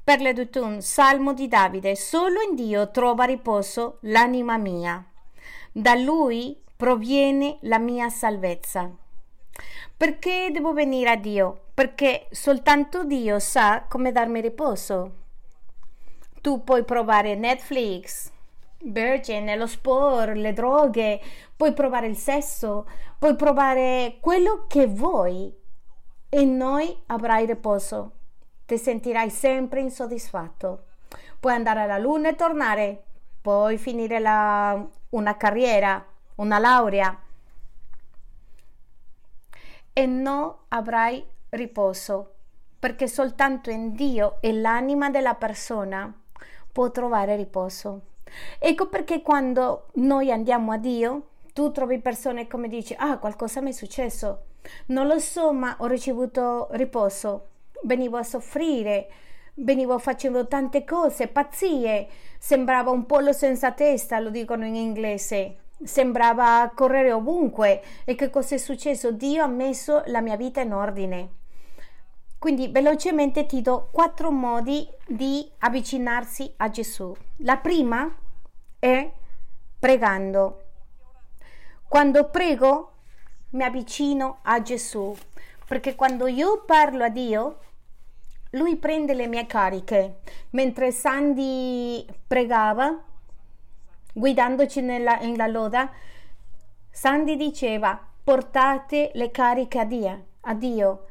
Per 0.09 0.21
le 0.21 0.33
Dutun, 0.33 0.81
Salmo 0.81 1.33
di 1.35 1.47
Davide. 1.47 1.95
Solo 1.95 2.41
in 2.41 2.55
Dio 2.55 2.89
trova 2.89 3.25
riposo 3.25 3.99
l'anima 4.01 4.57
mia. 4.57 5.05
Da 5.71 5.93
Lui 5.93 6.59
proviene 6.75 7.59
la 7.61 7.77
mia 7.77 8.09
salvezza. 8.09 8.89
Perché 9.95 10.49
devo 10.51 10.73
venire 10.73 11.11
a 11.11 11.15
Dio? 11.15 11.65
Perché 11.75 12.25
soltanto 12.31 13.03
Dio 13.03 13.37
sa 13.37 13.85
come 13.87 14.11
darmi 14.11 14.41
riposo. 14.41 15.11
Tu 16.41 16.63
puoi 16.63 16.83
provare 16.83 17.35
Netflix, 17.35 18.31
Virgin, 18.79 19.55
lo 19.59 19.67
sport, 19.67 20.33
le 20.33 20.53
droghe, 20.53 21.21
puoi 21.55 21.71
provare 21.73 22.07
il 22.07 22.17
sesso, 22.17 22.89
puoi 23.19 23.35
provare 23.35 24.17
quello 24.21 24.65
che 24.67 24.87
vuoi 24.87 25.53
e 26.29 26.45
noi 26.45 26.97
avrai 27.05 27.45
riposo. 27.45 28.13
Ti 28.69 28.77
sentirai 28.77 29.31
sempre 29.31 29.79
insoddisfatto. 29.79 30.83
Puoi 31.39 31.53
andare 31.53 31.81
alla 31.81 31.97
luna 31.97 32.29
e 32.29 32.35
tornare, 32.35 33.03
puoi 33.41 33.79
finire 33.79 34.19
la, 34.19 34.79
una 35.09 35.37
carriera, 35.37 36.05
una 36.35 36.59
laurea 36.59 37.19
e 39.91 40.05
non 40.05 40.53
avrai 40.67 41.25
riposo 41.49 42.33
perché 42.77 43.07
soltanto 43.07 43.71
in 43.71 43.95
Dio 43.95 44.37
e 44.39 44.53
l'anima 44.53 45.09
della 45.09 45.33
persona 45.33 46.13
può 46.71 46.91
trovare 46.91 47.35
riposo. 47.35 48.01
Ecco 48.59 48.87
perché 48.87 49.23
quando 49.23 49.87
noi 49.93 50.31
andiamo 50.31 50.73
a 50.73 50.77
Dio, 50.77 51.29
tu 51.53 51.71
trovi 51.71 51.97
persone 51.97 52.45
come 52.45 52.67
dici, 52.67 52.93
ah, 52.95 53.17
qualcosa 53.17 53.61
mi 53.61 53.71
è 53.71 53.73
successo, 53.73 54.43
non 54.87 55.07
lo 55.07 55.17
so, 55.17 55.53
ma 55.53 55.75
ho 55.79 55.87
ricevuto 55.87 56.67
riposo, 56.73 57.47
venivo 57.83 58.17
a 58.17 58.23
soffrire, 58.23 59.09
venivo 59.55 59.97
facendo 59.99 60.47
tante 60.47 60.83
cose, 60.83 61.27
pazzie, 61.27 62.07
sembrava 62.37 62.91
un 62.91 63.05
pollo 63.05 63.33
senza 63.33 63.71
testa, 63.71 64.19
lo 64.19 64.29
dicono 64.29 64.65
in 64.65 64.75
inglese, 64.75 65.57
sembrava 65.83 66.71
correre 66.73 67.11
ovunque. 67.11 67.81
E 68.05 68.15
che 68.15 68.29
cosa 68.29 68.55
è 68.55 68.57
successo? 68.57 69.11
Dio 69.11 69.43
ha 69.43 69.47
messo 69.47 70.03
la 70.07 70.21
mia 70.21 70.35
vita 70.35 70.61
in 70.61 70.73
ordine. 70.73 71.29
Quindi 72.37 72.69
velocemente 72.69 73.45
ti 73.45 73.61
do 73.61 73.89
quattro 73.91 74.31
modi 74.31 74.87
di 75.05 75.49
avvicinarsi 75.59 76.53
a 76.57 76.69
Gesù. 76.69 77.13
La 77.37 77.57
prima 77.57 78.09
è 78.79 79.11
pregando. 79.77 80.63
Quando 81.87 82.29
prego 82.29 82.91
mi 83.51 83.63
avvicino 83.63 84.39
a 84.43 84.61
Gesù, 84.61 85.13
perché 85.65 85.95
quando 85.95 86.27
io 86.27 86.63
parlo 86.65 87.03
a 87.03 87.09
Dio, 87.09 87.57
lui 88.51 88.77
prende 88.77 89.13
le 89.13 89.27
mie 89.27 89.45
cariche. 89.45 90.19
Mentre 90.51 90.91
Sandy 90.91 92.05
pregava, 92.27 93.03
guidandoci 94.13 94.81
nella, 94.81 95.17
nella 95.17 95.47
loda, 95.47 95.91
Sandy 96.89 97.35
diceva 97.35 97.99
portate 98.23 99.11
le 99.13 99.31
cariche 99.31 99.79
a 99.79 99.85
Dio, 99.85 100.25
a 100.41 100.53
Dio 100.53 101.03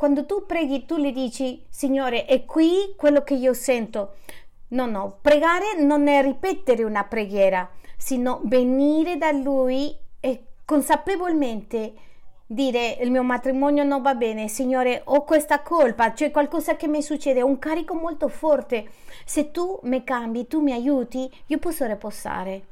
quando 0.00 0.24
tu 0.24 0.46
preghi, 0.46 0.86
tu 0.86 0.96
gli 0.96 1.12
dici, 1.12 1.62
Signore, 1.68 2.24
è 2.24 2.46
qui 2.46 2.94
quello 2.96 3.22
che 3.22 3.34
io 3.34 3.52
sento. 3.52 4.14
No, 4.68 4.86
no, 4.86 5.18
pregare 5.20 5.74
non 5.78 6.08
è 6.08 6.22
ripetere 6.22 6.84
una 6.84 7.04
preghiera, 7.04 7.70
sino 7.98 8.40
venire 8.44 9.18
da 9.18 9.30
Lui 9.30 9.94
e 10.18 10.44
consapevolmente 10.64 11.92
dire 12.52 12.98
il 13.00 13.12
mio 13.12 13.22
matrimonio 13.22 13.84
non 13.84 14.02
va 14.02 14.16
bene, 14.16 14.48
Signore, 14.48 15.02
ho 15.04 15.22
questa 15.22 15.62
colpa, 15.62 16.12
c'è 16.12 16.32
qualcosa 16.32 16.74
che 16.74 16.88
mi 16.88 17.00
succede, 17.00 17.42
un 17.42 17.60
carico 17.60 17.94
molto 17.94 18.26
forte. 18.26 18.90
Se 19.24 19.52
tu 19.52 19.78
mi 19.84 20.02
cambi, 20.02 20.48
tu 20.48 20.60
mi 20.60 20.72
aiuti, 20.72 21.30
io 21.46 21.58
posso 21.58 21.86
riposare. 21.86 22.64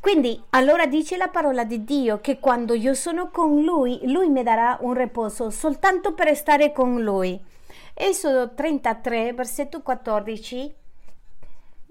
Quindi 0.00 0.42
allora 0.50 0.86
dice 0.86 1.16
la 1.16 1.28
parola 1.28 1.62
di 1.62 1.84
Dio 1.84 2.20
che 2.20 2.40
quando 2.40 2.74
io 2.74 2.94
sono 2.94 3.30
con 3.30 3.62
Lui, 3.62 4.00
Lui 4.10 4.28
mi 4.30 4.42
darà 4.42 4.78
un 4.80 4.94
riposo 4.94 5.50
soltanto 5.50 6.14
per 6.14 6.34
stare 6.34 6.72
con 6.72 7.00
Lui. 7.00 7.40
Esodo 7.94 8.52
33, 8.52 9.32
versetto 9.32 9.80
14. 9.80 10.74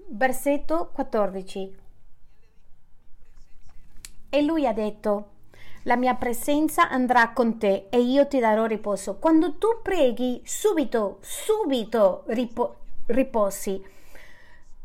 Versetto 0.08 0.90
14. 0.92 1.76
E 4.28 4.42
lui 4.42 4.66
ha 4.66 4.74
detto, 4.74 5.28
la 5.82 5.96
mia 5.96 6.14
presenza 6.14 6.88
andrà 6.88 7.32
con 7.32 7.58
te 7.58 7.86
e 7.90 8.00
io 8.00 8.26
ti 8.26 8.38
darò 8.38 8.66
riposo. 8.66 9.16
Quando 9.16 9.54
tu 9.54 9.68
preghi, 9.82 10.40
subito, 10.44 11.18
subito 11.20 12.24
ripo- 12.26 12.76
riposi. 13.06 13.82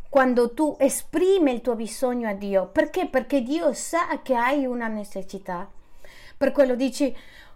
Quando 0.10 0.54
tu 0.54 0.76
esprimi 0.80 1.54
il 1.54 1.62
tuo 1.62 1.76
bisogno 1.76 2.30
a 2.30 2.34
Dio. 2.34 2.68
Perché? 2.68 3.08
Perché 3.08 3.42
Dio 3.42 3.74
sa 3.74 4.22
che 4.22 4.36
hai 4.36 4.66
una 4.66 4.88
necessità. 4.88 5.70
Per 6.38 6.52
quello 6.52 6.76
dici, 6.76 7.16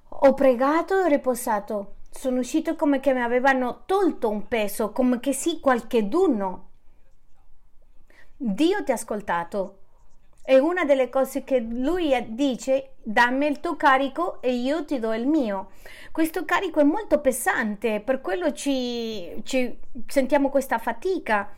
ho 0.09 0.33
pregato 0.33 1.03
e 1.03 1.09
riposato. 1.09 1.93
Sono 2.09 2.39
uscito 2.39 2.75
come 2.75 2.99
che 2.99 3.13
mi 3.13 3.21
avevano 3.21 3.83
tolto 3.85 4.29
un 4.29 4.47
peso, 4.47 4.91
come 4.91 5.19
che 5.19 5.33
sì, 5.33 5.59
qualche 5.59 6.07
duno. 6.07 6.69
Dio 8.35 8.83
ti 8.83 8.91
ha 8.91 8.95
ascoltato 8.95 9.77
è 10.47 10.57
una 10.57 10.85
delle 10.85 11.09
cose 11.09 11.43
che 11.43 11.59
lui 11.59 12.15
dice, 12.29 12.93
dammi 13.03 13.47
il 13.47 13.59
tuo 13.59 13.75
carico 13.75 14.41
e 14.41 14.53
io 14.53 14.85
ti 14.85 14.97
do 14.97 15.13
il 15.13 15.27
mio. 15.27 15.71
Questo 16.09 16.45
carico 16.45 16.79
è 16.79 16.85
molto 16.85 17.19
pesante, 17.19 17.99
per 17.99 18.21
quello 18.21 18.53
ci, 18.53 19.41
ci 19.43 19.77
sentiamo 20.07 20.47
questa 20.47 20.77
fatica. 20.77 21.53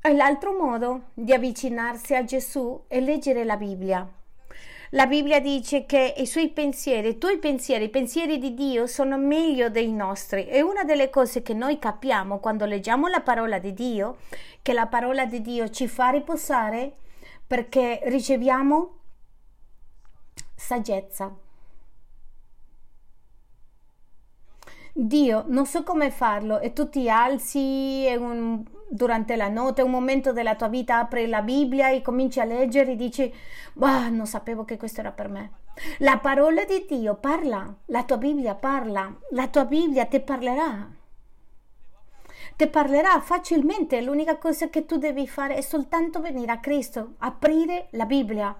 E 0.00 0.12
l'altro 0.14 0.52
modo 0.52 1.10
di 1.14 1.32
avvicinarsi 1.32 2.16
a 2.16 2.24
Gesù 2.24 2.82
è 2.88 2.98
leggere 2.98 3.44
la 3.44 3.56
Bibbia. 3.56 4.12
La 4.92 5.06
Bibbia 5.06 5.40
dice 5.40 5.86
che 5.86 6.14
i 6.16 6.26
suoi 6.26 6.48
pensieri, 6.48 7.10
i 7.10 7.18
tuoi 7.18 7.38
pensieri, 7.38 7.84
i 7.84 7.90
pensieri 7.90 8.38
di 8.38 8.54
Dio 8.54 8.88
sono 8.88 9.16
meglio 9.16 9.70
dei 9.70 9.92
nostri. 9.92 10.48
E 10.48 10.62
una 10.62 10.82
delle 10.82 11.10
cose 11.10 11.42
che 11.42 11.54
noi 11.54 11.78
capiamo 11.78 12.40
quando 12.40 12.64
leggiamo 12.64 13.06
la 13.06 13.20
parola 13.20 13.60
di 13.60 13.72
Dio, 13.72 14.16
che 14.62 14.72
la 14.72 14.86
parola 14.86 15.26
di 15.26 15.40
Dio 15.42 15.70
ci 15.70 15.86
fa 15.86 16.08
riposare 16.08 16.96
perché 17.46 18.00
riceviamo 18.04 18.96
saggezza. 20.56 21.36
Dio, 24.92 25.44
non 25.46 25.66
so 25.66 25.84
come 25.84 26.10
farlo, 26.10 26.58
e 26.58 26.72
tu 26.72 26.88
ti 26.88 27.08
alzi 27.08 28.12
un, 28.18 28.64
durante 28.90 29.36
la 29.36 29.48
notte, 29.48 29.82
un 29.82 29.90
momento 29.90 30.32
della 30.32 30.56
tua 30.56 30.66
vita, 30.66 30.98
apri 30.98 31.28
la 31.28 31.42
Bibbia 31.42 31.90
e 31.90 32.02
cominci 32.02 32.40
a 32.40 32.44
leggere 32.44 32.92
e 32.92 32.96
dici, 32.96 33.32
bah, 33.72 34.08
non 34.08 34.26
sapevo 34.26 34.64
che 34.64 34.76
questo 34.76 35.00
era 35.00 35.12
per 35.12 35.28
me. 35.28 35.52
La 35.98 36.18
parola 36.18 36.64
di 36.64 36.84
Dio 36.88 37.14
parla, 37.14 37.72
la 37.86 38.02
tua 38.02 38.16
Bibbia 38.16 38.56
parla, 38.56 39.14
la 39.30 39.46
tua 39.46 39.64
Bibbia 39.64 40.06
ti 40.06 40.20
parlerà. 40.20 40.88
Ti 42.56 42.66
parlerà 42.66 43.20
facilmente, 43.20 44.02
l'unica 44.02 44.36
cosa 44.36 44.68
che 44.68 44.84
tu 44.84 44.96
devi 44.96 45.28
fare 45.28 45.54
è 45.54 45.60
soltanto 45.60 46.20
venire 46.20 46.50
a 46.50 46.58
Cristo, 46.58 47.14
aprire 47.18 47.86
la 47.90 48.06
Bibbia. 48.06 48.54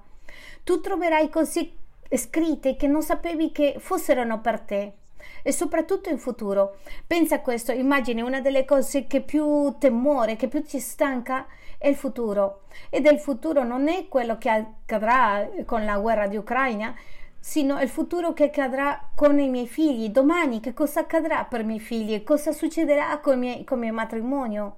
Tu 0.63 0.81
troverai 0.81 1.29
cose 1.29 1.73
scritte 2.13 2.77
che 2.77 2.87
non 2.87 3.03
sapevi 3.03 3.51
che 3.51 3.75
fossero 3.79 4.39
per 4.39 4.61
te 4.61 4.95
e 5.43 5.53
soprattutto 5.53 6.09
in 6.09 6.19
futuro. 6.19 6.77
Pensa 7.07 7.37
a 7.37 7.41
questo, 7.41 7.73
immagini 7.73 8.21
una 8.21 8.41
delle 8.41 8.65
cose 8.65 9.07
che 9.07 9.21
più 9.21 9.77
temore, 9.79 10.37
che 10.37 10.49
più 10.49 10.63
ci 10.63 10.79
stanca 10.79 11.47
è 11.79 11.89
il 11.89 11.97
futuro. 11.97 12.63
Ed 12.91 13.07
il 13.07 13.19
futuro 13.19 13.65
non 13.65 13.89
è 13.89 14.07
quello 14.09 14.39
che 14.39 14.51
accadrà 14.51 15.49
con 15.65 15.85
la 15.85 15.99
guerra 15.99 16.27
di 16.27 16.37
Ucraina, 16.37 16.95
sino 17.39 17.81
il 17.81 17.89
futuro 17.89 18.35
che 18.35 18.45
accadrà 18.45 19.11
con 19.15 19.39
i 19.39 19.49
miei 19.49 19.67
figli. 19.67 20.11
Domani 20.11 20.61
che 20.61 20.75
cosa 20.75 21.01
accadrà 21.01 21.45
per 21.45 21.61
i 21.61 21.65
miei 21.65 21.81
figli? 21.81 22.23
Cosa 22.23 22.53
succederà 22.53 23.19
con 23.19 23.33
il 23.35 23.39
mio, 23.39 23.65
con 23.65 23.79
il 23.79 23.85
mio 23.85 23.93
matrimonio? 23.95 24.77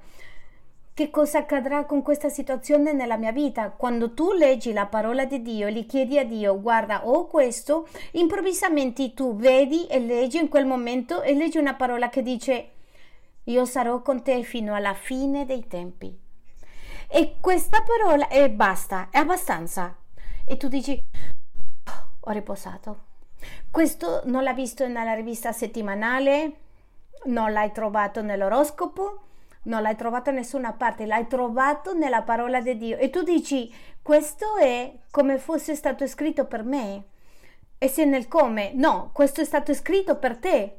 Che 0.95 1.11
cosa 1.11 1.39
accadrà 1.39 1.85
con 1.85 2.03
questa 2.03 2.29
situazione 2.29 2.93
nella 2.93 3.17
mia 3.17 3.33
vita. 3.33 3.71
Quando 3.71 4.13
tu 4.13 4.33
leggi 4.33 4.73
la 4.73 4.87
parola 4.87 5.25
di 5.25 5.41
Dio 5.41 5.67
e 5.67 5.73
gli 5.73 5.87
chiedi 5.87 6.19
a 6.19 6.25
Dio, 6.25 6.61
guarda, 6.61 7.07
ho 7.07 7.27
questo, 7.27 7.89
improvvisamente 8.13 9.15
tu 9.15 9.35
vedi 9.37 9.87
e 9.87 9.99
leggi 10.01 10.39
in 10.39 10.49
quel 10.49 10.67
momento 10.67 11.23
e 11.23 11.35
leggi 11.35 11.59
una 11.59 11.75
parola 11.75 12.11
che 12.11 12.23
dice, 12.23 12.71
io 13.45 13.65
sarò 13.65 14.03
con 14.03 14.23
te 14.23 14.43
fino 14.43 14.75
alla 14.75 14.95
fine 14.95 15.47
dei 15.47 15.67
tempi. 15.67 16.19
E 17.09 17.37
questa 17.41 17.83
parola 17.83 18.29
è 18.29 18.49
basta, 18.51 19.09
è 19.11 19.19
abbastanza. 19.19 19.97
E 20.45 20.57
tu 20.57 20.69
dici, 20.69 20.99
oh, 21.87 22.09
ho 22.21 22.31
riposato. 22.31 23.05
Questo 23.71 24.23
non 24.27 24.43
l'hai 24.43 24.55
visto 24.55 24.87
nella 24.87 25.15
rivista 25.15 25.53
settimanale, 25.53 26.57
non 27.25 27.53
l'hai 27.53 27.73
trovato 27.73 28.23
nell'oroscopo, 28.23 29.21
non 29.65 29.83
l'hai 29.83 29.97
trovato 29.97 30.31
da 30.31 30.37
nessuna 30.37 30.73
parte, 30.73 31.07
l'hai 31.07 31.27
trovato 31.27 31.95
nella 31.95 32.23
parola 32.23 32.61
di 32.61 32.77
Dio. 32.77 32.97
E 32.97 33.11
tu 33.11 33.23
dici, 33.23 33.73
questo 34.03 34.57
è 34.57 34.93
come 35.11 35.39
fosse 35.39 35.75
stato 35.75 36.07
scritto 36.07 36.47
per 36.47 36.65
me. 36.65 37.05
E 37.79 37.89
se 37.89 38.05
nel 38.05 38.29
come, 38.29 38.73
no, 38.75 39.11
questo 39.13 39.41
è 39.41 39.45
stato 39.45 39.75
scritto 39.75 40.17
per 40.17 40.37
te. 40.37 40.77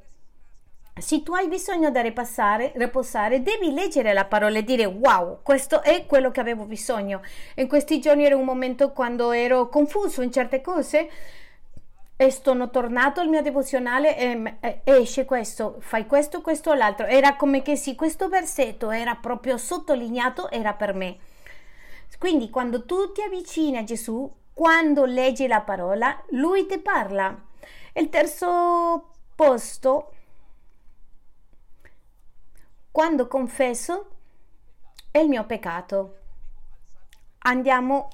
Se 1.00 1.24
tu 1.24 1.34
hai 1.34 1.48
bisogno 1.48 1.90
di 1.90 2.02
ripassare, 2.02 2.72
riposare, 2.76 3.42
devi 3.42 3.74
leggere 3.74 4.14
la 4.14 4.26
parola 4.26 4.60
e 4.60 4.64
dire 4.64 4.86
wow, 4.86 5.40
questo 5.42 5.82
è 5.82 6.06
quello 6.06 6.30
che 6.30 6.40
avevo 6.40 6.66
bisogno. 6.66 7.22
In 7.56 7.68
questi 7.68 8.00
giorni 8.00 8.26
era 8.26 8.36
un 8.36 8.46
momento 8.46 8.92
quando 8.92 9.32
ero 9.32 9.70
confuso 9.70 10.22
in 10.22 10.32
certe 10.32 10.62
cose 10.62 11.10
e 12.24 12.32
sono 12.32 12.70
tornato 12.70 13.20
al 13.20 13.28
mio 13.28 13.42
devozionale 13.42 14.18
e 14.18 14.82
esce 14.86 15.26
questo, 15.26 15.76
fai 15.80 16.08
questo, 16.08 16.40
questo 16.40 16.70
o 16.70 16.74
l'altro. 16.74 17.06
Era 17.06 17.36
come 17.36 17.62
che 17.62 17.76
sì, 17.76 17.96
questo 17.96 18.30
versetto 18.30 18.92
era 18.92 19.16
proprio 19.16 19.58
sottolineato, 19.58 20.50
era 20.50 20.74
per 20.74 20.94
me. 20.94 21.18
Quindi 22.18 22.50
quando 22.50 22.86
tu 22.86 23.12
ti 23.12 23.22
avvicini 23.22 23.78
a 23.78 23.84
Gesù, 23.84 24.34
quando 24.54 25.04
leggi 25.04 25.48
la 25.48 25.60
parola, 25.62 26.24
lui 26.30 26.66
ti 26.66 26.80
parla. 26.80 27.38
Il 27.92 28.08
terzo 28.08 29.10
posto, 29.36 30.14
quando 32.90 33.28
confesso, 33.28 34.08
è 35.12 35.18
il 35.18 35.28
mio 35.28 35.46
peccato. 35.46 36.20
Andiamo 37.40 38.08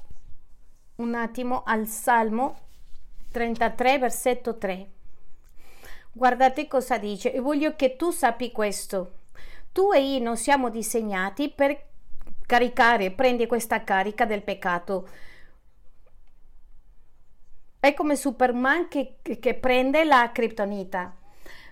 un 0.95 1.13
attimo 1.13 1.61
al 1.63 1.85
Salmo 1.85 2.68
33, 3.31 3.99
versetto 3.99 4.57
3. 4.57 4.87
Guardate 6.11 6.67
cosa 6.67 6.97
dice 6.97 7.31
e 7.31 7.39
voglio 7.39 7.75
che 7.75 7.95
tu 7.95 8.11
sappi 8.11 8.51
questo. 8.51 9.13
Tu 9.71 9.93
e 9.93 10.01
io 10.01 10.19
non 10.19 10.35
siamo 10.37 10.69
disegnati 10.69 11.49
per 11.49 11.85
caricare, 12.45 13.11
prendi 13.11 13.45
questa 13.45 13.83
carica 13.83 14.25
del 14.25 14.41
peccato. 14.41 15.07
È 17.79 17.93
come 17.93 18.15
Superman 18.15 18.87
che, 18.87 19.17
che 19.21 19.53
prende 19.53 20.03
la 20.03 20.31
criptonita. 20.33 21.15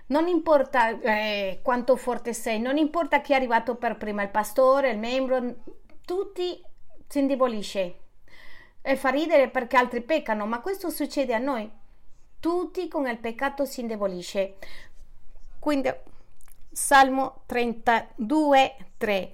Non 0.06 0.26
importa 0.26 0.98
eh, 1.00 1.58
quanto 1.62 1.96
forte 1.96 2.32
sei, 2.32 2.60
non 2.60 2.78
importa 2.78 3.20
chi 3.20 3.32
è 3.32 3.36
arrivato 3.36 3.74
per 3.74 3.98
prima, 3.98 4.22
il 4.22 4.30
pastore, 4.30 4.90
il 4.90 4.98
membro, 4.98 5.56
tutti 6.06 6.62
si 7.06 7.18
indebolisce 7.18 7.96
e 8.80 8.96
fa 8.96 9.10
ridere 9.10 9.48
perché 9.48 9.76
altri 9.76 10.02
peccano, 10.02 10.46
ma 10.46 10.60
questo 10.60 10.90
succede 10.90 11.34
a 11.34 11.38
noi. 11.38 11.70
Tutti 12.40 12.88
con 12.88 13.06
il 13.08 13.18
peccato 13.18 13.64
si 13.64 13.80
indebolisce. 13.80 14.56
Quindi 15.58 15.92
Salmo 16.70 17.42
32, 17.46 18.76
3. 18.96 19.32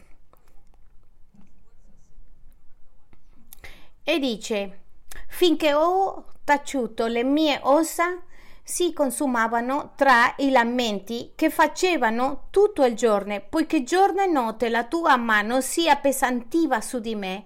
E 4.02 4.18
dice, 4.18 4.80
finché 5.28 5.74
ho 5.74 6.26
taciuto 6.44 7.06
le 7.06 7.22
mie 7.22 7.58
ossa, 7.62 8.22
si 8.62 8.94
consumavano 8.94 9.92
tra 9.94 10.34
i 10.38 10.50
lamenti 10.50 11.32
che 11.34 11.50
facevano 11.50 12.46
tutto 12.48 12.84
il 12.84 12.94
giorno, 12.94 13.42
poiché 13.48 13.82
giorno 13.82 14.22
e 14.22 14.26
notte 14.26 14.70
la 14.70 14.84
tua 14.84 15.16
mano 15.16 15.60
si 15.60 15.88
appesantiva 15.88 16.80
su 16.80 16.98
di 16.98 17.14
me. 17.14 17.44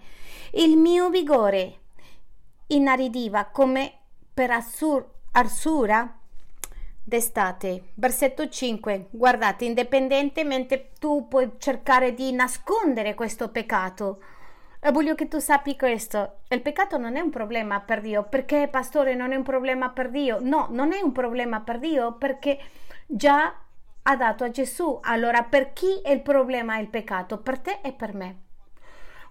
Il 0.53 0.77
mio 0.77 1.11
vigore 1.11 1.81
inaridiva 2.68 3.46
come 3.46 3.92
per 4.33 4.50
assur- 4.50 5.07
arsura 5.33 6.18
d'estate. 7.02 7.90
Versetto 7.94 8.48
5. 8.48 9.09
Guardate, 9.11 9.64
indipendentemente 9.64 10.90
tu 10.98 11.26
puoi 11.28 11.52
cercare 11.59 12.14
di 12.14 12.33
nascondere 12.33 13.14
questo 13.14 13.48
peccato. 13.48 14.20
E 14.81 14.92
voglio 14.92 15.14
che 15.14 15.26
tu 15.26 15.38
sappi 15.38 15.76
questo. 15.76 16.40
Il 16.48 16.61
peccato 16.61 16.98
non 16.98 17.16
è 17.16 17.20
un 17.20 17.31
problema 17.31 17.81
per 17.81 18.00
Dio. 18.00 18.24
Perché, 18.24 18.68
pastore, 18.70 19.14
non 19.14 19.33
è 19.33 19.37
un 19.37 19.42
problema 19.42 19.90
per 19.90 20.11
Dio? 20.11 20.38
No, 20.40 20.68
non 20.70 20.92
è 20.92 21.00
un 21.00 21.12
problema 21.12 21.60
per 21.60 21.79
Dio 21.79 22.12
perché 22.12 22.58
già 23.06 23.54
ha 24.02 24.16
dato 24.16 24.44
a 24.44 24.50
Gesù. 24.50 25.00
Allora, 25.02 25.42
per 25.42 25.73
chi 25.73 26.00
è 26.02 26.10
il 26.10 26.23
problema 26.23 26.79
il 26.79 26.88
peccato? 26.88 27.38
Per 27.38 27.58
te 27.58 27.79
e 27.83 27.92
per 27.92 28.14
me. 28.14 28.37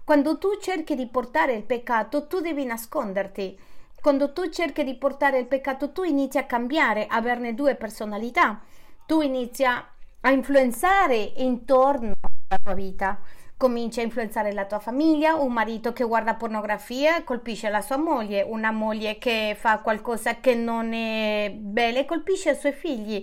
Quando 0.08 0.38
tu 0.38 0.56
cerchi 0.58 0.94
di 0.94 1.06
portare 1.06 1.52
il 1.52 1.64
peccato, 1.64 2.28
tu 2.28 2.40
devi 2.40 2.64
nasconderti. 2.64 3.58
Quando 4.00 4.32
tu 4.32 4.48
cerchi 4.48 4.82
di 4.82 4.94
portare 4.94 5.38
il 5.38 5.44
peccato, 5.44 5.92
tu 5.92 6.02
inizi 6.02 6.38
a 6.38 6.46
cambiare, 6.46 7.04
a 7.06 7.16
averne 7.16 7.54
due 7.54 7.74
personalità. 7.74 8.58
Tu 9.04 9.20
inizi 9.20 9.64
a 9.66 9.86
influenzare 10.30 11.34
intorno 11.36 12.14
alla 12.22 12.58
tua 12.62 12.72
vita. 12.72 13.20
comincia 13.58 14.00
a 14.00 14.04
influenzare 14.04 14.52
la 14.52 14.64
tua 14.64 14.78
famiglia, 14.78 15.34
un 15.34 15.52
marito 15.52 15.92
che 15.92 16.04
guarda 16.04 16.36
pornografia 16.36 17.24
colpisce 17.24 17.68
la 17.68 17.80
sua 17.82 17.96
moglie, 17.96 18.42
una 18.42 18.70
moglie 18.70 19.18
che 19.18 19.56
fa 19.58 19.80
qualcosa 19.80 20.36
che 20.36 20.54
non 20.54 20.92
è 20.94 21.50
bene 21.54 22.06
colpisce 22.06 22.52
i 22.52 22.56
suoi 22.56 22.72
figli. 22.72 23.22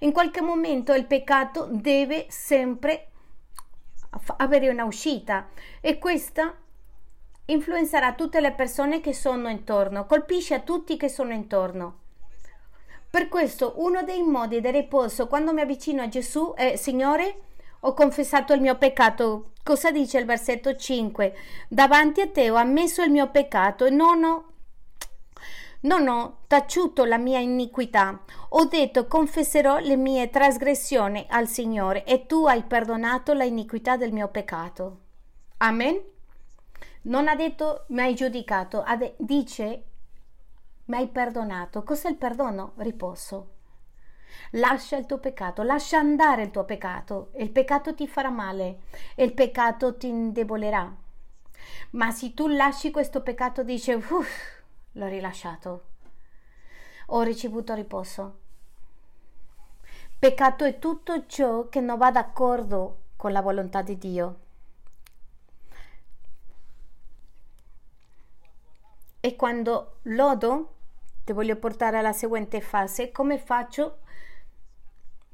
In 0.00 0.12
qualche 0.12 0.42
momento 0.42 0.92
il 0.92 1.06
peccato 1.06 1.68
deve 1.70 2.26
sempre 2.28 3.12
avere 4.36 4.68
una 4.68 4.84
uscita 4.84 5.48
e 5.80 5.98
questa 5.98 6.54
influenzerà 7.46 8.14
tutte 8.14 8.40
le 8.40 8.52
persone 8.52 9.00
che 9.00 9.14
sono 9.14 9.48
intorno, 9.48 10.06
colpisce 10.06 10.54
a 10.54 10.60
tutti 10.60 10.96
che 10.96 11.08
sono 11.08 11.32
intorno. 11.32 12.00
Per 13.08 13.28
questo 13.28 13.74
uno 13.76 14.02
dei 14.02 14.22
modi 14.22 14.60
del 14.60 14.72
riposo 14.72 15.26
quando 15.26 15.52
mi 15.52 15.60
avvicino 15.60 16.02
a 16.02 16.08
Gesù 16.08 16.52
è 16.54 16.76
Signore, 16.76 17.40
ho 17.80 17.94
confessato 17.94 18.52
il 18.52 18.60
mio 18.60 18.76
peccato. 18.76 19.52
Cosa 19.62 19.90
dice 19.90 20.18
il 20.18 20.26
versetto 20.26 20.74
5? 20.74 21.34
Davanti 21.68 22.20
a 22.20 22.28
te 22.28 22.50
ho 22.50 22.56
ammesso 22.56 23.02
il 23.02 23.10
mio 23.10 23.30
peccato 23.30 23.84
e 23.84 23.90
non 23.90 24.24
ho 24.24 24.44
non 25.86 26.08
ho 26.08 26.38
taciuto 26.48 27.04
la 27.04 27.16
mia 27.16 27.38
iniquità, 27.38 28.20
ho 28.50 28.64
detto 28.64 29.06
confesserò 29.06 29.78
le 29.78 29.94
mie 29.96 30.30
trasgressioni 30.30 31.24
al 31.28 31.46
Signore 31.46 32.04
e 32.04 32.26
tu 32.26 32.44
hai 32.44 32.64
perdonato 32.64 33.32
la 33.34 33.44
iniquità 33.44 33.96
del 33.96 34.12
mio 34.12 34.26
peccato. 34.26 34.98
Amen. 35.58 36.02
Non 37.02 37.28
ha 37.28 37.36
detto 37.36 37.84
mi 37.90 38.00
hai 38.00 38.16
giudicato, 38.16 38.84
dice 39.18 39.84
mi 40.86 40.96
hai 40.96 41.06
perdonato. 41.06 41.84
Cos'è 41.84 42.08
il 42.08 42.16
perdono? 42.16 42.72
Riposo. 42.78 43.52
Lascia 44.52 44.96
il 44.96 45.06
tuo 45.06 45.18
peccato, 45.18 45.62
lascia 45.62 45.98
andare 45.98 46.42
il 46.42 46.50
tuo 46.50 46.64
peccato. 46.64 47.30
Il 47.36 47.50
peccato 47.50 47.94
ti 47.94 48.08
farà 48.08 48.30
male 48.30 48.80
e 49.14 49.22
il 49.22 49.34
peccato 49.34 49.96
ti 49.96 50.08
indebolerà. 50.08 50.92
Ma 51.90 52.10
se 52.10 52.34
tu 52.34 52.48
lasci 52.48 52.90
questo 52.90 53.22
peccato, 53.22 53.62
dice, 53.62 53.94
uff, 53.94 54.55
l'ho 54.96 55.06
rilasciato. 55.06 55.84
Ho 57.08 57.22
ricevuto 57.22 57.74
riposo. 57.74 58.40
Peccato 60.18 60.64
è 60.64 60.78
tutto 60.78 61.26
ciò 61.26 61.68
che 61.68 61.80
non 61.80 61.98
va 61.98 62.10
d'accordo 62.10 63.02
con 63.16 63.32
la 63.32 63.42
volontà 63.42 63.82
di 63.82 63.98
Dio. 63.98 64.40
E 69.20 69.36
quando 69.36 69.98
lodo, 70.02 70.74
ti 71.24 71.32
voglio 71.32 71.56
portare 71.56 71.98
alla 71.98 72.12
seguente 72.12 72.60
fase, 72.60 73.10
come 73.10 73.38
faccio 73.38 73.98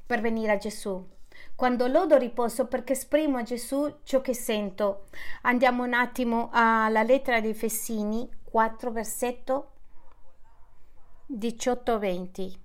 per 0.04 0.20
venire 0.20 0.52
a 0.52 0.56
Gesù? 0.56 1.08
Quando 1.54 1.86
lodo 1.86 2.16
riposo 2.16 2.66
perché 2.66 2.94
esprimo 2.94 3.38
a 3.38 3.42
Gesù 3.42 3.98
ciò 4.02 4.20
che 4.20 4.34
sento. 4.34 5.06
Andiamo 5.42 5.84
un 5.84 5.92
attimo 5.92 6.48
alla 6.52 7.02
lettera 7.02 7.40
dei 7.40 7.54
Fessini 7.54 8.28
4 8.52 8.90
versetto 8.90 9.70
18-20. 11.32 12.58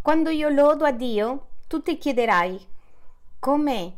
Quando 0.00 0.30
io 0.30 0.48
lodo 0.48 0.86
a 0.86 0.92
Dio, 0.92 1.48
tu 1.66 1.82
ti 1.82 1.98
chiederai 1.98 2.66
com'è 3.38 3.92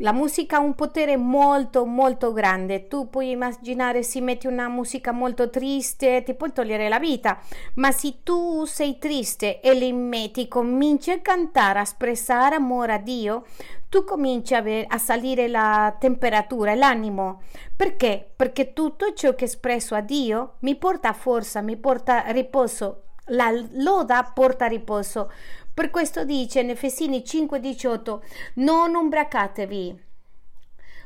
la 0.00 0.12
musica 0.12 0.56
ha 0.56 0.60
un 0.60 0.74
potere 0.74 1.16
molto 1.16 1.86
molto 1.86 2.32
grande. 2.32 2.88
Tu 2.88 3.08
puoi 3.08 3.30
immaginare 3.30 4.02
se 4.02 4.20
metti 4.20 4.46
una 4.46 4.68
musica 4.68 5.12
molto 5.12 5.48
triste, 5.48 6.22
ti 6.22 6.34
puoi 6.34 6.52
togliere 6.52 6.88
la 6.88 6.98
vita, 6.98 7.38
ma 7.74 7.90
se 7.92 8.22
tu 8.22 8.64
sei 8.66 8.98
triste 8.98 9.60
e 9.60 9.74
le 9.74 9.92
metti, 9.92 10.48
cominci 10.48 11.10
a 11.10 11.20
cantare, 11.20 11.78
a 11.78 11.82
espressare 11.82 12.56
amore 12.56 12.92
a 12.92 12.98
Dio, 12.98 13.44
tu 13.88 14.04
cominci 14.04 14.54
a, 14.54 14.60
ver- 14.60 14.86
a 14.92 14.98
salire 14.98 15.48
la 15.48 15.94
temperatura, 15.98 16.74
l'animo. 16.74 17.40
Perché? 17.74 18.32
Perché 18.36 18.72
tutto 18.74 19.14
ciò 19.14 19.34
che 19.34 19.44
espresso 19.44 19.94
a 19.94 20.00
Dio 20.00 20.54
mi 20.60 20.76
porta 20.76 21.12
forza, 21.14 21.62
mi 21.62 21.76
porta 21.76 22.24
riposo. 22.32 23.02
La 23.30 23.50
loda 23.72 24.22
porta 24.34 24.66
riposo. 24.66 25.30
Per 25.76 25.90
questo 25.90 26.24
dice 26.24 26.60
in 26.60 26.70
Efesini 26.70 27.22
5:18 27.22 28.22
non 28.54 28.94
ubriacatevi. 28.94 30.04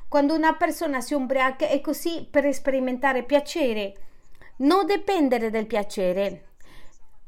Quando 0.06 0.34
una 0.34 0.54
persona 0.54 1.00
si 1.00 1.12
ubriaca 1.12 1.66
è 1.66 1.80
così 1.80 2.24
per 2.30 2.54
sperimentare 2.54 3.24
piacere, 3.24 3.96
non 4.58 4.86
dipendere 4.86 5.50
dal 5.50 5.66
piacere. 5.66 6.50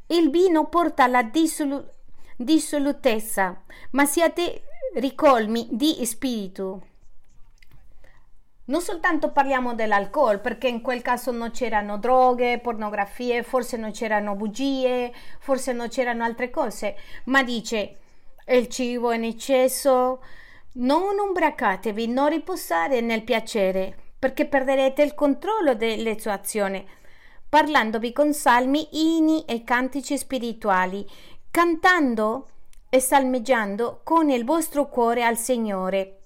Il 0.07 0.30
vino 0.30 0.68
porta 0.68 1.03
alla 1.03 1.24
dissolu- 1.24 1.84
dissolutezza, 2.36 3.61
ma 3.90 4.07
siate 4.07 4.62
ricolmi 4.95 5.66
di 5.72 6.07
spirito. 6.07 6.90
Non 8.64 8.80
soltanto 8.80 9.32
parliamo 9.32 9.74
dell'alcol, 9.74 10.40
perché 10.40 10.68
in 10.68 10.82
quel 10.82 11.02
caso 11.02 11.32
non 11.32 11.50
c'erano 11.50 11.98
droghe, 11.98 12.60
pornografie, 12.60 13.42
forse 13.42 13.76
non 13.76 13.90
c'erano 13.90 14.36
bugie, 14.36 15.12
forse 15.40 15.72
non 15.72 15.88
c'erano 15.88 16.22
altre 16.22 16.48
cose, 16.48 16.96
ma 17.24 17.42
dice 17.42 17.96
il 18.46 18.68
cibo 18.68 19.10
in 19.10 19.24
eccesso, 19.24 20.22
non 20.74 21.18
ubriacatevi, 21.28 22.06
non 22.06 22.28
riposare 22.28 23.00
nel 23.00 23.24
piacere, 23.24 23.96
perché 24.16 24.46
perderete 24.46 25.02
il 25.02 25.14
controllo 25.14 25.74
delle 25.74 26.16
sue 26.20 26.30
azioni, 26.30 26.86
parlandovi 27.48 28.12
con 28.12 28.32
salmi, 28.32 28.88
inni 28.92 29.44
e 29.44 29.64
cantici 29.64 30.16
spirituali, 30.16 31.04
cantando 31.50 32.48
e 32.88 33.00
salmeggiando 33.00 34.02
con 34.04 34.30
il 34.30 34.44
vostro 34.44 34.88
cuore 34.88 35.24
al 35.24 35.36
Signore 35.36 36.18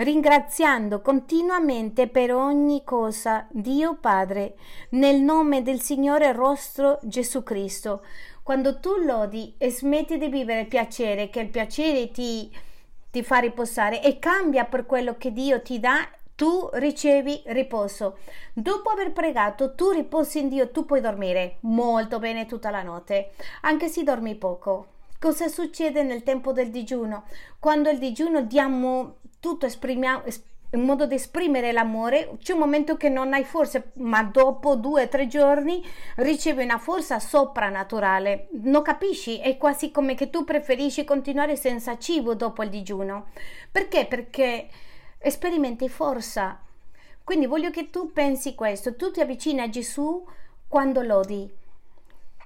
ringraziando 0.00 1.02
continuamente 1.02 2.08
per 2.08 2.32
ogni 2.32 2.82
cosa 2.84 3.46
Dio 3.50 3.98
Padre, 4.00 4.56
nel 4.90 5.20
nome 5.20 5.62
del 5.62 5.82
Signore 5.82 6.32
nostro 6.32 6.98
Gesù 7.02 7.42
Cristo. 7.42 8.02
Quando 8.42 8.80
tu 8.80 8.96
lodi 8.96 9.54
e 9.58 9.70
smetti 9.70 10.16
di 10.16 10.28
vivere 10.28 10.60
il 10.60 10.68
piacere, 10.68 11.28
che 11.28 11.40
il 11.40 11.50
piacere 11.50 12.10
ti, 12.10 12.50
ti 13.10 13.22
fa 13.22 13.38
riposare 13.40 14.02
e 14.02 14.18
cambia 14.18 14.64
per 14.64 14.86
quello 14.86 15.16
che 15.18 15.32
Dio 15.32 15.60
ti 15.60 15.78
dà, 15.78 16.08
tu 16.34 16.70
ricevi 16.72 17.42
riposo. 17.48 18.16
Dopo 18.54 18.88
aver 18.88 19.12
pregato, 19.12 19.74
tu 19.74 19.90
riposi 19.90 20.38
in 20.38 20.48
Dio, 20.48 20.70
tu 20.70 20.86
puoi 20.86 21.02
dormire 21.02 21.58
molto 21.60 22.18
bene 22.18 22.46
tutta 22.46 22.70
la 22.70 22.82
notte, 22.82 23.32
anche 23.60 23.88
se 23.88 24.02
dormi 24.02 24.34
poco. 24.34 24.86
Cosa 25.20 25.48
succede 25.48 26.02
nel 26.02 26.22
tempo 26.22 26.52
del 26.52 26.70
digiuno? 26.70 27.24
Quando 27.58 27.90
il 27.90 27.98
digiuno 27.98 28.40
diamo 28.40 29.16
tutto 29.40 29.66
esprimiamo, 29.66 30.22
in 30.72 30.82
modo 30.82 31.06
di 31.06 31.16
esprimere 31.16 31.72
l'amore, 31.72 32.36
c'è 32.38 32.52
un 32.52 32.60
momento 32.60 32.96
che 32.96 33.08
non 33.08 33.32
hai 33.32 33.42
forza, 33.42 33.82
ma 33.94 34.22
dopo 34.22 34.76
due 34.76 35.04
o 35.04 35.08
tre 35.08 35.26
giorni 35.26 35.84
ricevi 36.16 36.62
una 36.62 36.78
forza 36.78 37.18
soprannaturale. 37.18 38.48
Non 38.62 38.82
capisci? 38.82 39.40
È 39.40 39.56
quasi 39.56 39.90
come 39.90 40.14
che 40.14 40.30
tu 40.30 40.44
preferisci 40.44 41.02
continuare 41.04 41.56
senza 41.56 41.98
cibo 41.98 42.34
dopo 42.34 42.62
il 42.62 42.70
digiuno. 42.70 43.30
Perché? 43.72 44.06
Perché 44.06 44.68
sperimenti 45.26 45.88
forza. 45.88 46.60
Quindi 47.24 47.46
voglio 47.46 47.70
che 47.70 47.90
tu 47.90 48.12
pensi 48.12 48.54
questo, 48.54 48.94
tu 48.94 49.10
ti 49.10 49.20
avvicini 49.20 49.60
a 49.60 49.68
Gesù 49.68 50.24
quando 50.68 51.02
lodi, 51.02 51.52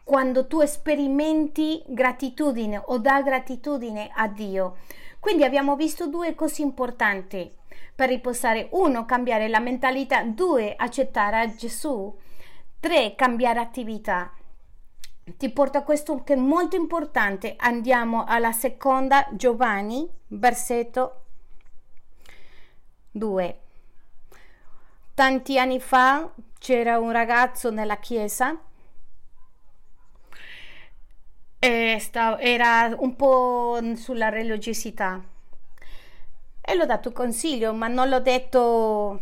quando 0.02 0.46
tu 0.46 0.64
sperimenti 0.64 1.82
gratitudine 1.86 2.80
o 2.86 2.98
da 2.98 3.20
gratitudine 3.20 4.10
a 4.14 4.28
Dio. 4.28 4.76
Quindi 5.24 5.42
abbiamo 5.42 5.74
visto 5.74 6.06
due 6.06 6.34
cose 6.34 6.60
importanti 6.60 7.50
per 7.94 8.10
riposare. 8.10 8.68
Uno, 8.72 9.06
cambiare 9.06 9.48
la 9.48 9.58
mentalità. 9.58 10.22
Due, 10.22 10.74
accettare 10.76 11.54
Gesù. 11.56 12.14
Tre, 12.78 13.14
cambiare 13.14 13.58
attività. 13.58 14.30
Ti 15.24 15.48
porta 15.48 15.78
a 15.78 15.82
questo 15.82 16.22
che 16.24 16.34
è 16.34 16.36
molto 16.36 16.76
importante. 16.76 17.54
Andiamo 17.56 18.24
alla 18.26 18.52
seconda 18.52 19.26
Giovanni, 19.30 20.06
versetto 20.26 21.22
2. 23.12 23.60
Tanti 25.14 25.58
anni 25.58 25.80
fa 25.80 26.30
c'era 26.58 26.98
un 26.98 27.12
ragazzo 27.12 27.70
nella 27.70 27.96
chiesa 27.96 28.60
era 31.66 32.94
un 32.98 33.16
po' 33.16 33.78
sulla 33.94 34.28
religiosità 34.28 35.22
e 36.60 36.74
l'ho 36.74 36.86
dato 36.86 37.12
consiglio, 37.12 37.72
ma 37.72 37.88
non 37.88 38.08
l'ho 38.08 38.20
detto 38.20 39.20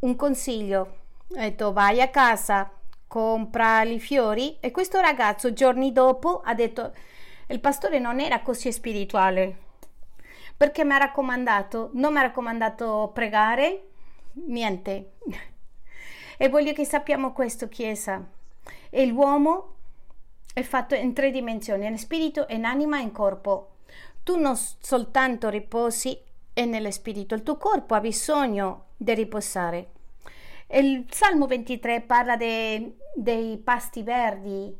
un 0.00 0.16
consiglio. 0.16 0.80
Ho 1.28 1.40
detto 1.40 1.72
vai 1.72 2.00
a 2.00 2.08
casa, 2.08 2.70
compra 3.06 3.82
i 3.82 3.98
fiori 3.98 4.56
e 4.60 4.70
questo 4.70 5.00
ragazzo 5.00 5.52
giorni 5.52 5.92
dopo 5.92 6.40
ha 6.44 6.54
detto 6.54 6.92
il 7.48 7.60
pastore 7.60 7.98
non 7.98 8.20
era 8.20 8.40
così 8.40 8.72
spirituale 8.72 9.64
perché 10.56 10.84
mi 10.84 10.92
ha 10.92 10.98
raccomandato, 10.98 11.90
non 11.94 12.12
mi 12.12 12.18
ha 12.18 12.22
raccomandato 12.22 13.10
pregare, 13.12 13.88
niente. 14.46 15.12
E 16.36 16.48
voglio 16.48 16.72
che 16.72 16.84
sappiamo 16.84 17.32
questo, 17.32 17.68
Chiesa. 17.68 18.20
E 18.90 19.06
l'uomo 19.06 19.73
è 20.54 20.62
fatto 20.62 20.94
in 20.94 21.12
tre 21.12 21.30
dimensioni, 21.30 21.84
in 21.84 21.98
spirito, 21.98 22.46
in 22.48 22.64
anima 22.64 22.98
e 22.98 23.02
in 23.02 23.12
corpo. 23.12 23.72
Tu 24.22 24.38
non 24.38 24.56
soltanto 24.56 25.50
riposi 25.50 26.16
nello 26.54 26.90
spirito, 26.92 27.34
il 27.34 27.42
tuo 27.42 27.58
corpo 27.58 27.94
ha 27.94 28.00
bisogno 28.00 28.84
di 28.96 29.12
riposare. 29.12 29.90
Il 30.68 31.06
Salmo 31.10 31.46
23 31.46 32.02
parla 32.02 32.36
de, 32.36 32.96
dei 33.14 33.58
pasti 33.58 34.02
verdi, 34.02 34.74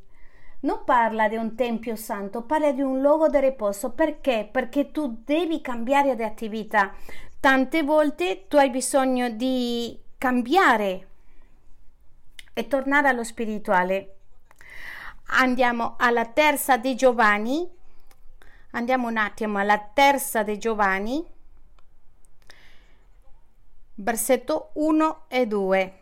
non 0.61 0.83
parla 0.85 1.29
di 1.29 1.37
un 1.37 1.57
tempio 1.57 1.97
santo, 1.97 2.43
parla 2.43 2.73
di 2.73 2.81
un 2.81 3.01
luogo 3.01 3.29
di 3.29 3.39
riposo. 3.41 3.91
Perché? 3.91 4.49
Perché 4.51 4.93
tu 4.93 5.23
devi 5.25 5.61
cambiare 5.61 6.15
di 6.15 6.23
attività. 6.23 6.95
Tante 7.39 7.83
volte 7.83 8.47
tu 8.49 8.57
hai 8.57 8.71
bisogno 8.71 9.29
di 9.29 9.99
cambiare 10.17 11.09
e 12.55 12.67
tornare 12.67 13.09
allo 13.09 13.25
spirituale. 13.25 14.14
Andiamo 15.27 15.95
alla 15.99 16.27
terza 16.27 16.77
di 16.77 16.95
Giovanni. 16.95 17.69
Andiamo 18.71 19.09
un 19.09 19.17
attimo 19.17 19.59
alla 19.59 19.79
terza 19.79 20.43
di 20.43 20.59
Giovanni, 20.59 21.25
versetto 23.95 24.71
1 24.75 25.25
e 25.29 25.47
2. 25.47 25.99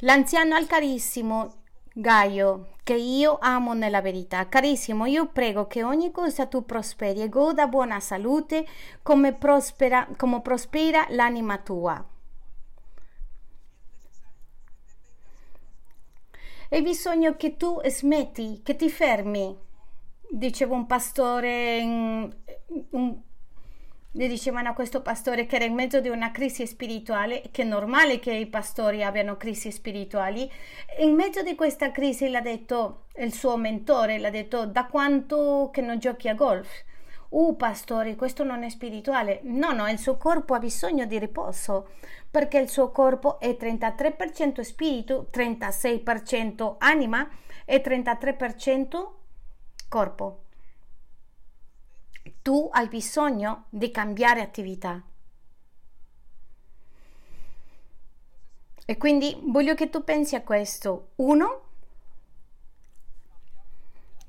L'anziano 0.00 0.54
al 0.54 0.66
carissimo 0.66 1.54
Gaio, 1.92 2.74
che 2.82 2.94
io 2.94 3.38
amo 3.40 3.72
nella 3.72 4.00
verità. 4.00 4.48
Carissimo, 4.48 5.06
io 5.06 5.28
prego 5.28 5.66
che 5.66 5.82
ogni 5.82 6.10
cosa 6.10 6.46
tu 6.46 6.64
prosperi 6.64 7.22
e 7.22 7.28
goda 7.28 7.66
buona 7.66 8.00
salute 8.00 8.66
come 9.02 9.32
prospera, 9.32 10.06
come 10.16 10.40
prospera 10.40 11.06
l'anima 11.08 11.58
tua. 11.58 12.04
È 16.70 16.80
bisogno 16.82 17.34
che 17.34 17.56
tu 17.56 17.80
smetti, 17.84 18.60
che 18.62 18.76
ti 18.76 18.88
fermi. 18.88 19.58
Diceva 20.28 20.76
un 20.76 20.86
pastore, 20.86 21.80
un, 21.82 22.32
un 22.90 23.20
dicevano 24.12 24.68
a 24.68 24.72
questo 24.72 25.02
pastore 25.02 25.46
che 25.46 25.56
era 25.56 25.64
in 25.64 25.74
mezzo 25.74 26.00
di 26.00 26.10
una 26.10 26.30
crisi 26.30 26.68
spirituale, 26.68 27.42
che 27.50 27.62
è 27.62 27.64
normale 27.64 28.20
che 28.20 28.32
i 28.34 28.46
pastori 28.46 29.02
abbiano 29.02 29.36
crisi 29.36 29.72
spirituali. 29.72 30.48
In 31.00 31.16
mezzo 31.16 31.42
di 31.42 31.56
questa 31.56 31.90
crisi 31.90 32.28
l'ha 32.28 32.40
detto 32.40 33.06
il 33.16 33.34
suo 33.34 33.56
mentore, 33.56 34.20
l'ha 34.20 34.30
detto 34.30 34.64
da 34.64 34.86
quanto 34.86 35.70
che 35.72 35.80
non 35.80 35.98
giochi 35.98 36.28
a 36.28 36.34
golf? 36.34 36.84
Uh, 37.30 37.56
pastore, 37.56 38.16
questo 38.16 38.44
non 38.44 38.62
è 38.62 38.68
spirituale. 38.68 39.40
No, 39.44 39.72
no, 39.72 39.88
il 39.88 39.98
suo 39.98 40.16
corpo 40.16 40.54
ha 40.54 40.58
bisogno 40.58 41.06
di 41.06 41.18
riposo 41.18 41.90
perché 42.30 42.58
il 42.58 42.68
suo 42.68 42.90
corpo 42.90 43.40
è 43.40 43.56
33% 43.58 44.60
spirito, 44.60 45.28
36% 45.32 46.76
anima 46.78 47.28
e 47.64 47.82
33% 47.82 49.08
corpo 49.88 50.44
tu 52.42 52.68
hai 52.72 52.88
bisogno 52.88 53.64
di 53.68 53.90
cambiare 53.90 54.40
attività. 54.40 55.02
E 58.84 58.96
quindi 58.96 59.38
voglio 59.44 59.74
che 59.74 59.88
tu 59.88 60.02
pensi 60.02 60.34
a 60.34 60.42
questo. 60.42 61.10
Uno, 61.16 61.69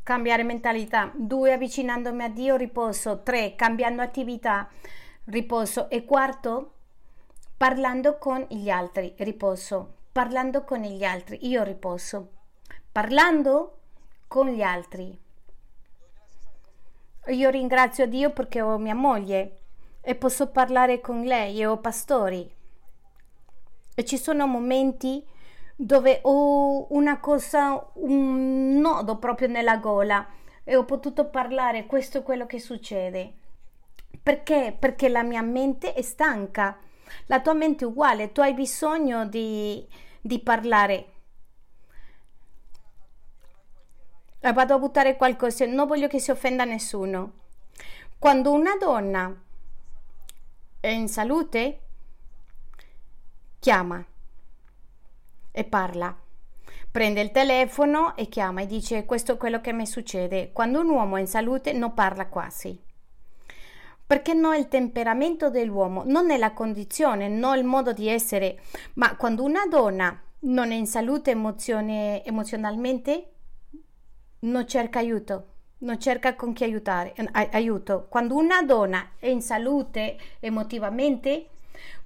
cambiare 0.04 0.44
mentalità. 0.44 1.12
Due, 1.14 1.54
avvicinandomi 1.54 2.24
a 2.24 2.30
Dio, 2.30 2.56
riposo. 2.56 3.22
Tre, 3.24 3.56
cambiando 3.56 4.02
attività, 4.02 4.70
riposo. 5.26 5.90
E 5.90 6.06
quarto, 6.06 6.74
parlando 7.58 8.18
con 8.18 8.46
gli 8.50 8.70
altri, 8.70 9.14
riposo. 9.18 9.96
Parlando 10.12 10.64
con 10.64 10.82
gli 10.82 11.04
altri, 11.04 11.48
io 11.48 11.64
riposo. 11.64 12.32
Parlando 12.92 13.78
con 14.28 14.50
gli 14.50 14.62
altri, 14.62 15.18
io 17.28 17.50
ringrazio 17.50 18.08
Dio 18.08 18.32
perché 18.32 18.62
ho 18.62 18.78
mia 18.78 18.96
moglie 18.96 19.60
e 20.02 20.16
posso 20.16 20.48
parlare 20.48 21.00
con 21.00 21.24
lei 21.24 21.60
e 21.62 21.66
ho 21.68 21.78
pastori. 21.78 22.52
E 23.94 24.06
ci 24.06 24.18
sono 24.18 24.48
momenti 24.48 25.24
dove 25.84 26.20
ho 26.24 26.94
una 26.94 27.20
cosa, 27.20 27.90
un 27.94 28.78
nodo 28.80 29.18
proprio 29.18 29.48
nella 29.48 29.78
gola 29.78 30.28
e 30.64 30.76
ho 30.76 30.86
potuto 30.86 31.28
parlare, 31.30 31.88
questo 31.88 32.20
è 32.20 32.24
quello 32.24 32.46
che 32.46 32.60
succede. 32.60 33.34
Perché? 34.22 34.76
Perché 34.78 35.10
la 35.10 35.24
mia 35.24 35.42
mente 35.42 35.94
è 35.94 36.04
stanca, 36.04 36.78
la 37.26 37.42
tua 37.42 37.54
mente 37.54 37.84
è 37.84 37.88
uguale, 37.88 38.32
tu 38.32 38.42
hai 38.42 38.54
bisogno 38.54 39.26
di, 39.26 39.84
di 40.22 40.40
parlare 40.40 41.08
vado 44.54 44.74
a 44.74 44.80
buttare 44.80 45.16
qualcosa, 45.16 45.66
non 45.66 45.88
voglio 45.88 46.08
che 46.08 46.20
si 46.20 46.32
offenda 46.32 46.64
nessuno. 46.64 47.34
Quando 48.18 48.52
una 48.52 48.76
donna 48.76 49.36
è 50.80 50.88
in 50.88 51.08
salute, 51.08 51.82
chiama 53.60 54.04
e 55.52 55.64
parla. 55.64 56.16
Prende 56.92 57.22
il 57.22 57.32
telefono 57.32 58.16
e 58.18 58.28
chiama 58.28 58.62
e 58.62 58.66
dice 58.66 59.06
questo 59.06 59.34
è 59.34 59.38
quello 59.38 59.62
che 59.62 59.72
mi 59.72 59.86
succede. 59.86 60.52
Quando 60.52 60.82
un 60.82 60.90
uomo 60.90 61.18
è 61.18 61.22
in 61.22 61.28
salute 61.28 61.72
non 61.72 61.94
parla 61.94 62.28
quasi. 62.28 62.78
Perché 64.06 64.34
non 64.34 64.54
è 64.54 64.58
il 64.58 64.68
temperamento 64.68 65.50
dell'uomo, 65.50 66.04
non 66.06 66.32
è 66.32 66.38
la 66.38 66.52
condizione, 66.52 67.30
non 67.30 67.58
il 67.58 67.64
modo 67.64 67.94
di 67.94 68.10
essere, 68.10 68.60
ma 68.96 69.16
quando 69.16 69.44
una 69.44 69.66
donna 69.68 70.22
non 70.40 70.72
è 70.72 70.76
in 70.76 70.86
salute 70.86 71.32
emozione, 71.32 72.26
emozionalmente, 72.26 73.30
non 74.40 74.68
cerca 74.68 75.00
aiuto, 75.00 75.46
non 75.80 75.98
cerca 75.98 76.36
con 76.36 76.52
chi 76.52 76.66
aiutare, 76.66 77.14
aiuto. 77.32 78.08
Quando 78.10 78.36
una 78.36 78.64
donna 78.64 79.12
è 79.18 79.28
in 79.28 79.42
salute 79.42 80.18
emotivamente, 80.42 81.48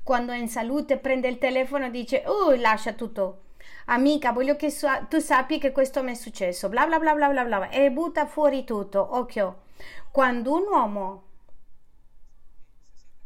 quando 0.06 0.32
è 0.34 0.38
in 0.38 0.48
salute 0.48 1.00
prende 1.00 1.28
il 1.28 1.40
telefono 1.40 1.88
e 1.88 1.90
dice, 1.90 2.22
oh, 2.28 2.54
lascia 2.54 2.94
tutto. 2.94 3.46
Amica, 3.86 4.32
voglio 4.32 4.56
che 4.56 4.72
tu 5.10 5.18
sappi 5.18 5.58
che 5.58 5.72
questo 5.72 6.04
mi 6.04 6.12
è 6.12 6.14
successo, 6.14 6.70
bla 6.70 6.86
bla 6.86 7.00
bla 7.00 7.16
bla 7.16 7.30
bla 7.30 7.44
bla, 7.44 7.70
e 7.70 7.90
butta 7.90 8.28
fuori 8.28 8.64
tutto, 8.64 9.16
occhio. 9.18 9.64
Quando 10.12 10.54
un 10.54 10.68
uomo 10.70 11.24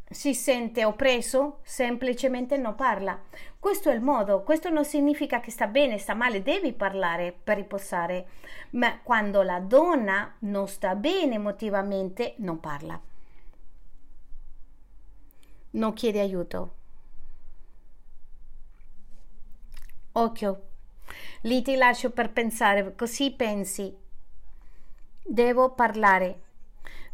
si 0.08 0.32
sente 0.32 0.86
oppresso, 0.86 1.58
semplicemente 1.64 2.56
non 2.56 2.74
parla. 2.74 3.20
Questo 3.58 3.90
è 3.90 3.94
il 3.94 4.00
modo, 4.00 4.42
questo 4.42 4.70
non 4.70 4.86
significa 4.86 5.40
che 5.40 5.50
sta 5.50 5.66
bene, 5.66 5.98
sta 5.98 6.14
male, 6.14 6.42
devi 6.42 6.72
parlare 6.72 7.38
per 7.44 7.56
riposare, 7.58 8.28
ma 8.70 9.00
quando 9.02 9.42
la 9.42 9.60
donna 9.60 10.34
non 10.40 10.66
sta 10.66 10.94
bene 10.94 11.34
emotivamente, 11.34 12.36
non 12.38 12.58
parla. 12.58 12.98
Non 15.72 15.92
chiede 15.92 16.20
aiuto. 16.20 16.74
Occhio, 20.12 20.68
lì 21.42 21.62
ti 21.62 21.76
lascio 21.76 22.10
per 22.10 22.32
pensare, 22.32 22.94
così 22.96 23.30
pensi. 23.30 23.96
Devo 25.22 25.70
parlare. 25.70 26.42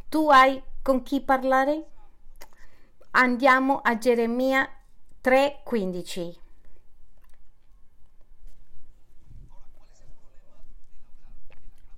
Tu 0.09 0.31
hai 0.31 0.63
con 0.81 1.03
chi 1.03 1.21
parlare? 1.21 1.87
Andiamo 3.11 3.81
a 3.81 3.99
Geremia 3.99 4.67
3:15. 5.21 6.39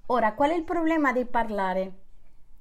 Ora, 0.07 0.33
qual 0.33 0.51
è 0.51 0.55
il 0.55 0.65
problema 0.65 1.13
di 1.13 1.25
parlare? 1.25 1.93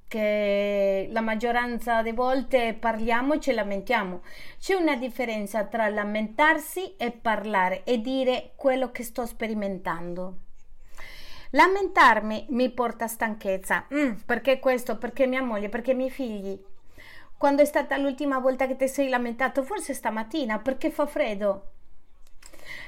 Che 0.08 1.08
la 1.12 1.22
maggioranza 1.22 2.02
delle 2.02 2.16
volte 2.16 2.74
parliamo 2.74 3.34
e 3.34 3.40
ci 3.42 3.52
lamentiamo. 3.52 4.22
C'è 4.58 4.74
una 4.76 4.96
differenza 4.96 5.66
tra 5.66 5.90
lamentarsi 5.90 6.96
e 6.96 7.12
parlare 7.12 7.84
e 7.84 8.00
dire 8.00 8.54
quello 8.56 8.92
che 8.92 9.04
sto 9.04 9.26
sperimentando. 9.26 10.38
Lamentarmi 11.52 12.48
mi 12.50 12.70
porta 12.72 13.08
stanchezza. 13.08 13.86
Mm, 13.94 14.12
perché 14.26 14.60
questo? 14.60 14.98
Perché 14.98 15.28
mia 15.28 15.44
moglie? 15.44 15.70
Perché 15.70 15.92
i 15.92 15.96
miei 15.96 16.10
figli? 16.10 16.58
Quando 17.38 17.62
è 17.62 17.66
stata 17.66 17.98
l'ultima 17.98 18.40
volta 18.40 18.66
che 18.66 18.76
ti 18.76 18.88
sei 18.88 19.10
lamentato? 19.10 19.64
Forse 19.64 19.94
stamattina 19.94 20.60
perché 20.60 20.90
fa 20.90 21.06
freddo. 21.06 21.72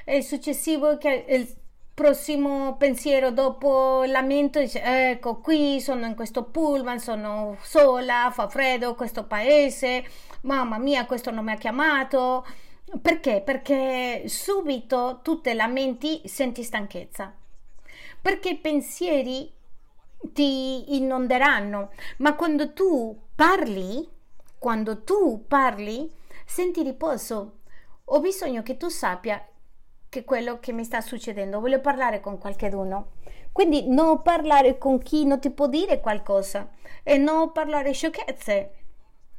E 0.04 0.16
il 0.16 0.24
successivo 0.24 0.98
che 0.98 1.24
il 1.28 1.54
prossimo 2.00 2.76
pensiero 2.78 3.30
dopo 3.30 4.04
il 4.04 4.10
lamento 4.10 4.58
dice 4.58 4.80
ecco 5.10 5.40
qui 5.40 5.82
sono 5.82 6.06
in 6.06 6.14
questo 6.14 6.44
pullman, 6.44 6.98
sono 6.98 7.58
sola, 7.60 8.30
fa 8.32 8.48
freddo 8.48 8.94
questo 8.94 9.24
paese, 9.24 10.02
mamma 10.42 10.78
mia 10.78 11.04
questo 11.04 11.30
non 11.30 11.44
mi 11.44 11.52
ha 11.52 11.56
chiamato. 11.56 12.46
Perché? 13.02 13.42
Perché 13.44 14.22
subito 14.28 15.20
tu 15.22 15.42
te 15.42 15.52
lamenti, 15.52 16.22
senti 16.24 16.62
stanchezza. 16.62 17.34
Perché 18.22 18.48
i 18.48 18.56
pensieri 18.56 19.52
ti 20.32 20.96
inonderanno, 20.96 21.90
ma 22.16 22.34
quando 22.34 22.72
tu 22.72 23.14
parli 23.34 24.08
quando 24.60 25.04
tu 25.04 25.46
parli, 25.48 26.12
senti 26.44 26.82
riposo. 26.82 27.60
Ho 28.04 28.20
bisogno 28.20 28.62
che 28.62 28.76
tu 28.76 28.88
sappia 28.88 29.42
che 30.10 30.24
quello 30.24 30.58
che 30.58 30.72
mi 30.72 30.84
sta 30.84 31.00
succedendo, 31.00 31.60
voglio 31.60 31.80
parlare 31.80 32.20
con 32.20 32.36
qualcuno. 32.36 33.12
Quindi 33.52 33.88
non 33.88 34.22
parlare 34.22 34.76
con 34.76 34.98
chi 34.98 35.24
non 35.24 35.40
ti 35.40 35.50
può 35.50 35.68
dire 35.68 36.00
qualcosa 36.00 36.68
e 37.02 37.16
non 37.16 37.52
parlare 37.52 37.92
sciocchezze, 37.92 38.72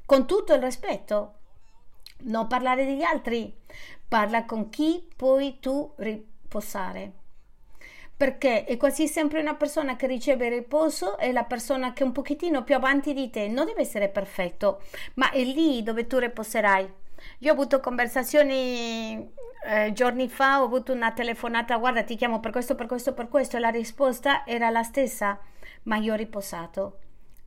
con 0.05 0.25
tutto 0.25 0.53
il 0.53 0.61
rispetto. 0.61 1.33
Non 2.23 2.47
parlare 2.47 2.85
degli 2.85 3.03
altri, 3.03 3.53
parla 4.07 4.45
con 4.45 4.69
chi 4.69 5.07
puoi 5.15 5.59
tu 5.59 5.91
riposare. 5.97 7.11
Perché 8.15 8.63
è 8.63 8.77
quasi 8.77 9.07
sempre 9.07 9.41
una 9.41 9.55
persona 9.55 9.95
che 9.95 10.07
riceve 10.07 10.47
riposo 10.47 11.17
è 11.17 11.31
la 11.31 11.43
persona 11.43 11.91
che 11.91 12.03
un 12.03 12.11
pochettino 12.11 12.63
più 12.63 12.75
avanti 12.75 13.13
di 13.13 13.29
te, 13.29 13.47
non 13.47 13.65
deve 13.65 13.81
essere 13.81 14.09
perfetto, 14.09 14.83
ma 15.15 15.31
è 15.31 15.43
lì 15.43 15.83
dove 15.83 16.07
tu 16.07 16.17
riposerai. 16.17 16.93
Io 17.39 17.51
ho 17.51 17.53
avuto 17.53 17.79
conversazioni 17.79 19.33
eh, 19.63 19.91
giorni 19.93 20.29
fa, 20.29 20.61
ho 20.61 20.65
avuto 20.65 20.93
una 20.93 21.11
telefonata, 21.11 21.77
guarda 21.77 22.03
ti 22.03 22.15
chiamo 22.15 22.39
per 22.39 22.51
questo, 22.51 22.75
per 22.75 22.87
questo, 22.87 23.13
per 23.13 23.27
questo, 23.27 23.57
e 23.57 23.59
la 23.59 23.69
risposta 23.69 24.45
era 24.45 24.69
la 24.69 24.83
stessa, 24.83 25.39
ma 25.83 25.97
io 25.97 26.13
ho 26.13 26.17
riposato 26.17 26.99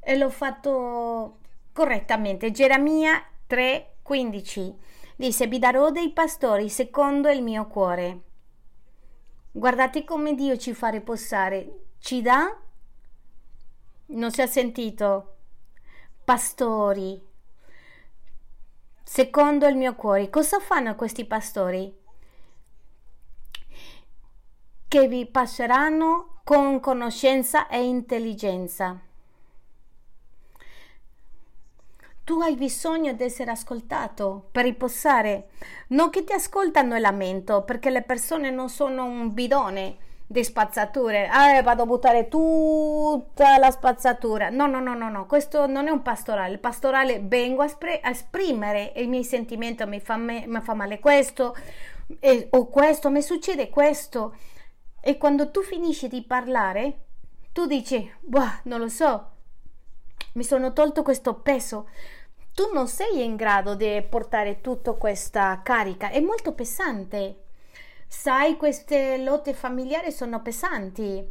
e 0.04 0.16
l'ho 0.16 0.30
fatto 0.30 1.38
correttamente. 1.72 2.50
Geremia 2.50 3.22
3:15 3.48 4.74
dice 5.16 5.46
vi 5.46 5.58
darò 5.58 5.90
dei 5.90 6.12
pastori 6.12 6.68
secondo 6.68 7.30
il 7.30 7.42
mio 7.42 7.66
cuore. 7.66 8.20
Guardate 9.50 10.04
come 10.04 10.34
Dio 10.34 10.56
ci 10.56 10.74
fa 10.74 10.88
riposare, 10.88 11.86
ci 12.00 12.20
dà, 12.20 12.56
non 14.06 14.30
si 14.30 14.42
è 14.42 14.46
sentito, 14.46 15.36
pastori, 16.24 17.20
secondo 19.04 19.66
il 19.66 19.76
mio 19.76 19.94
cuore. 19.94 20.30
Cosa 20.30 20.58
fanno 20.58 20.96
questi 20.96 21.26
pastori? 21.26 21.94
Che 24.88 25.08
vi 25.08 25.26
passeranno 25.26 26.40
con 26.42 26.80
conoscenza 26.80 27.68
e 27.68 27.84
intelligenza. 27.84 28.98
Tu 32.24 32.40
hai 32.40 32.54
bisogno 32.56 33.12
di 33.12 33.22
essere 33.22 33.50
ascoltato 33.50 34.48
per 34.50 34.64
riposare, 34.64 35.50
non 35.88 36.08
che 36.08 36.24
ti 36.24 36.32
ascoltano 36.32 36.96
e 36.96 37.00
lamento, 37.00 37.64
perché 37.64 37.90
le 37.90 38.00
persone 38.00 38.50
non 38.50 38.70
sono 38.70 39.04
un 39.04 39.34
bidone 39.34 39.96
di 40.34 40.42
spazzature. 40.42 41.28
Ah, 41.28 41.62
vado 41.62 41.82
a 41.82 41.86
buttare 41.86 42.26
tutta 42.26 43.56
la 43.58 43.70
spazzatura. 43.70 44.50
No, 44.50 44.66
no, 44.66 44.80
no, 44.80 44.94
no, 44.96 45.08
no, 45.08 45.26
questo 45.26 45.66
non 45.68 45.86
è 45.86 45.90
un 45.90 46.02
pastorale. 46.02 46.52
Il 46.54 46.58
pastorale 46.58 47.20
vengo 47.22 47.62
a, 47.62 47.68
spre- 47.68 48.00
a 48.00 48.10
esprimere 48.10 48.92
i 48.96 49.06
miei 49.06 49.22
sentimenti, 49.22 49.86
mi 49.86 50.00
fa, 50.00 50.16
me- 50.16 50.44
mi 50.48 50.60
fa 50.60 50.74
male 50.74 50.98
questo, 50.98 51.56
e, 52.18 52.48
o 52.50 52.66
questo, 52.66 53.10
mi 53.10 53.22
succede 53.22 53.70
questo. 53.70 54.36
E 55.00 55.16
quando 55.18 55.52
tu 55.52 55.62
finisci 55.62 56.08
di 56.08 56.24
parlare, 56.24 57.04
tu 57.52 57.66
dici, 57.66 58.12
boh, 58.18 58.58
non 58.64 58.80
lo 58.80 58.88
so, 58.88 59.30
mi 60.32 60.42
sono 60.42 60.72
tolto 60.72 61.04
questo 61.04 61.34
peso. 61.34 61.88
Tu 62.52 62.70
non 62.72 62.88
sei 62.88 63.22
in 63.22 63.36
grado 63.36 63.76
di 63.76 64.04
portare 64.08 64.60
tutta 64.60 64.92
questa 64.94 65.60
carica, 65.62 66.10
è 66.10 66.20
molto 66.20 66.54
pesante. 66.54 67.43
Sai, 68.16 68.56
queste 68.56 69.18
lotte 69.18 69.52
familiari 69.52 70.10
sono 70.10 70.40
pesanti. 70.40 71.22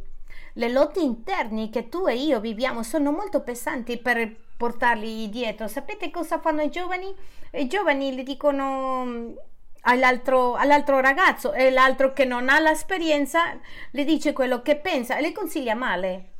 Le 0.52 0.68
lotte 0.68 1.00
interni 1.00 1.68
che 1.68 1.88
tu 1.88 2.06
e 2.06 2.14
io 2.14 2.38
viviamo 2.38 2.84
sono 2.84 3.10
molto 3.10 3.40
pesanti 3.40 3.98
per 3.98 4.36
portarli 4.56 5.28
dietro. 5.28 5.66
Sapete 5.66 6.10
cosa 6.12 6.38
fanno 6.38 6.62
i 6.62 6.70
giovani? 6.70 7.12
I 7.52 7.66
giovani 7.66 8.14
gli 8.14 8.22
dicono 8.22 9.04
mm, 9.04 9.32
all'altro, 9.80 10.54
all'altro 10.54 11.00
ragazzo 11.00 11.52
e 11.52 11.70
l'altro 11.70 12.12
che 12.12 12.24
non 12.24 12.48
ha 12.48 12.60
l'esperienza 12.60 13.58
le 13.90 14.04
dice 14.04 14.32
quello 14.32 14.62
che 14.62 14.76
pensa 14.76 15.16
e 15.16 15.22
le 15.22 15.32
consiglia 15.32 15.74
male 15.74 16.33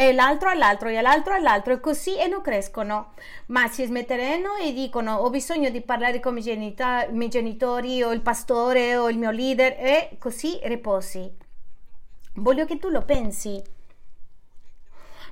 e 0.00 0.12
l'altro 0.12 0.48
all'altro 0.48 0.88
e 0.88 1.00
l'altro 1.00 1.34
all'altro 1.34 1.72
e 1.72 1.80
così 1.80 2.16
e 2.16 2.28
non 2.28 2.40
crescono. 2.40 3.14
Ma 3.46 3.66
si 3.66 3.84
smetteranno 3.84 4.54
e 4.54 4.72
dicono 4.72 5.16
ho 5.16 5.28
bisogno 5.28 5.70
di 5.70 5.80
parlare 5.80 6.20
con 6.20 6.38
i, 6.38 6.40
genita- 6.40 7.08
miei 7.10 7.28
genitori 7.28 8.00
o 8.04 8.12
il 8.12 8.20
pastore 8.20 8.96
o 8.96 9.10
il 9.10 9.18
mio 9.18 9.32
leader 9.32 9.72
e 9.76 10.16
così 10.20 10.56
riposi. 10.62 11.28
Voglio 12.34 12.64
che 12.64 12.78
tu 12.78 12.90
lo 12.90 13.02
pensi. 13.02 13.60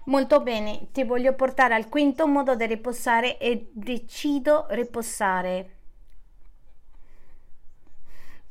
Molto 0.06 0.40
bene 0.40 0.88
ti 0.90 1.04
voglio 1.04 1.34
portare 1.34 1.74
al 1.74 1.88
quinto 1.88 2.26
modo 2.26 2.56
di 2.56 2.66
riposare 2.66 3.38
e 3.38 3.70
decido 3.72 4.66
riposare. 4.70 5.76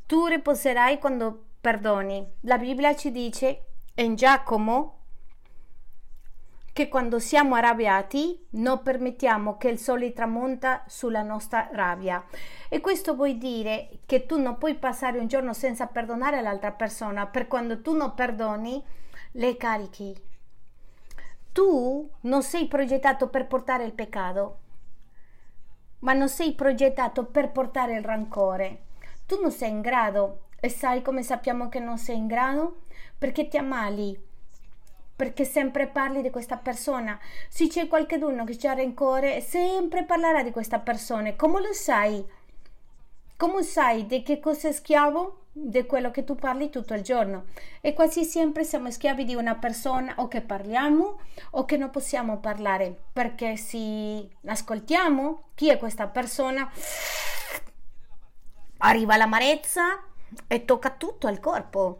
Tu 0.05 0.27
riposerai 0.27 0.97
quando 0.97 1.43
perdoni. 1.59 2.25
La 2.43 2.57
Bibbia 2.57 2.95
ci 2.95 3.11
dice 3.11 3.65
in 3.95 4.15
Giacomo 4.15 4.95
che 6.75 6.89
quando 6.89 7.19
siamo 7.19 7.55
arrabbiati 7.55 8.47
non 8.49 8.83
permettiamo 8.83 9.55
che 9.55 9.69
il 9.69 9.79
sole 9.79 10.11
tramonta 10.11 10.83
sulla 10.87 11.21
nostra 11.21 11.69
rabbia. 11.71 12.21
E 12.67 12.81
questo 12.81 13.15
vuol 13.15 13.37
dire 13.37 13.99
che 14.05 14.25
tu 14.25 14.37
non 14.41 14.57
puoi 14.57 14.75
passare 14.75 15.17
un 15.17 15.27
giorno 15.27 15.53
senza 15.53 15.87
perdonare 15.87 16.41
l'altra 16.41 16.73
persona, 16.73 17.27
per 17.27 17.47
quando 17.47 17.79
tu 17.79 17.95
non 17.95 18.13
perdoni, 18.13 18.83
le 19.31 19.55
carichi. 19.55 20.21
Tu 21.53 22.09
non 22.23 22.43
sei 22.43 22.67
progettato 22.67 23.29
per 23.29 23.47
portare 23.47 23.85
il 23.85 23.93
peccato, 23.93 24.59
ma 25.99 26.11
non 26.11 26.27
sei 26.27 26.55
progettato 26.55 27.23
per 27.23 27.53
portare 27.53 27.95
il 27.95 28.03
rancore. 28.03 28.81
Tu 29.25 29.39
non 29.39 29.51
sei 29.51 29.69
in 29.69 29.79
grado. 29.79 30.47
E 30.59 30.67
sai 30.67 31.01
come 31.01 31.23
sappiamo 31.23 31.69
che 31.69 31.79
non 31.79 31.97
sei 31.97 32.17
in 32.17 32.27
grado? 32.27 32.81
Perché 33.17 33.47
ti 33.47 33.55
ammali 33.55 34.33
perché 35.15 35.45
sempre 35.45 35.87
parli 35.87 36.21
di 36.21 36.29
questa 36.29 36.57
persona. 36.57 37.17
Se 37.47 37.67
c'è 37.67 37.87
qualcuno 37.87 38.43
che 38.43 38.57
c'ha 38.57 38.73
rancore, 38.73 39.41
sempre 39.41 40.03
parlerà 40.03 40.43
di 40.43 40.51
questa 40.51 40.79
persona. 40.79 41.33
Come 41.35 41.61
lo 41.61 41.73
sai? 41.73 42.23
Come 43.37 43.63
sai 43.63 44.05
di 44.05 44.23
che 44.23 44.39
cosa 44.39 44.69
è 44.69 44.71
schiavo? 44.71 45.43
Di 45.53 45.85
quello 45.85 46.11
che 46.11 46.25
tu 46.25 46.35
parli 46.35 46.69
tutto 46.69 46.93
il 46.93 47.01
giorno. 47.01 47.45
E 47.79 47.93
quasi 47.93 48.25
sempre 48.25 48.65
siamo 48.65 48.91
schiavi 48.91 49.23
di 49.23 49.35
una 49.35 49.55
persona 49.55 50.15
o 50.17 50.27
che 50.27 50.41
parliamo 50.41 51.19
o 51.51 51.65
che 51.65 51.77
non 51.77 51.91
possiamo 51.91 52.39
parlare. 52.39 52.93
Perché 53.13 53.55
se 53.55 54.27
ascoltiamo 54.45 55.43
chi 55.55 55.69
è 55.69 55.77
questa 55.77 56.07
persona, 56.07 56.69
arriva 58.79 59.15
l'amarezza 59.15 60.03
e 60.47 60.65
tocca 60.65 60.89
tutto 60.89 61.29
il 61.29 61.39
corpo 61.39 61.99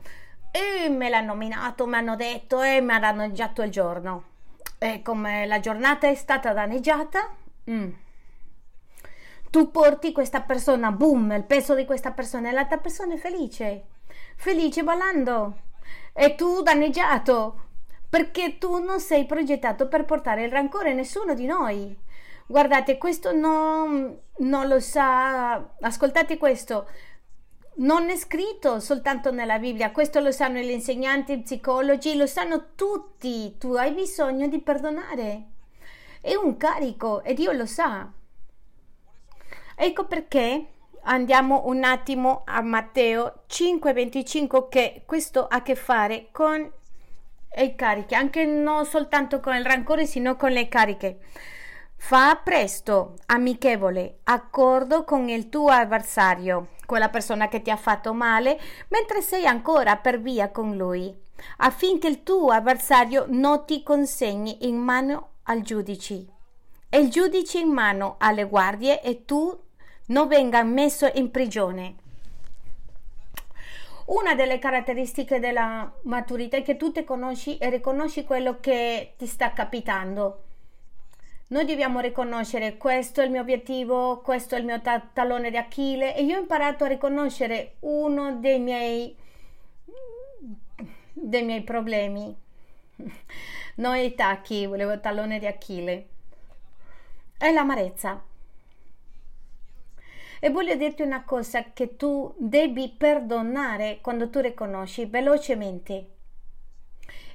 e 0.56 0.88
me 0.88 1.10
l'hanno 1.10 1.34
nominato, 1.34 1.86
mi 1.86 1.96
hanno 1.96 2.16
detto 2.16 2.62
e 2.62 2.80
mi 2.80 2.92
hanno 2.92 3.00
danneggiato 3.02 3.62
il 3.62 3.70
giorno. 3.70 4.24
E 4.78 5.02
come 5.02 5.46
la 5.46 5.60
giornata 5.60 6.08
è 6.08 6.16
stata 6.16 6.54
danneggiata, 6.54 7.30
mm, 7.70 7.90
tu 9.50 9.70
porti 9.70 10.14
questa 10.14 10.40
persona, 10.40 10.94
boom, 10.94 11.34
il 11.34 11.44
peso 11.44 11.76
di 11.76 11.84
questa 11.84 12.12
persona 12.12 12.48
e 12.48 12.52
l'altra 12.54 12.78
persona 12.78 13.16
è 13.16 13.18
felice, 13.18 13.88
felice 14.38 14.82
ballando. 14.84 15.58
E 16.14 16.36
tu 16.36 16.62
danneggiato, 16.62 17.64
perché 18.10 18.58
tu 18.58 18.82
non 18.82 19.02
sei 19.02 19.26
progettato 19.26 19.90
per 19.90 20.06
portare 20.06 20.46
il 20.46 20.52
rancore, 20.52 20.94
nessuno 20.94 21.34
di 21.34 21.46
noi. 21.46 21.98
Guardate, 22.46 22.98
questo 22.98 23.34
non, 23.34 24.18
non 24.38 24.68
lo 24.70 24.80
sa, 24.80 25.56
ascoltate 25.82 26.38
questo, 26.38 26.88
non 27.78 28.10
è 28.10 28.16
scritto 28.16 28.80
soltanto 28.80 29.32
nella 29.32 29.60
Bibbia, 29.60 29.92
questo 29.92 30.20
lo 30.20 30.32
sanno 30.32 30.60
gli 30.60 30.70
insegnanti, 30.70 31.34
i 31.34 31.42
psicologi, 31.42 32.16
lo 32.16 32.26
sanno 32.26 32.68
tutti. 32.76 33.58
Tu 33.58 33.74
hai 33.74 33.92
bisogno 33.92 34.48
di 34.48 34.60
perdonare. 34.60 35.44
È 36.22 36.36
un 36.36 36.58
carico 36.58 37.22
e 37.22 37.34
Dio 37.34 37.52
lo 37.52 37.66
sa. 37.66 38.10
Ecco 39.76 40.06
perché 40.06 40.68
andiamo 41.04 41.64
un 41.66 41.84
attimo 41.84 42.44
a 42.46 42.62
Matteo 42.62 43.44
5:25 43.48 44.70
che 44.70 45.04
questo 45.06 45.48
ha 45.48 45.58
a 45.58 45.62
che 45.62 45.76
fare 45.76 46.30
con 46.32 46.72
i 47.58 47.76
carichi, 47.76 48.16
anche 48.16 48.46
non 48.46 48.86
soltanto 48.86 49.40
con 49.40 49.56
il 49.56 49.66
rancore, 49.66 50.06
sino 50.06 50.36
con 50.36 50.52
le 50.52 50.68
cariche. 50.70 51.20
Fa 51.98 52.40
presto, 52.44 53.16
amichevole, 53.26 54.20
accordo 54.24 55.04
con 55.04 55.28
il 55.28 55.50
tuo 55.50 55.70
avversario 55.70 56.70
quella 56.86 57.10
persona 57.10 57.48
che 57.48 57.62
ti 57.62 57.72
ha 57.72 57.76
fatto 57.76 58.14
male, 58.14 58.60
mentre 58.90 59.22
sei 59.22 59.46
ancora 59.46 59.98
per 59.98 60.22
via 60.22 60.50
con 60.52 60.76
lui, 60.78 61.14
affinché 61.58 62.08
il 62.08 62.24
tuo 62.24 62.52
avversario 62.52 63.26
non 63.30 63.66
ti 63.66 63.84
consegni 63.84 64.68
in 64.68 64.78
mano 64.78 65.30
al 65.44 65.62
giudice 65.62 66.26
e 66.90 67.00
il 67.00 67.10
giudice 67.10 67.60
in 67.60 67.70
mano 67.70 68.16
alle 68.20 68.46
guardie 68.46 69.02
e 69.02 69.26
tu 69.26 69.60
non 70.08 70.28
venga 70.28 70.64
messo 70.64 71.10
in 71.16 71.32
prigione. 71.32 71.96
Una 74.06 74.36
delle 74.36 74.60
caratteristiche 74.60 75.40
della 75.40 75.92
maturità 76.04 76.58
è 76.58 76.62
che 76.62 76.78
tu 76.78 76.92
ti 76.92 77.04
conosci 77.04 77.58
e 77.58 77.70
riconosci 77.72 78.24
quello 78.24 78.60
che 78.60 79.16
ti 79.18 79.26
sta 79.26 79.52
capitando. 79.52 80.44
Noi 81.48 81.66
dobbiamo 81.66 82.00
riconoscere 82.00 82.76
questo 82.76 83.22
è 83.22 83.26
il 83.26 83.30
mio 83.30 83.42
obiettivo, 83.42 84.20
questo 84.22 84.56
è 84.56 84.58
il 84.58 84.66
mio 84.66 84.82
ta- 84.82 85.00
tallone 85.00 85.52
di 85.52 85.58
Achille 85.58 86.16
e 86.16 86.24
io 86.24 86.38
ho 86.38 86.40
imparato 86.42 86.86
a 86.86 86.88
riconoscere 86.88 87.76
uno 87.82 88.38
dei 88.38 88.60
miei, 88.60 89.16
dei 91.14 91.44
miei 91.44 91.62
problemi. 91.62 92.36
Non 93.78 93.98
i 93.98 94.16
tacchi, 94.16 94.66
volevo 94.66 94.94
il 94.94 95.02
tallone 95.02 95.38
di 95.38 95.46
Achille. 95.46 96.08
È 97.38 97.52
l'amarezza. 97.52 98.24
E 100.40 100.50
voglio 100.50 100.76
dirti 100.76 101.02
una 101.02 101.26
cosa 101.26 101.74
che 101.74 101.98
tu 101.98 102.34
devi 102.38 102.90
perdonare 102.90 104.00
quando 104.02 104.30
tu 104.30 104.40
riconosci 104.40 105.06
velocemente 105.06 106.10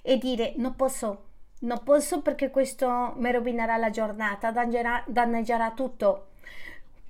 e 0.03 0.17
dire 0.17 0.55
non 0.57 0.75
posso, 0.77 1.30
non 1.61 1.83
posso 1.85 2.23
perché 2.23 2.51
questo 2.51 3.15
mi 3.17 3.31
rovinerà 3.33 3.77
la 3.77 3.91
giornata, 3.91 4.51
danneggerà, 4.51 5.03
danneggerà 5.07 5.73
tutto. 5.73 6.27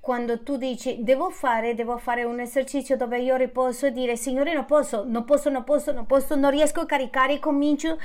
Quando 0.00 0.42
tu 0.42 0.56
dici 0.56 1.04
devo 1.04 1.28
fare, 1.28 1.74
devo 1.74 1.98
fare 1.98 2.24
un 2.24 2.40
esercizio 2.40 2.96
dove 2.96 3.20
io 3.20 3.36
riposo 3.36 3.84
e 3.86 3.92
dire 3.92 4.16
Signore 4.16 4.54
non 4.54 4.64
posso, 4.64 5.04
non 5.06 5.26
posso, 5.26 5.50
non 5.50 5.62
posso, 5.62 5.92
non 5.92 6.06
posso, 6.06 6.34
non 6.36 6.50
riesco 6.50 6.80
a 6.80 6.86
caricare, 6.86 7.38
comincio 7.38 7.98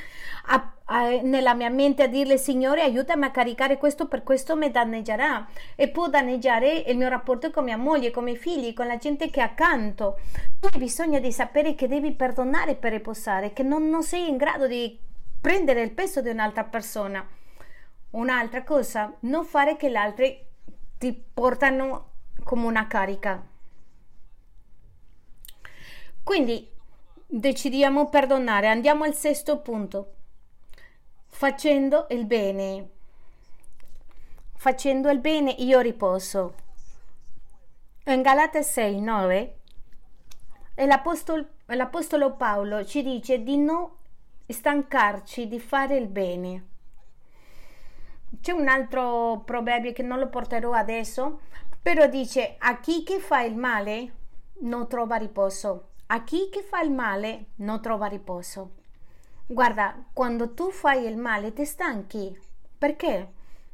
a, 0.47 0.73
a, 0.83 1.21
nella 1.21 1.53
mia 1.53 1.69
mente 1.69 2.03
a 2.03 2.07
dirle 2.07 2.37
Signore 2.37 2.81
aiutami 2.81 3.23
a 3.23 3.31
caricare 3.31 3.77
questo 3.77 4.07
per 4.07 4.23
questo 4.23 4.57
mi 4.57 4.69
danneggerà 4.69 5.47
e 5.75 5.87
può 5.87 6.09
danneggiare 6.09 6.83
il 6.85 6.97
mio 6.97 7.07
rapporto 7.07 7.49
con 7.49 7.63
mia 7.63 7.77
moglie, 7.77 8.11
con 8.11 8.23
i 8.23 8.25
miei 8.31 8.37
figli, 8.37 8.73
con 8.73 8.87
la 8.87 8.97
gente 8.97 9.29
che 9.29 9.39
accanto. 9.39 10.19
Tu 10.59 10.67
hai 10.73 10.79
bisogno 10.79 11.19
di 11.19 11.31
sapere 11.31 11.75
che 11.75 11.87
devi 11.87 12.11
perdonare 12.11 12.75
per 12.75 12.91
riposare, 12.91 13.53
che 13.53 13.63
non, 13.63 13.87
non 13.89 14.03
sei 14.03 14.27
in 14.27 14.35
grado 14.35 14.67
di 14.67 14.99
prendere 15.45 15.83
il 15.83 15.91
peso 15.91 16.21
di 16.21 16.29
un'altra 16.29 16.63
persona. 16.63 17.23
Un'altra 18.09 18.63
cosa, 18.63 19.15
non 19.19 19.45
fare 19.45 19.75
che 19.75 19.91
gli 19.91 19.95
altri 19.95 20.43
ti 20.97 21.13
portano 21.13 22.13
come 22.43 22.65
una 22.65 22.87
carica. 22.87 23.45
Quindi 26.23 26.67
decidiamo 27.27 28.09
perdonare. 28.09 28.69
Andiamo 28.69 29.03
al 29.03 29.13
sesto 29.13 29.59
punto. 29.59 30.13
Facendo 31.27 32.07
il 32.09 32.25
bene. 32.25 32.89
Facendo 34.55 35.11
il 35.11 35.19
bene 35.19 35.51
io 35.51 35.79
riposo. 35.79 36.55
In 38.05 38.23
Galate 38.23 38.63
6, 38.63 38.99
9 38.99 39.57
l'apostolo, 40.87 41.45
l'apostolo 41.67 42.35
Paolo 42.35 42.83
ci 42.83 43.03
dice 43.03 43.43
di 43.43 43.57
non 43.57 44.03
stancarci 44.53 45.47
di 45.47 45.59
fare 45.59 45.97
il 45.97 46.07
bene. 46.07 46.67
C'è 48.41 48.51
un 48.51 48.67
altro 48.67 49.41
proverbio 49.45 49.93
che 49.93 50.03
non 50.03 50.19
lo 50.19 50.27
porterò 50.27 50.73
adesso, 50.73 51.41
però 51.81 52.07
dice 52.07 52.55
a 52.59 52.79
chi 52.79 53.03
che 53.03 53.19
fa 53.19 53.41
il 53.41 53.55
male 53.55 54.13
non 54.59 54.87
trova 54.87 55.15
riposo, 55.15 55.89
a 56.07 56.23
chi 56.23 56.49
che 56.49 56.61
fa 56.61 56.81
il 56.81 56.91
male 56.91 57.47
non 57.57 57.81
trova 57.81 58.07
riposo. 58.07 58.71
Guarda, 59.47 59.95
quando 60.11 60.53
tu 60.53 60.71
fai 60.71 61.05
il 61.05 61.17
male 61.17 61.53
ti 61.53 61.65
stanchi. 61.65 62.35
Perché? 62.77 63.31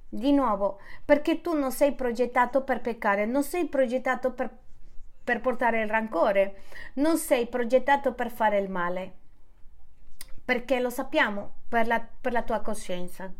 Di 0.09 0.34
nuovo, 0.34 0.80
perché 1.05 1.39
tu 1.39 1.57
non 1.57 1.72
sei 1.72 1.93
progettato 1.93 2.63
per 2.63 2.82
peccare, 2.82 3.26
non 3.26 3.43
sei 3.43 3.67
progettato 3.67 4.34
per, 4.34 4.49
per 5.24 5.39
portare 5.39 5.82
il 5.82 5.89
rancore, 5.89 6.63
non 6.95 7.17
sei 7.17 7.47
progettato 7.47 8.13
per 8.13 8.30
fare 8.30 8.59
il 8.59 8.69
male. 8.69 9.19
Perché 10.44 10.80
lo 10.80 10.89
sappiamo, 10.89 11.62
per 11.68 11.88
la, 11.88 12.00
per 12.00 12.32
la 12.32 12.44
tua 12.44 12.62
coscienza. 12.62 13.32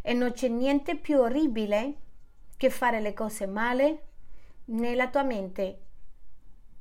E 0.00 0.12
non 0.14 0.32
c'è 0.32 0.48
niente 0.48 0.96
più 0.96 1.18
orribile 1.18 1.96
che 2.56 2.70
fare 2.70 3.00
le 3.00 3.12
cose 3.12 3.46
male 3.46 4.06
nella 4.66 5.08
tua 5.08 5.22
mente 5.22 5.80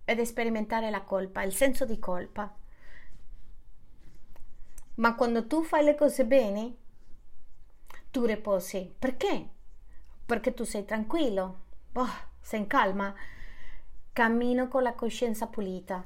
ed 0.05 0.21
sperimentare 0.21 0.89
la 0.89 1.01
colpa, 1.01 1.43
il 1.43 1.53
senso 1.53 1.85
di 1.85 1.99
colpa. 1.99 2.53
Ma 4.95 5.15
quando 5.15 5.47
tu 5.47 5.63
fai 5.63 5.83
le 5.83 5.95
cose 5.95 6.25
bene, 6.25 6.75
tu 8.11 8.25
riposi. 8.25 8.93
Perché? 8.97 9.49
Perché 10.25 10.53
tu 10.53 10.63
sei 10.63 10.85
tranquillo, 10.85 11.63
oh, 11.93 12.09
sei 12.39 12.59
in 12.59 12.67
calma, 12.67 13.13
cammino 14.11 14.67
con 14.67 14.83
la 14.83 14.93
coscienza 14.93 15.47
pulita. 15.47 16.05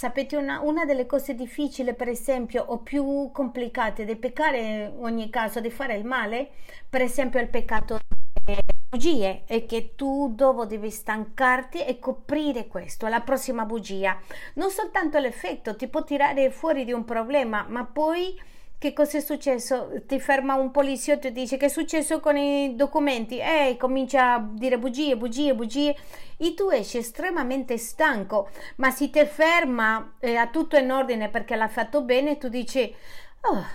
Sapete, 0.00 0.34
una, 0.34 0.60
una, 0.62 0.86
delle 0.86 1.04
cose 1.04 1.34
difficili, 1.34 1.92
per 1.92 2.08
esempio, 2.08 2.64
o 2.68 2.78
più 2.78 3.28
complicate 3.34 4.06
di 4.06 4.16
peccare 4.16 4.58
in 4.58 4.92
ogni 5.00 5.28
caso, 5.28 5.60
di 5.60 5.68
fare 5.68 5.94
il 5.94 6.06
male, 6.06 6.52
per 6.88 7.02
esempio 7.02 7.38
il 7.38 7.50
peccato 7.50 7.98
delle 8.42 8.62
bugie, 8.88 9.42
è 9.44 9.66
che 9.66 9.92
tu 9.96 10.32
dopo 10.34 10.64
devi 10.64 10.88
stancarti 10.88 11.84
e 11.84 11.98
coprire 11.98 12.66
questo, 12.66 13.08
la 13.08 13.20
prossima 13.20 13.66
bugia. 13.66 14.18
Non 14.54 14.70
soltanto 14.70 15.18
l'effetto 15.18 15.76
ti 15.76 15.86
può 15.86 16.02
tirare 16.02 16.50
fuori 16.50 16.86
di 16.86 16.92
un 16.92 17.04
problema, 17.04 17.66
ma 17.68 17.84
poi 17.84 18.40
che 18.80 18.94
cosa 18.94 19.18
è 19.18 19.20
successo? 19.20 19.90
Ti 20.06 20.18
ferma 20.18 20.54
un 20.54 20.70
poliziotto 20.70 21.26
e 21.26 21.32
dice 21.32 21.58
che 21.58 21.66
è 21.66 21.68
successo 21.68 22.18
con 22.18 22.38
i 22.38 22.74
documenti 22.76 23.38
e 23.38 23.76
comincia 23.78 24.36
a 24.36 24.48
dire 24.52 24.78
bugie, 24.78 25.18
bugie, 25.18 25.54
bugie 25.54 25.94
e 26.38 26.54
tu 26.54 26.70
esci 26.70 26.96
estremamente 26.96 27.76
stanco, 27.76 28.48
ma 28.76 28.90
se 28.90 29.10
ti 29.10 29.22
ferma 29.26 30.14
eh, 30.18 30.34
ha 30.36 30.46
tutto 30.46 30.78
in 30.78 30.90
ordine 30.90 31.28
perché 31.28 31.56
l'ha 31.56 31.68
fatto 31.68 32.00
bene, 32.00 32.38
tu 32.38 32.48
dici 32.48 32.90
oh, 33.42 33.66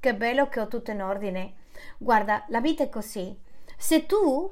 che 0.00 0.14
bello 0.14 0.48
che 0.48 0.60
ho 0.60 0.68
tutto 0.68 0.92
in 0.92 1.02
ordine. 1.02 1.56
Guarda, 1.98 2.46
la 2.48 2.62
vita 2.62 2.84
è 2.84 2.88
così. 2.88 3.38
Se 3.76 4.06
tu 4.06 4.50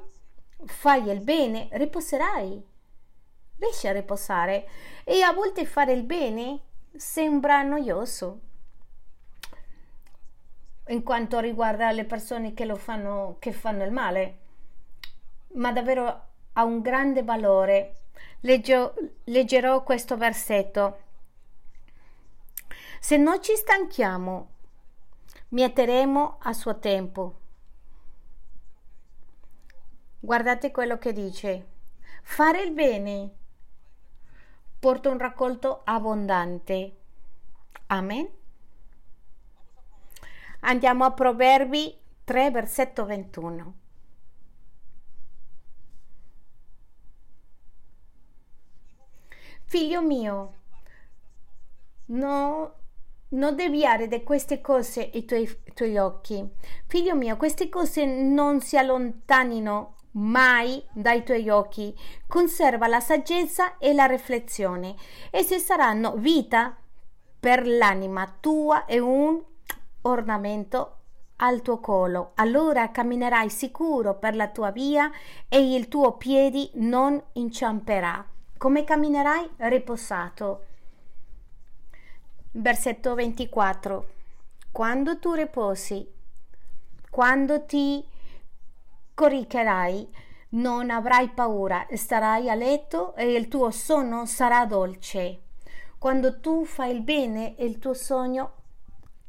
fai 0.63 1.09
il 1.09 1.21
bene, 1.21 1.69
riposerai. 1.71 2.63
Riesci 3.57 3.87
a 3.87 3.93
riposare 3.93 4.67
e 5.03 5.23
a 5.23 5.33
volte 5.33 5.65
fare 5.65 5.91
il 5.93 6.03
bene 6.03 6.59
sembra 6.95 7.63
noioso 7.63 8.51
in 10.87 11.03
quanto 11.03 11.39
riguarda 11.39 11.91
le 11.91 12.05
persone 12.05 12.53
che 12.53 12.65
lo 12.65 12.75
fanno, 12.75 13.37
che 13.39 13.51
fanno 13.51 13.83
il 13.83 13.91
male, 13.91 14.37
ma 15.53 15.71
davvero 15.71 16.27
ha 16.53 16.63
un 16.63 16.81
grande 16.81 17.23
valore. 17.23 17.97
Leggio, 18.41 18.93
leggerò 19.25 19.83
questo 19.83 20.17
versetto. 20.17 20.99
Se 22.99 23.17
non 23.17 23.41
ci 23.41 23.55
stanchiamo, 23.55 24.49
mieteremo 25.49 26.37
a 26.41 26.53
suo 26.53 26.79
tempo. 26.79 27.39
Guardate 30.19 30.71
quello 30.71 30.97
che 30.97 31.11
dice. 31.11 31.67
Fare 32.21 32.61
il 32.61 32.71
bene 32.71 33.31
porta 34.83 35.09
un 35.09 35.17
raccolto 35.17 35.79
abbondante. 35.85 36.97
Amen. 37.87 38.42
Andiamo 40.65 41.03
a 41.03 41.11
Proverbi 41.11 41.93
3, 42.23 42.51
versetto 42.51 43.05
21. 43.05 43.73
Figlio 49.65 50.01
mio, 50.01 50.53
no, 52.05 52.75
non 53.29 53.55
deviare 53.55 54.07
da 54.07 54.21
queste 54.21 54.61
cose 54.61 55.01
i 55.01 55.25
tuoi, 55.25 55.41
i 55.41 55.73
tuoi 55.73 55.97
occhi. 55.97 56.47
Figlio 56.87 57.15
mio, 57.15 57.35
queste 57.35 57.67
cose 57.67 58.05
non 58.05 58.61
si 58.61 58.77
allontanino 58.77 59.95
mai 60.11 60.81
dai 60.93 61.23
tuoi 61.25 61.49
occhi. 61.49 61.93
Conserva 62.25 62.87
la 62.87 63.01
saggezza 63.01 63.77
e 63.79 63.93
la 63.93 64.05
riflessione. 64.05 64.95
Esse 65.29 65.59
saranno 65.59 66.15
vita 66.15 66.77
per 67.37 67.67
l'anima 67.67 68.33
tua 68.39 68.85
e 68.85 68.99
un 68.99 69.43
ornamento 70.03 70.97
al 71.37 71.61
tuo 71.61 71.79
collo. 71.79 72.31
Allora 72.35 72.91
camminerai 72.91 73.49
sicuro 73.49 74.15
per 74.17 74.35
la 74.35 74.47
tua 74.47 74.71
via 74.71 75.11
e 75.49 75.75
il 75.75 75.87
tuo 75.87 76.13
piede 76.13 76.69
non 76.75 77.21
inciamperà. 77.33 78.25
Come 78.57 78.83
camminerai? 78.83 79.49
Riposato. 79.57 80.65
Versetto 82.51 83.13
24. 83.15 84.09
Quando 84.71 85.19
tu 85.19 85.33
riposi, 85.33 86.09
quando 87.09 87.65
ti 87.65 88.03
coricherai, 89.13 90.09
non 90.49 90.89
avrai 90.89 91.29
paura, 91.29 91.85
starai 91.91 92.49
a 92.49 92.55
letto 92.55 93.15
e 93.15 93.33
il 93.33 93.47
tuo 93.47 93.69
sonno 93.71 94.25
sarà 94.25 94.65
dolce. 94.65 95.41
Quando 95.97 96.39
tu 96.39 96.65
fai 96.65 96.91
il 96.95 97.01
bene, 97.01 97.55
il 97.59 97.79
tuo 97.79 97.93
sogno 97.93 98.62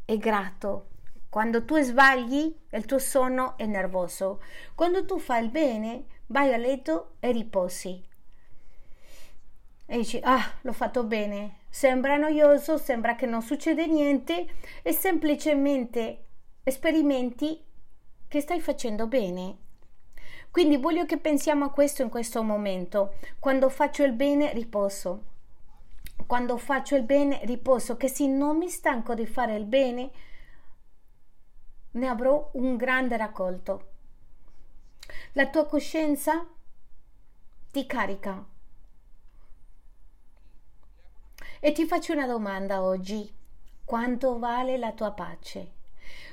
è 0.04 0.16
grato. 0.16 0.88
Quando 1.28 1.64
tu 1.64 1.80
sbagli, 1.80 2.54
il 2.70 2.84
tuo 2.86 2.98
sonno 2.98 3.56
è 3.56 3.66
nervoso. 3.66 4.40
Quando 4.74 5.04
tu 5.04 5.18
fai 5.18 5.44
il 5.44 5.50
bene, 5.50 6.04
vai 6.26 6.52
a 6.52 6.56
letto 6.56 7.16
e 7.20 7.32
riposi. 7.32 8.02
E 9.86 9.96
dici, 9.96 10.20
ah, 10.22 10.58
l'ho 10.60 10.72
fatto 10.72 11.04
bene. 11.04 11.62
Sembra 11.68 12.16
noioso, 12.16 12.78
sembra 12.78 13.16
che 13.16 13.26
non 13.26 13.42
succede 13.42 13.86
niente 13.86 14.46
e 14.82 14.92
semplicemente 14.92 16.24
sperimenti 16.64 17.62
che 18.28 18.40
stai 18.40 18.60
facendo 18.60 19.06
bene. 19.06 19.58
Quindi 20.50 20.76
voglio 20.76 21.04
che 21.04 21.18
pensiamo 21.18 21.64
a 21.64 21.70
questo 21.72 22.02
in 22.02 22.08
questo 22.10 22.44
momento. 22.44 23.14
Quando 23.40 23.68
faccio 23.68 24.04
il 24.04 24.12
bene, 24.12 24.52
riposo. 24.52 25.32
Quando 26.26 26.56
faccio 26.56 26.96
il 26.96 27.04
bene, 27.04 27.40
riposo, 27.44 27.96
che 27.96 28.08
se 28.08 28.26
non 28.26 28.56
mi 28.56 28.68
stanco 28.68 29.14
di 29.14 29.26
fare 29.26 29.56
il 29.56 29.66
bene, 29.66 30.10
ne 31.92 32.08
avrò 32.08 32.50
un 32.54 32.76
grande 32.76 33.16
raccolto. 33.16 33.90
La 35.32 35.48
tua 35.48 35.66
coscienza 35.66 36.46
ti 37.70 37.86
carica. 37.86 38.44
E 41.60 41.72
ti 41.72 41.86
faccio 41.86 42.12
una 42.12 42.26
domanda 42.26 42.82
oggi. 42.82 43.32
Quanto 43.84 44.38
vale 44.38 44.78
la 44.78 44.92
tua 44.92 45.12
pace? 45.12 45.72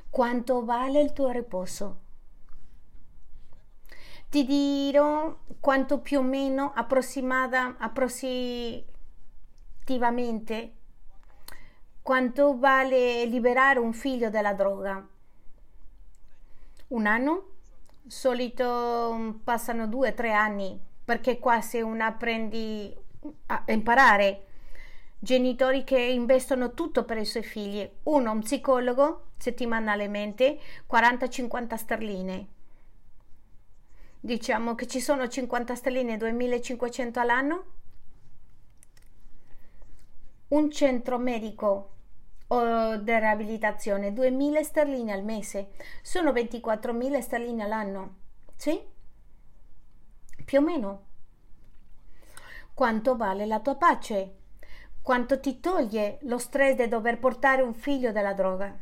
Quanto 0.10 0.64
vale 0.64 1.02
il 1.02 1.14
tuo 1.14 1.30
riposo? 1.30 2.00
Ti 4.30 4.46
dirò 4.46 5.38
quanto 5.60 6.00
più 6.00 6.20
o 6.20 6.22
meno 6.22 6.72
approssimata, 6.74 7.78
approssimativamente 9.92 10.74
quanto 12.02 12.58
vale 12.58 13.26
liberare 13.26 13.80
un 13.80 13.94
figlio 13.94 14.30
dalla 14.30 14.54
droga. 14.54 15.06
Un 16.88 17.06
anno? 17.06 17.46
Solito 18.08 19.14
mm, 19.14 19.30
passano 19.44 19.88
due 19.88 20.10
o 20.10 20.14
tre 20.14 20.32
anni 20.32 20.80
perché 21.04 21.40
qua 21.40 21.62
se 21.62 21.82
una 21.82 22.08
apprendi 22.08 22.96
a 23.48 23.64
imparare 23.68 24.46
genitori 25.20 25.84
che 25.84 26.00
investono 26.00 26.74
tutto 26.74 27.04
per 27.04 27.18
i 27.18 27.26
suoi 27.26 27.44
figli. 27.44 27.88
Uno, 28.04 28.32
un 28.32 28.40
psicologo 28.40 29.28
settimanalmente, 29.38 30.60
40-50 30.90 31.76
sterline. 31.76 32.48
Diciamo 34.20 34.76
che 34.76 34.88
ci 34.88 35.00
sono 35.00 35.28
50 35.28 35.76
sterline, 35.76 36.18
2500 36.18 37.20
all'anno. 37.20 37.81
Un 40.52 40.72
centro 40.72 41.18
medico 41.18 41.90
o 42.48 42.96
di 42.96 43.20
riabilitazione, 43.20 44.14
2000 44.14 44.64
sterline 44.64 45.12
al 45.12 45.24
mese. 45.24 45.72
Sono 46.02 46.32
24.000 46.32 47.20
sterline 47.20 47.64
all'anno. 47.64 48.16
Sì? 48.56 48.82
Più 50.46 50.60
o 50.60 50.62
meno. 50.62 51.06
Quanto 52.74 53.16
vale 53.16 53.46
la 53.46 53.60
tua 53.60 53.76
pace? 53.76 54.36
quanto 55.02 55.40
ti 55.40 55.60
toglie 55.60 56.20
lo 56.22 56.38
stress 56.38 56.76
di 56.76 56.88
dover 56.88 57.18
portare 57.18 57.62
un 57.62 57.74
figlio 57.74 58.12
dalla 58.12 58.34
droga, 58.34 58.78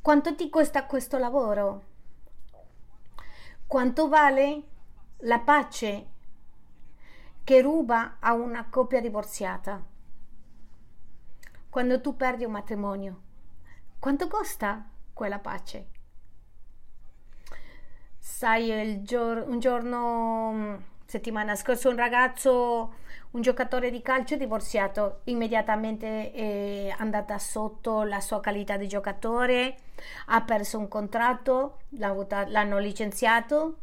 quanto 0.00 0.34
ti 0.34 0.50
costa 0.50 0.84
questo 0.84 1.16
lavoro, 1.16 1.84
quanto 3.66 4.08
vale 4.08 4.62
la 5.18 5.40
pace 5.40 6.06
che 7.42 7.60
ruba 7.62 8.16
a 8.20 8.34
una 8.34 8.68
coppia 8.68 9.00
divorziata, 9.00 9.82
quando 11.74 12.00
tu 12.00 12.14
perdi 12.14 12.44
un 12.44 12.52
matrimonio, 12.52 13.20
quanto 13.98 14.28
costa 14.28 14.88
quella 15.12 15.40
pace? 15.40 15.86
Sai, 18.16 19.02
gior- 19.02 19.44
un 19.48 19.58
giorno, 19.58 20.82
settimana 21.04 21.56
scorsa, 21.56 21.88
un 21.88 21.96
ragazzo 21.96 22.94
un 23.32 23.40
giocatore 23.40 23.90
di 23.90 24.02
calcio 24.02 24.36
divorziato 24.36 25.22
immediatamente 25.24 26.30
è 26.30 26.94
andata 26.96 27.36
sotto 27.40 28.04
la 28.04 28.20
sua 28.20 28.40
qualità 28.40 28.76
di 28.76 28.86
giocatore, 28.86 29.78
ha 30.26 30.42
perso 30.42 30.78
un 30.78 30.86
contratto, 30.86 31.80
l'hanno 31.88 32.78
licenziato. 32.78 33.78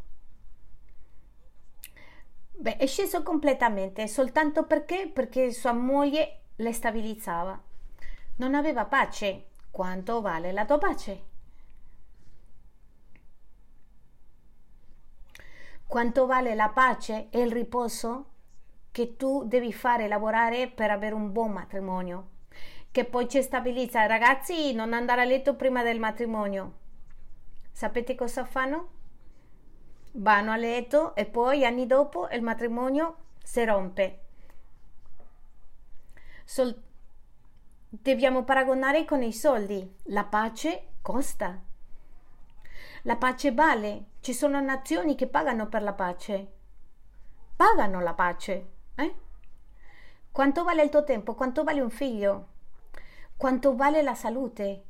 Beh, 2.54 2.78
è 2.78 2.86
sceso 2.86 3.22
completamente 3.22 4.08
soltanto 4.08 4.64
perché? 4.64 5.12
Perché 5.14 5.52
sua 5.52 5.74
moglie 5.74 6.44
le 6.56 6.72
stabilizzava. 6.72 7.64
Non 8.42 8.56
aveva 8.56 8.86
pace. 8.86 9.50
Quanto 9.70 10.20
vale 10.20 10.52
la 10.52 10.66
tua 10.66 10.80
pace? 10.80 11.24
Quanto 15.86 16.26
vale 16.26 16.56
la 16.56 16.70
pace 16.70 17.28
e 17.30 17.40
il 17.42 17.52
riposo? 17.52 18.26
che 18.92 19.16
tu 19.16 19.46
devi 19.46 19.72
fare 19.72 20.08
lavorare 20.08 20.68
per 20.68 20.92
avere 20.92 21.16
un 21.16 21.32
buon 21.32 21.52
matrimonio, 21.52 22.30
che 22.92 23.06
poi 23.06 23.30
ci 23.30 23.42
stabilizza. 23.42 24.06
Ragazzi, 24.06 24.74
non 24.74 24.92
andare 24.92 25.22
a 25.22 25.24
letto 25.24 25.56
prima 25.56 25.82
del 25.82 25.98
matrimonio. 25.98 26.74
Sapete 27.72 28.16
cosa 28.16 28.44
fanno? 28.44 28.90
Vanno 30.14 30.52
a 30.52 30.58
letto 30.58 31.16
e 31.16 31.26
poi 31.26 31.64
anni 31.64 31.88
dopo 31.88 32.28
il 32.32 32.42
matrimonio 32.42 33.16
si 33.42 33.64
rompe. 33.64 34.20
Sol- 36.44 36.90
dobbiamo 37.94 38.46
paragonare 38.46 39.04
con 39.04 39.22
i 39.22 39.34
soldi. 39.34 39.98
La 40.06 40.24
pace 40.24 40.94
costa. 41.02 41.60
La 43.04 43.18
pace 43.18 43.52
vale. 43.52 44.06
Ci 44.22 44.34
sono 44.34 44.62
nazioni 44.62 45.16
che 45.16 45.28
pagano 45.28 45.68
per 45.68 45.82
la 45.84 45.94
pace. 45.94 46.52
Pagano 47.56 48.00
la 48.00 48.14
pace. 48.14 48.70
Eh? 48.96 49.16
Quanto 50.32 50.64
vale 50.64 50.84
il 50.84 50.90
tuo 50.90 51.04
tempo? 51.04 51.36
Quanto 51.36 51.64
vale 51.64 51.82
un 51.82 51.90
figlio? 51.90 52.48
Quanto 53.36 53.76
vale 53.76 54.02
la 54.02 54.16
salute? 54.16 54.84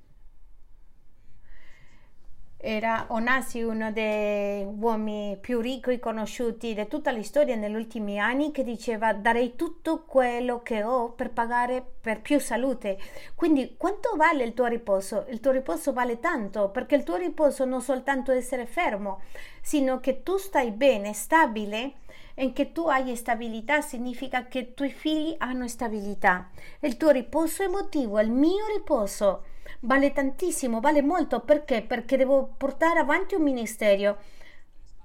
Era 2.63 3.05
Onasi 3.07 3.63
uno 3.63 3.91
dei 3.91 4.63
uomini 4.63 5.35
più 5.41 5.59
ricchi 5.61 5.97
conosciuti 5.97 6.75
di 6.75 6.87
tutta 6.87 7.11
la 7.11 7.23
storia 7.23 7.55
negli 7.55 7.73
ultimi 7.73 8.19
anni 8.19 8.51
che 8.51 8.63
diceva 8.63 9.13
darei 9.13 9.55
tutto 9.55 10.03
quello 10.05 10.61
che 10.61 10.83
ho 10.83 11.09
per 11.09 11.31
pagare 11.31 11.83
per 11.99 12.21
più 12.21 12.39
salute. 12.39 12.99
Quindi 13.33 13.73
quanto 13.77 14.15
vale 14.15 14.43
il 14.43 14.53
tuo 14.53 14.67
riposo? 14.67 15.25
Il 15.29 15.39
tuo 15.39 15.49
riposo 15.49 15.91
vale 15.91 16.19
tanto 16.19 16.69
perché 16.69 16.93
il 16.93 17.03
tuo 17.03 17.15
riposo 17.15 17.65
non 17.65 17.81
soltanto 17.81 18.31
essere 18.31 18.67
fermo, 18.67 19.21
sino 19.59 19.99
che 19.99 20.21
tu 20.21 20.37
stai 20.37 20.69
bene, 20.69 21.13
stabile 21.13 21.93
e 22.35 22.53
che 22.53 22.71
tu 22.71 22.85
hai 22.87 23.15
stabilità 23.15 23.81
significa 23.81 24.45
che 24.45 24.59
i 24.59 24.73
tuoi 24.75 24.91
figli 24.91 25.33
hanno 25.39 25.67
stabilità. 25.67 26.51
Il 26.81 26.95
tuo 26.95 27.09
riposo 27.09 27.63
emotivo, 27.63 28.19
il 28.19 28.29
mio 28.29 28.67
riposo 28.71 29.45
vale 29.81 30.11
tantissimo, 30.11 30.79
vale 30.79 31.01
molto 31.01 31.41
perché? 31.41 31.81
Perché 31.81 32.17
devo 32.17 32.53
portare 32.57 32.99
avanti 32.99 33.35
un 33.35 33.43
ministero. 33.43 34.17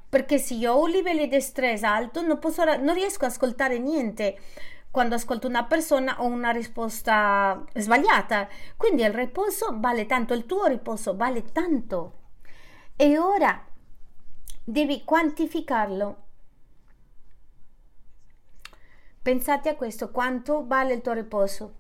Perché 0.09 0.39
se 0.39 0.55
io 0.55 0.73
ho 0.73 0.83
un 0.83 0.91
livello 0.91 1.27
di 1.27 1.41
stress 1.41 1.83
alto 1.83 2.23
non, 2.23 2.39
posso, 2.39 2.65
non 2.65 2.95
riesco 2.95 3.25
ad 3.25 3.33
ascoltare 3.33 3.79
niente 3.79 4.39
quando 4.91 5.15
ascolto 5.17 5.47
una 5.47 5.65
persona 5.65 6.23
ho 6.23 6.27
una 6.27 6.51
risposta 6.51 7.63
sbagliata. 7.75 8.49
Quindi 8.77 9.03
il 9.03 9.13
riposo 9.13 9.75
vale 9.79 10.07
tanto, 10.07 10.33
il 10.33 10.47
tuo 10.47 10.67
riposo 10.67 11.17
vale 11.17 11.45
tanto. 11.53 12.13
E 12.97 13.19
ora 13.19 13.63
devi 14.65 15.05
quantificarlo 15.05 16.25
Pensate 19.27 19.69
a 19.69 19.75
questo, 19.75 20.13
quanto 20.13 20.65
vale 20.69 20.95
il 20.95 21.01
tuo 21.01 21.13
riposo? 21.13 21.75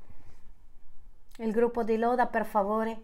Il 1.39 1.51
gruppo 1.53 1.83
di 1.83 1.97
Loda, 1.97 2.27
per 2.27 2.47
favore. 2.47 3.03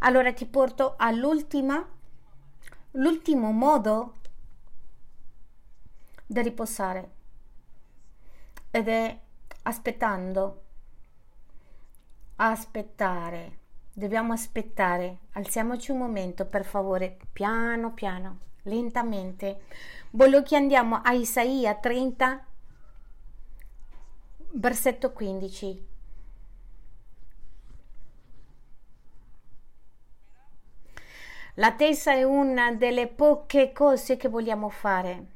Allora 0.00 0.32
ti 0.32 0.46
porto 0.46 0.94
all'ultima, 0.96 1.86
l'ultimo 2.92 3.50
modo 3.50 4.14
di 6.26 6.42
riposare 6.42 7.10
ed 8.70 8.88
è 8.88 9.18
aspettando. 9.62 10.62
Aspettare. 12.36 13.58
Dobbiamo 13.92 14.32
aspettare. 14.32 15.20
Alziamoci 15.32 15.90
un 15.90 15.98
momento, 15.98 16.44
per 16.44 16.64
favore, 16.64 17.16
piano 17.32 17.92
piano, 17.94 18.38
lentamente. 18.62 19.62
Voglio 20.10 20.42
che 20.42 20.56
andiamo 20.56 21.00
a 21.02 21.12
Isaia 21.12 21.74
30 21.74 22.44
Versetto 24.58 25.12
15. 25.12 25.95
La 31.58 31.72
testa 31.72 32.12
è 32.12 32.22
una 32.22 32.74
delle 32.74 33.06
poche 33.06 33.72
cose 33.72 34.18
che 34.18 34.28
vogliamo 34.28 34.68
fare, 34.68 35.26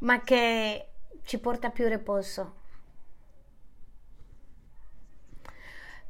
ma 0.00 0.20
che 0.20 0.88
ci 1.24 1.38
porta 1.38 1.70
più 1.70 1.88
riposo. 1.88 2.60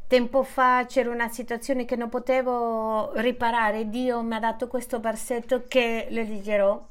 Tempo 0.09 0.43
fa 0.43 0.87
c'era 0.87 1.11
una 1.11 1.29
situazione 1.29 1.85
che 1.85 1.95
non 1.95 2.09
potevo 2.09 3.13
riparare. 3.21 3.89
Dio 3.89 4.23
mi 4.23 4.35
ha 4.35 4.41
dato 4.41 4.67
questo 4.67 4.99
versetto 4.99 5.67
che 5.69 6.09
le 6.11 6.25
leggerò. 6.25 6.85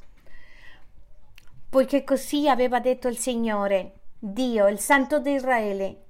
Poiché 1.70 2.06
così 2.06 2.48
aveva 2.48 2.80
detto 2.80 3.10
il 3.10 3.18
Signore 3.18 4.00
Dio, 4.18 4.68
il 4.70 4.80
Santo 4.80 5.20
di 5.20 5.34
Israele, 5.34 6.04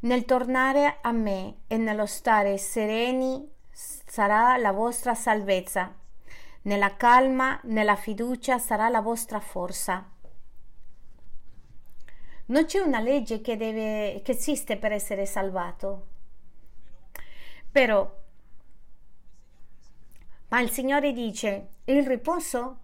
nel 0.00 0.24
tornare 0.24 0.98
a 1.00 1.10
me 1.10 1.62
e 1.66 1.76
nello 1.76 2.06
stare 2.06 2.56
sereni 2.56 3.56
sarà 4.08 4.56
la 4.56 4.72
vostra 4.72 5.14
salvezza. 5.14 5.94
Nella 6.62 6.96
calma, 6.96 7.60
nella 7.64 7.96
fiducia 7.96 8.58
sarà 8.58 8.88
la 8.88 9.00
vostra 9.00 9.38
forza. 9.38 10.10
Non 12.46 12.64
c'è 12.64 12.80
una 12.80 13.00
legge 13.00 13.40
che, 13.40 13.56
deve, 13.56 14.22
che 14.24 14.32
esiste 14.32 14.78
per 14.78 14.92
essere 14.92 15.26
salvato. 15.26 16.06
Però, 17.70 18.10
ma 20.48 20.60
il 20.60 20.70
Signore 20.70 21.12
dice, 21.12 21.68
il 21.84 22.06
riposo 22.06 22.78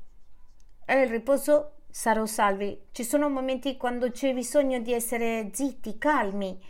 è 0.85 0.95
il 0.95 1.09
riposo 1.09 1.77
sarò 1.91 2.27
salvi. 2.27 2.89
Ci 2.93 3.05
sono 3.05 3.31
momenti 3.31 3.77
quando 3.79 4.11
c'è 4.11 4.35
bisogno 4.35 4.81
di 4.81 4.93
essere 4.93 5.51
zitti, 5.53 5.97
calmi. 5.97 6.62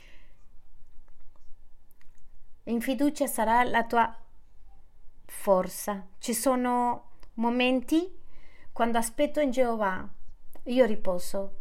In 2.65 2.81
fiducia 2.81 3.27
sarà 3.27 3.65
la 3.65 3.85
tua 3.85 4.24
forza. 5.35 6.07
Ci 6.19 6.33
sono 6.33 7.11
momenti 7.35 8.19
quando 8.73 8.99
aspetto 8.99 9.41
in 9.41 9.51
Geova, 9.51 10.09
io 10.65 10.85
riposo. 10.87 11.57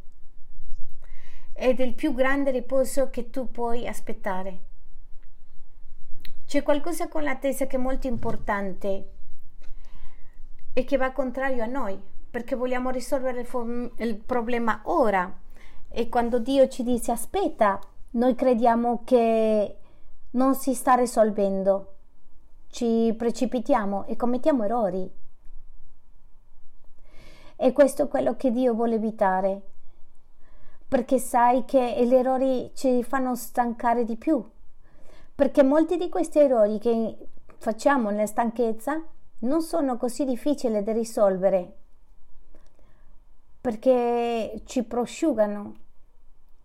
Ed 1.53 1.79
è 1.79 1.83
il 1.83 1.93
più 1.93 2.13
grande 2.13 2.51
riposo 2.51 3.09
che 3.09 3.29
tu 3.29 3.51
puoi 3.51 3.87
aspettare. 3.87 4.59
C'è 6.45 6.63
qualcosa 6.63 7.07
con 7.07 7.23
l'attesa 7.23 7.67
che 7.67 7.75
è 7.75 7.79
molto 7.79 8.07
importante 8.07 9.09
e 10.71 10.83
che 10.85 10.97
va 10.97 11.11
contrario 11.11 11.63
a 11.63 11.67
noi 11.67 11.99
perché 12.29 12.55
vogliamo 12.55 12.89
risolvere 12.89 13.41
il, 13.41 13.91
il 13.97 14.17
problema 14.17 14.81
ora. 14.85 15.39
E 15.89 16.09
quando 16.09 16.39
Dio 16.39 16.67
ci 16.67 16.83
dice 16.83 17.11
aspetta, 17.11 17.79
noi 18.11 18.33
crediamo 18.33 19.03
che 19.03 19.77
non 20.31 20.55
si 20.55 20.73
sta 20.73 20.93
risolvendo. 20.93 21.92
Ci 22.73 23.13
precipitiamo 23.15 24.05
e 24.05 24.15
commettiamo 24.15 24.63
errori. 24.63 25.07
E 27.55 27.71
questo 27.71 28.05
è 28.05 28.07
quello 28.07 28.35
che 28.35 28.49
Dio 28.49 28.73
vuole 28.73 28.95
evitare. 28.95 29.61
Perché 30.87 31.19
sai 31.19 31.65
che 31.65 32.03
gli 32.03 32.15
errori 32.15 32.71
ci 32.73 33.03
fanno 33.03 33.35
stancare 33.35 34.05
di 34.05 34.15
più. 34.15 34.43
Perché 35.35 35.61
molti 35.61 35.97
di 35.97 36.09
questi 36.09 36.39
errori 36.39 36.79
che 36.79 37.27
facciamo 37.57 38.09
nella 38.09 38.25
stanchezza 38.25 38.99
non 39.41 39.61
sono 39.61 39.97
così 39.97 40.25
difficili 40.25 40.81
da 40.81 40.93
risolvere 40.93 41.75
perché 43.61 44.63
ci 44.65 44.83
prosciugano 44.83 45.75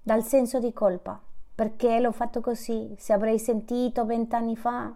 dal 0.03 0.25
senso 0.25 0.59
di 0.59 0.73
colpa. 0.73 1.23
Perché 1.55 2.01
l'ho 2.01 2.11
fatto 2.11 2.41
così? 2.41 2.93
Se 2.99 3.13
avrei 3.13 3.39
sentito 3.39 4.05
vent'anni 4.05 4.57
fa, 4.57 4.93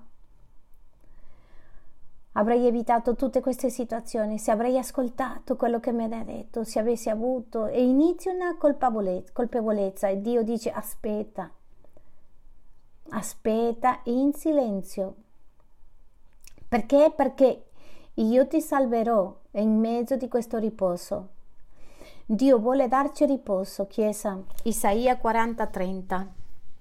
avrei 2.32 2.66
evitato 2.66 3.14
tutte 3.14 3.40
queste 3.40 3.68
situazioni, 3.68 4.38
se 4.38 4.50
avrei 4.50 4.78
ascoltato 4.78 5.56
quello 5.56 5.80
che 5.80 5.92
mi 5.92 6.04
ha 6.04 6.24
detto, 6.24 6.64
se 6.64 6.78
avessi 6.78 7.10
avuto 7.10 7.66
e 7.66 7.82
inizia 7.82 8.32
una 8.32 8.56
colpevolezza 8.56 10.08
e 10.08 10.20
Dio 10.20 10.42
dice 10.42 10.70
aspetta, 10.70 11.50
aspetta 13.10 14.00
in 14.04 14.32
silenzio. 14.32 15.14
Perché? 16.68 17.12
Perché 17.14 17.64
io 18.14 18.46
ti 18.46 18.60
salverò 18.60 19.40
in 19.52 19.78
mezzo 19.78 20.16
di 20.16 20.28
questo 20.28 20.58
riposo. 20.58 21.28
Dio 22.24 22.58
vuole 22.58 22.88
darci 22.88 23.26
riposo, 23.26 23.86
Chiesa. 23.86 24.42
Isaia 24.62 25.18
40:30 25.22 26.26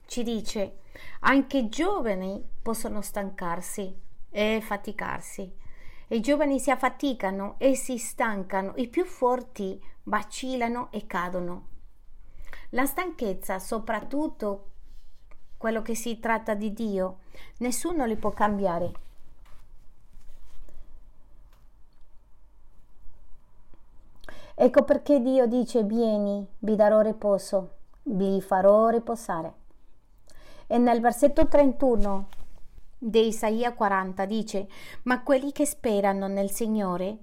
ci 0.05 0.23
dice, 0.23 0.77
anche 1.21 1.57
i 1.57 1.67
giovani 1.67 2.41
possono 2.61 3.01
stancarsi 3.01 4.09
e 4.31 4.61
faticarsi. 4.61 5.59
I 6.07 6.19
giovani 6.19 6.59
si 6.59 6.71
affaticano 6.71 7.55
e 7.57 7.75
si 7.75 7.97
stancano, 7.97 8.73
i 8.77 8.87
più 8.87 9.05
forti 9.05 9.81
vacillano 10.03 10.91
e 10.91 11.05
cadono. 11.05 11.67
La 12.71 12.85
stanchezza, 12.85 13.59
soprattutto 13.59 14.69
quello 15.57 15.81
che 15.81 15.93
si 15.93 16.19
tratta 16.19 16.53
di 16.53 16.73
Dio, 16.73 17.19
nessuno 17.57 18.05
li 18.05 18.15
può 18.15 18.31
cambiare. 18.31 18.91
Ecco 24.55 24.83
perché 24.83 25.21
Dio 25.21 25.47
dice 25.47 25.83
vieni, 25.83 26.45
vi 26.59 26.75
darò 26.75 27.01
riposo, 27.01 27.75
vi 28.03 28.41
farò 28.41 28.89
riposare. 28.89 29.53
E 30.67 30.77
nel 30.77 30.99
versetto 30.99 31.47
31 31.47 32.27
di 33.03 33.27
Isaia 33.27 33.73
40 33.73 34.25
dice, 34.25 34.67
ma 35.03 35.23
quelli 35.23 35.51
che 35.51 35.65
sperano 35.65 36.27
nel 36.27 36.51
Signore, 36.51 37.17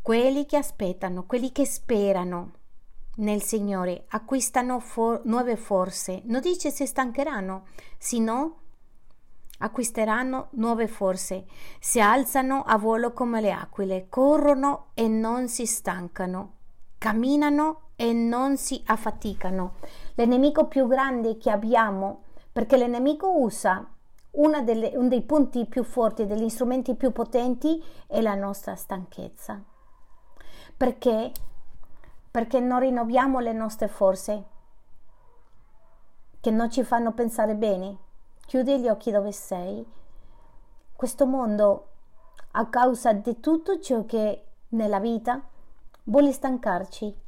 quelli 0.00 0.46
che 0.46 0.56
aspettano, 0.56 1.26
quelli 1.26 1.52
che 1.52 1.66
sperano 1.66 2.52
nel 3.16 3.42
Signore 3.42 4.06
acquistano 4.08 4.80
for- 4.80 5.20
nuove 5.24 5.56
forze. 5.56 6.22
Non 6.24 6.40
dice 6.40 6.70
se 6.70 6.86
stancheranno, 6.86 7.66
sino 7.98 8.60
acquisteranno 9.58 10.48
nuove 10.52 10.88
forze, 10.88 11.44
si 11.78 12.00
alzano 12.00 12.62
a 12.62 12.78
volo 12.78 13.12
come 13.12 13.42
le 13.42 13.52
aquile, 13.52 14.06
corrono 14.08 14.86
e 14.94 15.06
non 15.06 15.48
si 15.48 15.66
stancano, 15.66 16.52
camminano 16.96 17.90
e 17.94 18.14
non 18.14 18.56
si 18.56 18.82
affaticano. 18.86 19.74
L'enemico 20.14 20.66
più 20.66 20.86
grande 20.86 21.36
che 21.36 21.50
abbiamo, 21.50 22.22
perché 22.50 22.78
l'enemico 22.78 23.38
usa 23.38 23.86
delle, 24.62 24.92
uno 24.94 25.08
dei 25.08 25.22
punti 25.22 25.66
più 25.66 25.82
forti, 25.82 26.26
degli 26.26 26.48
strumenti 26.48 26.94
più 26.94 27.12
potenti, 27.12 27.82
è 28.06 28.20
la 28.20 28.34
nostra 28.34 28.74
stanchezza. 28.76 29.62
Perché? 30.76 31.32
Perché 32.30 32.60
non 32.60 32.80
rinnoviamo 32.80 33.40
le 33.40 33.52
nostre 33.52 33.88
forze, 33.88 34.44
che 36.40 36.50
non 36.50 36.70
ci 36.70 36.84
fanno 36.84 37.12
pensare 37.12 37.54
bene, 37.56 37.96
chiudi 38.46 38.78
gli 38.80 38.88
occhi 38.88 39.10
dove 39.10 39.32
sei. 39.32 39.84
Questo 40.94 41.26
mondo, 41.26 41.86
a 42.52 42.66
causa 42.66 43.12
di 43.12 43.40
tutto 43.40 43.80
ciò 43.80 44.04
che 44.04 44.44
nella 44.68 45.00
vita 45.00 45.42
vuole 46.04 46.32
stancarci. 46.32 47.26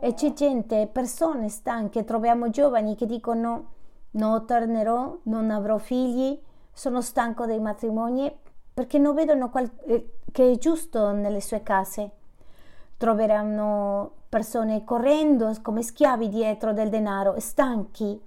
E 0.00 0.14
c'è 0.14 0.32
gente, 0.32 0.86
persone 0.86 1.48
stanche, 1.48 2.04
troviamo 2.04 2.50
giovani 2.50 2.94
che 2.94 3.06
dicono 3.06 3.71
no, 4.12 4.44
tornerò, 4.44 5.18
non 5.24 5.50
avrò 5.50 5.78
figli, 5.78 6.40
sono 6.72 7.00
stanco 7.00 7.46
dei 7.46 7.60
matrimoni 7.60 8.34
perché 8.72 8.98
non 8.98 9.14
vedono 9.14 9.50
qual- 9.50 9.70
eh, 9.86 10.14
che 10.32 10.52
è 10.52 10.56
giusto 10.56 11.12
nelle 11.12 11.40
sue 11.40 11.62
case. 11.62 12.10
Troveranno 12.96 14.12
persone 14.28 14.84
correndo 14.84 15.52
come 15.60 15.82
schiavi 15.82 16.28
dietro 16.28 16.72
del 16.72 16.88
denaro, 16.88 17.38
stanchi, 17.38 18.20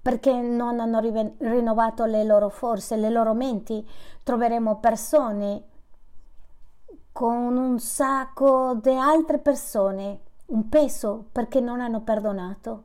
perché 0.00 0.32
non 0.40 0.80
hanno 0.80 1.00
rinnovato 1.00 2.04
le 2.06 2.24
loro 2.24 2.48
forze, 2.48 2.96
le 2.96 3.10
loro 3.10 3.34
menti. 3.34 3.86
Troveremo 4.22 4.78
persone 4.78 5.62
con 7.12 7.56
un 7.56 7.78
sacco 7.78 8.74
di 8.82 8.90
altre 8.90 9.38
persone, 9.38 10.20
un 10.46 10.68
peso 10.68 11.26
perché 11.30 11.60
non 11.60 11.80
hanno 11.80 12.00
perdonato. 12.00 12.84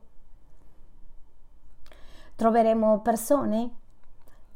Troveremo 2.38 3.00
persone 3.00 3.70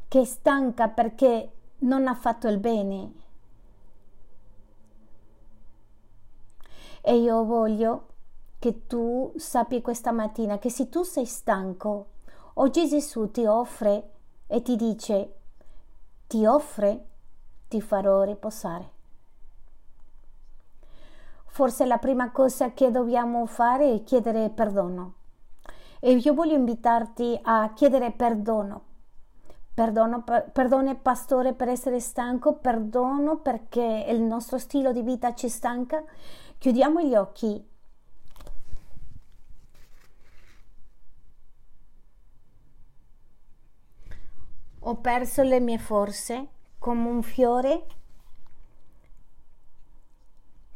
che 0.07 0.21
è 0.21 0.25
stanca 0.25 0.87
perché 0.87 1.51
non 1.79 2.07
ha 2.07 2.15
fatto 2.15 2.47
il 2.47 2.59
bene. 2.59 3.13
E 7.01 7.17
io 7.17 7.45
voglio 7.45 8.07
che 8.61 8.87
tu 8.87 9.33
sappi 9.35 9.83
questa 9.83 10.13
mattina 10.13 10.59
che 10.59 10.71
se 10.71 10.89
tu 10.89 11.03
sei 11.03 11.27
stanco, 11.27 12.07
Oggi 12.57 12.87
Gesù 12.87 13.31
ti 13.31 13.47
offre 13.47 14.11
e 14.47 14.61
ti 14.61 14.77
dice, 14.77 15.37
ti 16.27 16.45
offre, 16.45 17.07
ti 17.67 17.81
farò 17.81 18.25
riposare. 18.25 18.91
Forse 21.47 21.87
la 21.87 21.97
prima 21.97 22.31
cosa 22.31 22.73
che 22.73 22.91
dobbiamo 22.91 23.47
fare 23.47 23.95
è 23.95 24.03
chiedere 24.03 24.51
perdono. 24.51 25.15
E 26.05 26.15
io 26.15 26.35
voglio 26.35 26.55
invitarti 26.55 27.39
a 27.41 27.73
chiedere 27.75 28.11
perdono. 28.11 28.87
Perdono, 29.73 30.25
perdono 30.53 30.97
pastore 30.97 31.53
per 31.53 31.69
essere 31.69 32.01
stanco, 32.01 32.57
perdono 32.57 33.39
perché 33.39 34.07
il 34.09 34.21
nostro 34.21 34.59
stile 34.59 34.93
di 34.93 35.03
vita 35.03 35.33
ci 35.35 35.49
stanca. 35.49 36.03
Chiudiamo 36.59 37.01
gli 37.03 37.15
occhi 37.15 37.71
Ho 44.85 44.97
perso 44.97 45.45
le 45.45 45.61
mie 45.61 45.79
forze 45.79 46.49
come 46.81 47.09
un 47.09 47.23
fiore 47.23 47.87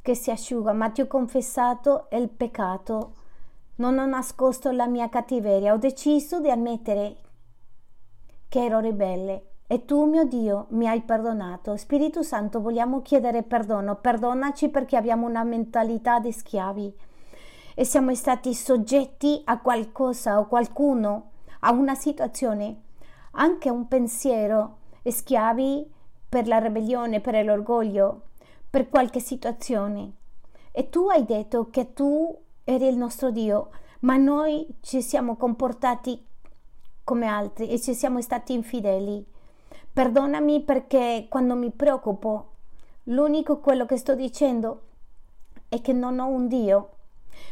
che 0.01 0.15
si 0.15 0.31
asciuga, 0.31 0.73
ma 0.73 0.91
ti 0.91 1.01
ho 1.01 1.09
confessato 1.09 2.07
il 2.13 2.29
peccato. 2.29 3.26
Non 3.79 3.99
ho 3.99 4.07
nascosto 4.07 4.71
la 4.71 4.87
mia 4.87 5.11
cattiveria, 5.11 5.75
ho 5.75 5.77
deciso 5.77 6.41
di 6.41 6.51
ammettere 6.51 7.17
che 8.49 8.65
ero 8.65 8.79
ribelle 8.79 9.49
e 9.67 9.85
tu, 9.85 10.05
mio 10.07 10.25
Dio, 10.25 10.67
mi 10.71 10.89
hai 10.89 11.03
perdonato. 11.03 11.77
Spirito 11.77 12.23
Santo, 12.23 12.61
vogliamo 12.63 13.03
chiedere 13.03 13.43
perdono. 13.43 13.97
Perdonaci 13.97 14.71
perché 14.71 14.97
abbiamo 14.97 15.27
una 15.27 15.45
mentalità 15.45 16.21
di 16.21 16.33
schiavi 16.33 16.95
e 17.75 17.85
siamo 17.85 18.15
stati 18.15 18.55
soggetti 18.55 19.43
a 19.45 19.59
qualcosa 19.61 20.39
o 20.39 20.47
qualcuno, 20.47 21.33
a 21.61 21.73
una 21.73 21.95
situazione, 21.95 22.83
anche 23.33 23.69
un 23.69 23.89
pensiero, 23.89 24.79
schiavi 25.05 25.93
per 26.29 26.47
la 26.47 26.59
ribellione, 26.59 27.21
per 27.21 27.45
l'orgoglio, 27.45 28.23
per 28.71 28.89
qualche 28.89 29.21
situazione. 29.21 30.13
E 30.73 30.89
tu 30.89 31.09
hai 31.09 31.27
detto 31.27 31.69
che 31.69 31.93
tu 31.93 32.45
eri 32.69 32.89
il 32.89 32.97
nostro 32.97 33.31
Dio, 33.31 33.71
ma 34.01 34.17
noi 34.17 34.67
ci 34.81 35.01
siamo 35.01 35.37
comportati 35.37 36.21
come 37.05 37.27
altri 37.27 37.69
e 37.69 37.79
ci 37.81 37.95
siamo 37.95 38.21
stati 38.21 38.53
infideli. 38.53 39.25
Perdonami 39.93 40.63
perché 40.65 41.27
quando 41.29 41.55
mi 41.55 41.71
preoccupo, 41.71 42.55
l'unico 43.05 43.61
quello 43.61 43.87
che 43.87 43.97
sto 43.97 44.17
dicendo 44.17 44.81
è 45.69 45.81
che 45.81 45.93
non 45.93 46.19
ho 46.19 46.27
un 46.27 46.49
Dio. 46.49 46.91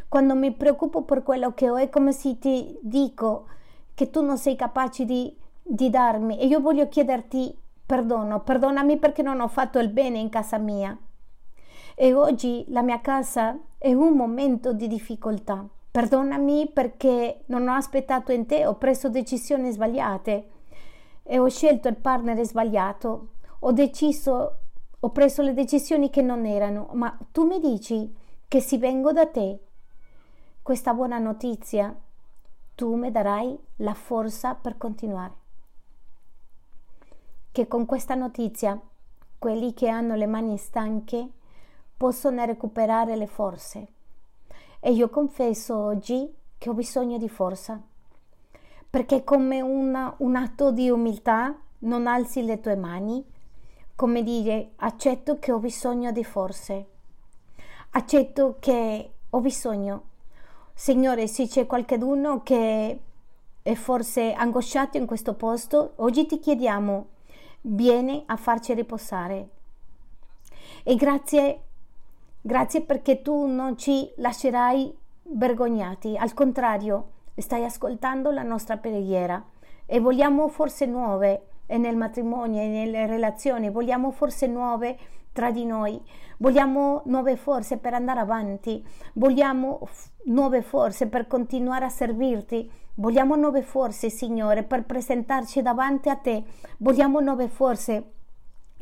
Quando 0.08 0.34
mi 0.34 0.52
preoccupo 0.52 1.02
per 1.02 1.22
quello 1.22 1.54
che 1.54 1.70
ho 1.70 1.76
è 1.76 1.88
come 1.88 2.10
se 2.10 2.36
ti 2.38 2.76
dico 2.82 3.46
che 3.94 4.10
tu 4.10 4.20
non 4.20 4.36
sei 4.36 4.56
capace 4.56 5.04
di, 5.04 5.34
di 5.62 5.90
darmi 5.90 6.40
e 6.40 6.46
io 6.46 6.60
voglio 6.60 6.88
chiederti 6.88 7.56
perdono, 7.86 8.40
perdonami 8.40 8.98
perché 8.98 9.22
non 9.22 9.40
ho 9.40 9.48
fatto 9.48 9.78
il 9.78 9.90
bene 9.90 10.18
in 10.18 10.28
casa 10.28 10.58
mia. 10.58 10.98
E 11.96 12.12
oggi 12.12 12.64
la 12.68 12.82
mia 12.82 13.00
casa 13.00 13.56
è 13.78 13.92
un 13.92 14.16
momento 14.16 14.72
di 14.72 14.88
difficoltà. 14.88 15.64
Perdonami 15.90 16.70
perché 16.72 17.42
non 17.46 17.68
ho 17.68 17.74
aspettato 17.74 18.32
in 18.32 18.46
te, 18.46 18.66
ho 18.66 18.74
preso 18.74 19.08
decisioni 19.08 19.70
sbagliate 19.70 20.50
e 21.22 21.38
ho 21.38 21.48
scelto 21.48 21.86
il 21.86 21.96
partner 21.96 22.44
sbagliato. 22.44 23.28
Ho 23.60 23.70
deciso, 23.70 24.58
ho 24.98 25.10
preso 25.10 25.42
le 25.42 25.54
decisioni 25.54 26.10
che 26.10 26.20
non 26.20 26.46
erano, 26.46 26.88
ma 26.94 27.16
tu 27.30 27.46
mi 27.46 27.60
dici 27.60 28.12
che 28.48 28.60
se 28.60 28.76
vengo 28.76 29.12
da 29.12 29.26
te, 29.26 29.60
questa 30.62 30.94
buona 30.94 31.18
notizia, 31.18 31.94
tu 32.74 32.96
mi 32.96 33.12
darai 33.12 33.56
la 33.76 33.94
forza 33.94 34.54
per 34.54 34.76
continuare. 34.76 35.32
Che 37.52 37.68
con 37.68 37.86
questa 37.86 38.16
notizia 38.16 38.80
quelli 39.38 39.74
che 39.74 39.88
hanno 39.88 40.16
le 40.16 40.26
mani 40.26 40.56
stanche 40.56 41.30
possono 41.96 42.44
recuperare 42.44 43.16
le 43.16 43.26
forze. 43.26 43.86
E 44.80 44.92
io 44.92 45.08
confesso 45.08 45.76
oggi 45.76 46.32
che 46.58 46.68
ho 46.68 46.74
bisogno 46.74 47.18
di 47.18 47.28
forza, 47.28 47.80
perché 48.88 49.24
come 49.24 49.60
una, 49.60 50.14
un 50.18 50.36
atto 50.36 50.70
di 50.70 50.90
umiltà 50.90 51.58
non 51.80 52.06
alzi 52.06 52.42
le 52.42 52.60
tue 52.60 52.76
mani, 52.76 53.24
come 53.96 54.22
dire 54.22 54.72
accetto 54.76 55.38
che 55.38 55.52
ho 55.52 55.58
bisogno 55.58 56.10
di 56.12 56.24
forze, 56.24 56.86
accetto 57.90 58.56
che 58.58 59.12
ho 59.30 59.40
bisogno. 59.40 60.02
Signore, 60.74 61.26
se 61.28 61.46
c'è 61.46 61.66
qualcuno 61.66 62.42
che 62.42 63.00
è 63.62 63.74
forse 63.74 64.32
angosciato 64.32 64.96
in 64.96 65.06
questo 65.06 65.34
posto, 65.34 65.92
oggi 65.96 66.26
ti 66.26 66.38
chiediamo, 66.38 67.06
vieni 67.62 68.22
a 68.26 68.36
farci 68.36 68.74
riposare. 68.74 69.48
E 70.82 70.94
grazie 70.96 71.62
Grazie 72.46 72.82
perché 72.82 73.22
tu 73.22 73.46
non 73.46 73.78
ci 73.78 74.12
lascerai 74.16 74.94
vergognati, 75.22 76.14
al 76.14 76.34
contrario, 76.34 77.12
stai 77.36 77.64
ascoltando 77.64 78.30
la 78.30 78.42
nostra 78.42 78.76
preghiera. 78.76 79.42
E 79.86 79.98
vogliamo 79.98 80.48
forse 80.48 80.84
nuove 80.84 81.46
nel 81.68 81.96
matrimonio 81.96 82.60
e 82.60 82.66
nelle 82.66 83.06
relazioni, 83.06 83.70
vogliamo 83.70 84.10
forse 84.10 84.46
nuove 84.46 84.98
tra 85.32 85.50
di 85.50 85.64
noi, 85.64 85.98
vogliamo 86.36 87.00
nuove 87.06 87.36
forze 87.36 87.78
per 87.78 87.94
andare 87.94 88.20
avanti, 88.20 88.86
vogliamo 89.14 89.80
nuove 90.24 90.60
forze 90.60 91.08
per 91.08 91.26
continuare 91.26 91.86
a 91.86 91.88
servirti, 91.88 92.70
vogliamo 92.96 93.36
nuove 93.36 93.62
forze, 93.62 94.10
Signore, 94.10 94.64
per 94.64 94.84
presentarci 94.84 95.62
davanti 95.62 96.10
a 96.10 96.16
te, 96.16 96.44
vogliamo 96.76 97.20
nuove 97.20 97.48
forze 97.48 98.10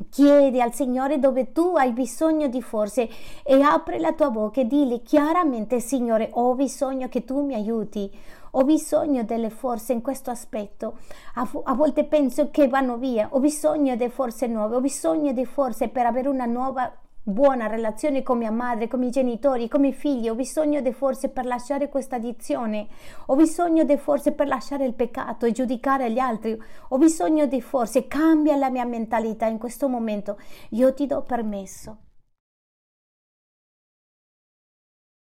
Chiedi 0.08 0.60
al 0.60 0.72
Signore 0.72 1.18
dove 1.18 1.52
tu 1.52 1.74
hai 1.76 1.92
bisogno 1.92 2.48
di 2.48 2.62
forze 2.62 3.08
e 3.42 3.60
apri 3.60 3.98
la 3.98 4.12
tua 4.12 4.30
bocca 4.30 4.60
e 4.60 4.66
dili 4.66 5.02
chiaramente, 5.02 5.80
Signore, 5.80 6.30
ho 6.32 6.54
bisogno 6.54 7.08
che 7.08 7.24
tu 7.24 7.44
mi 7.44 7.54
aiuti, 7.54 8.10
ho 8.52 8.64
bisogno 8.64 9.24
delle 9.24 9.50
forze 9.50 9.92
in 9.92 10.02
questo 10.02 10.30
aspetto. 10.30 10.98
A, 11.34 11.48
a, 11.64 11.74
volte 11.74 12.04
penso 12.04 12.50
che 12.50 12.68
vanno 12.68 12.96
via, 12.96 13.28
ho 13.30 13.40
bisogno 13.40 13.96
di 13.96 14.08
forze 14.08 14.46
nuove, 14.46 14.76
ho 14.76 14.80
bisogno 14.80 15.32
di 15.32 15.44
forze 15.44 15.88
per 15.88 16.06
avere 16.06 16.28
una 16.28 16.46
nuova 16.46 16.92
buona 17.24 17.68
relazione 17.68 18.22
con 18.22 18.38
mia 18.38 18.50
madre, 18.50 18.88
con 18.88 18.98
i 18.98 19.02
miei 19.02 19.12
genitori, 19.12 19.68
con 19.68 19.80
i 19.80 19.82
miei 19.88 19.94
figli, 19.94 20.28
ho 20.28 20.34
bisogno 20.34 20.80
di 20.80 20.92
forze 20.92 21.28
per 21.28 21.44
lasciare 21.44 21.88
questa 21.88 22.16
addizione, 22.16 22.88
ho 23.26 23.36
bisogno 23.36 23.84
di 23.84 23.96
forze 23.96 24.32
per 24.32 24.48
lasciare 24.48 24.84
il 24.84 24.94
peccato 24.94 25.46
e 25.46 25.52
giudicare 25.52 26.10
gli 26.10 26.18
altri, 26.18 26.60
ho 26.88 26.98
bisogno 26.98 27.46
di 27.46 27.62
forze, 27.62 28.08
cambia 28.08 28.56
la 28.56 28.70
mia 28.70 28.84
mentalità 28.84 29.46
in 29.46 29.58
questo 29.58 29.88
momento, 29.88 30.38
io 30.70 30.92
ti 30.94 31.06
do 31.06 31.22
permesso 31.22 31.98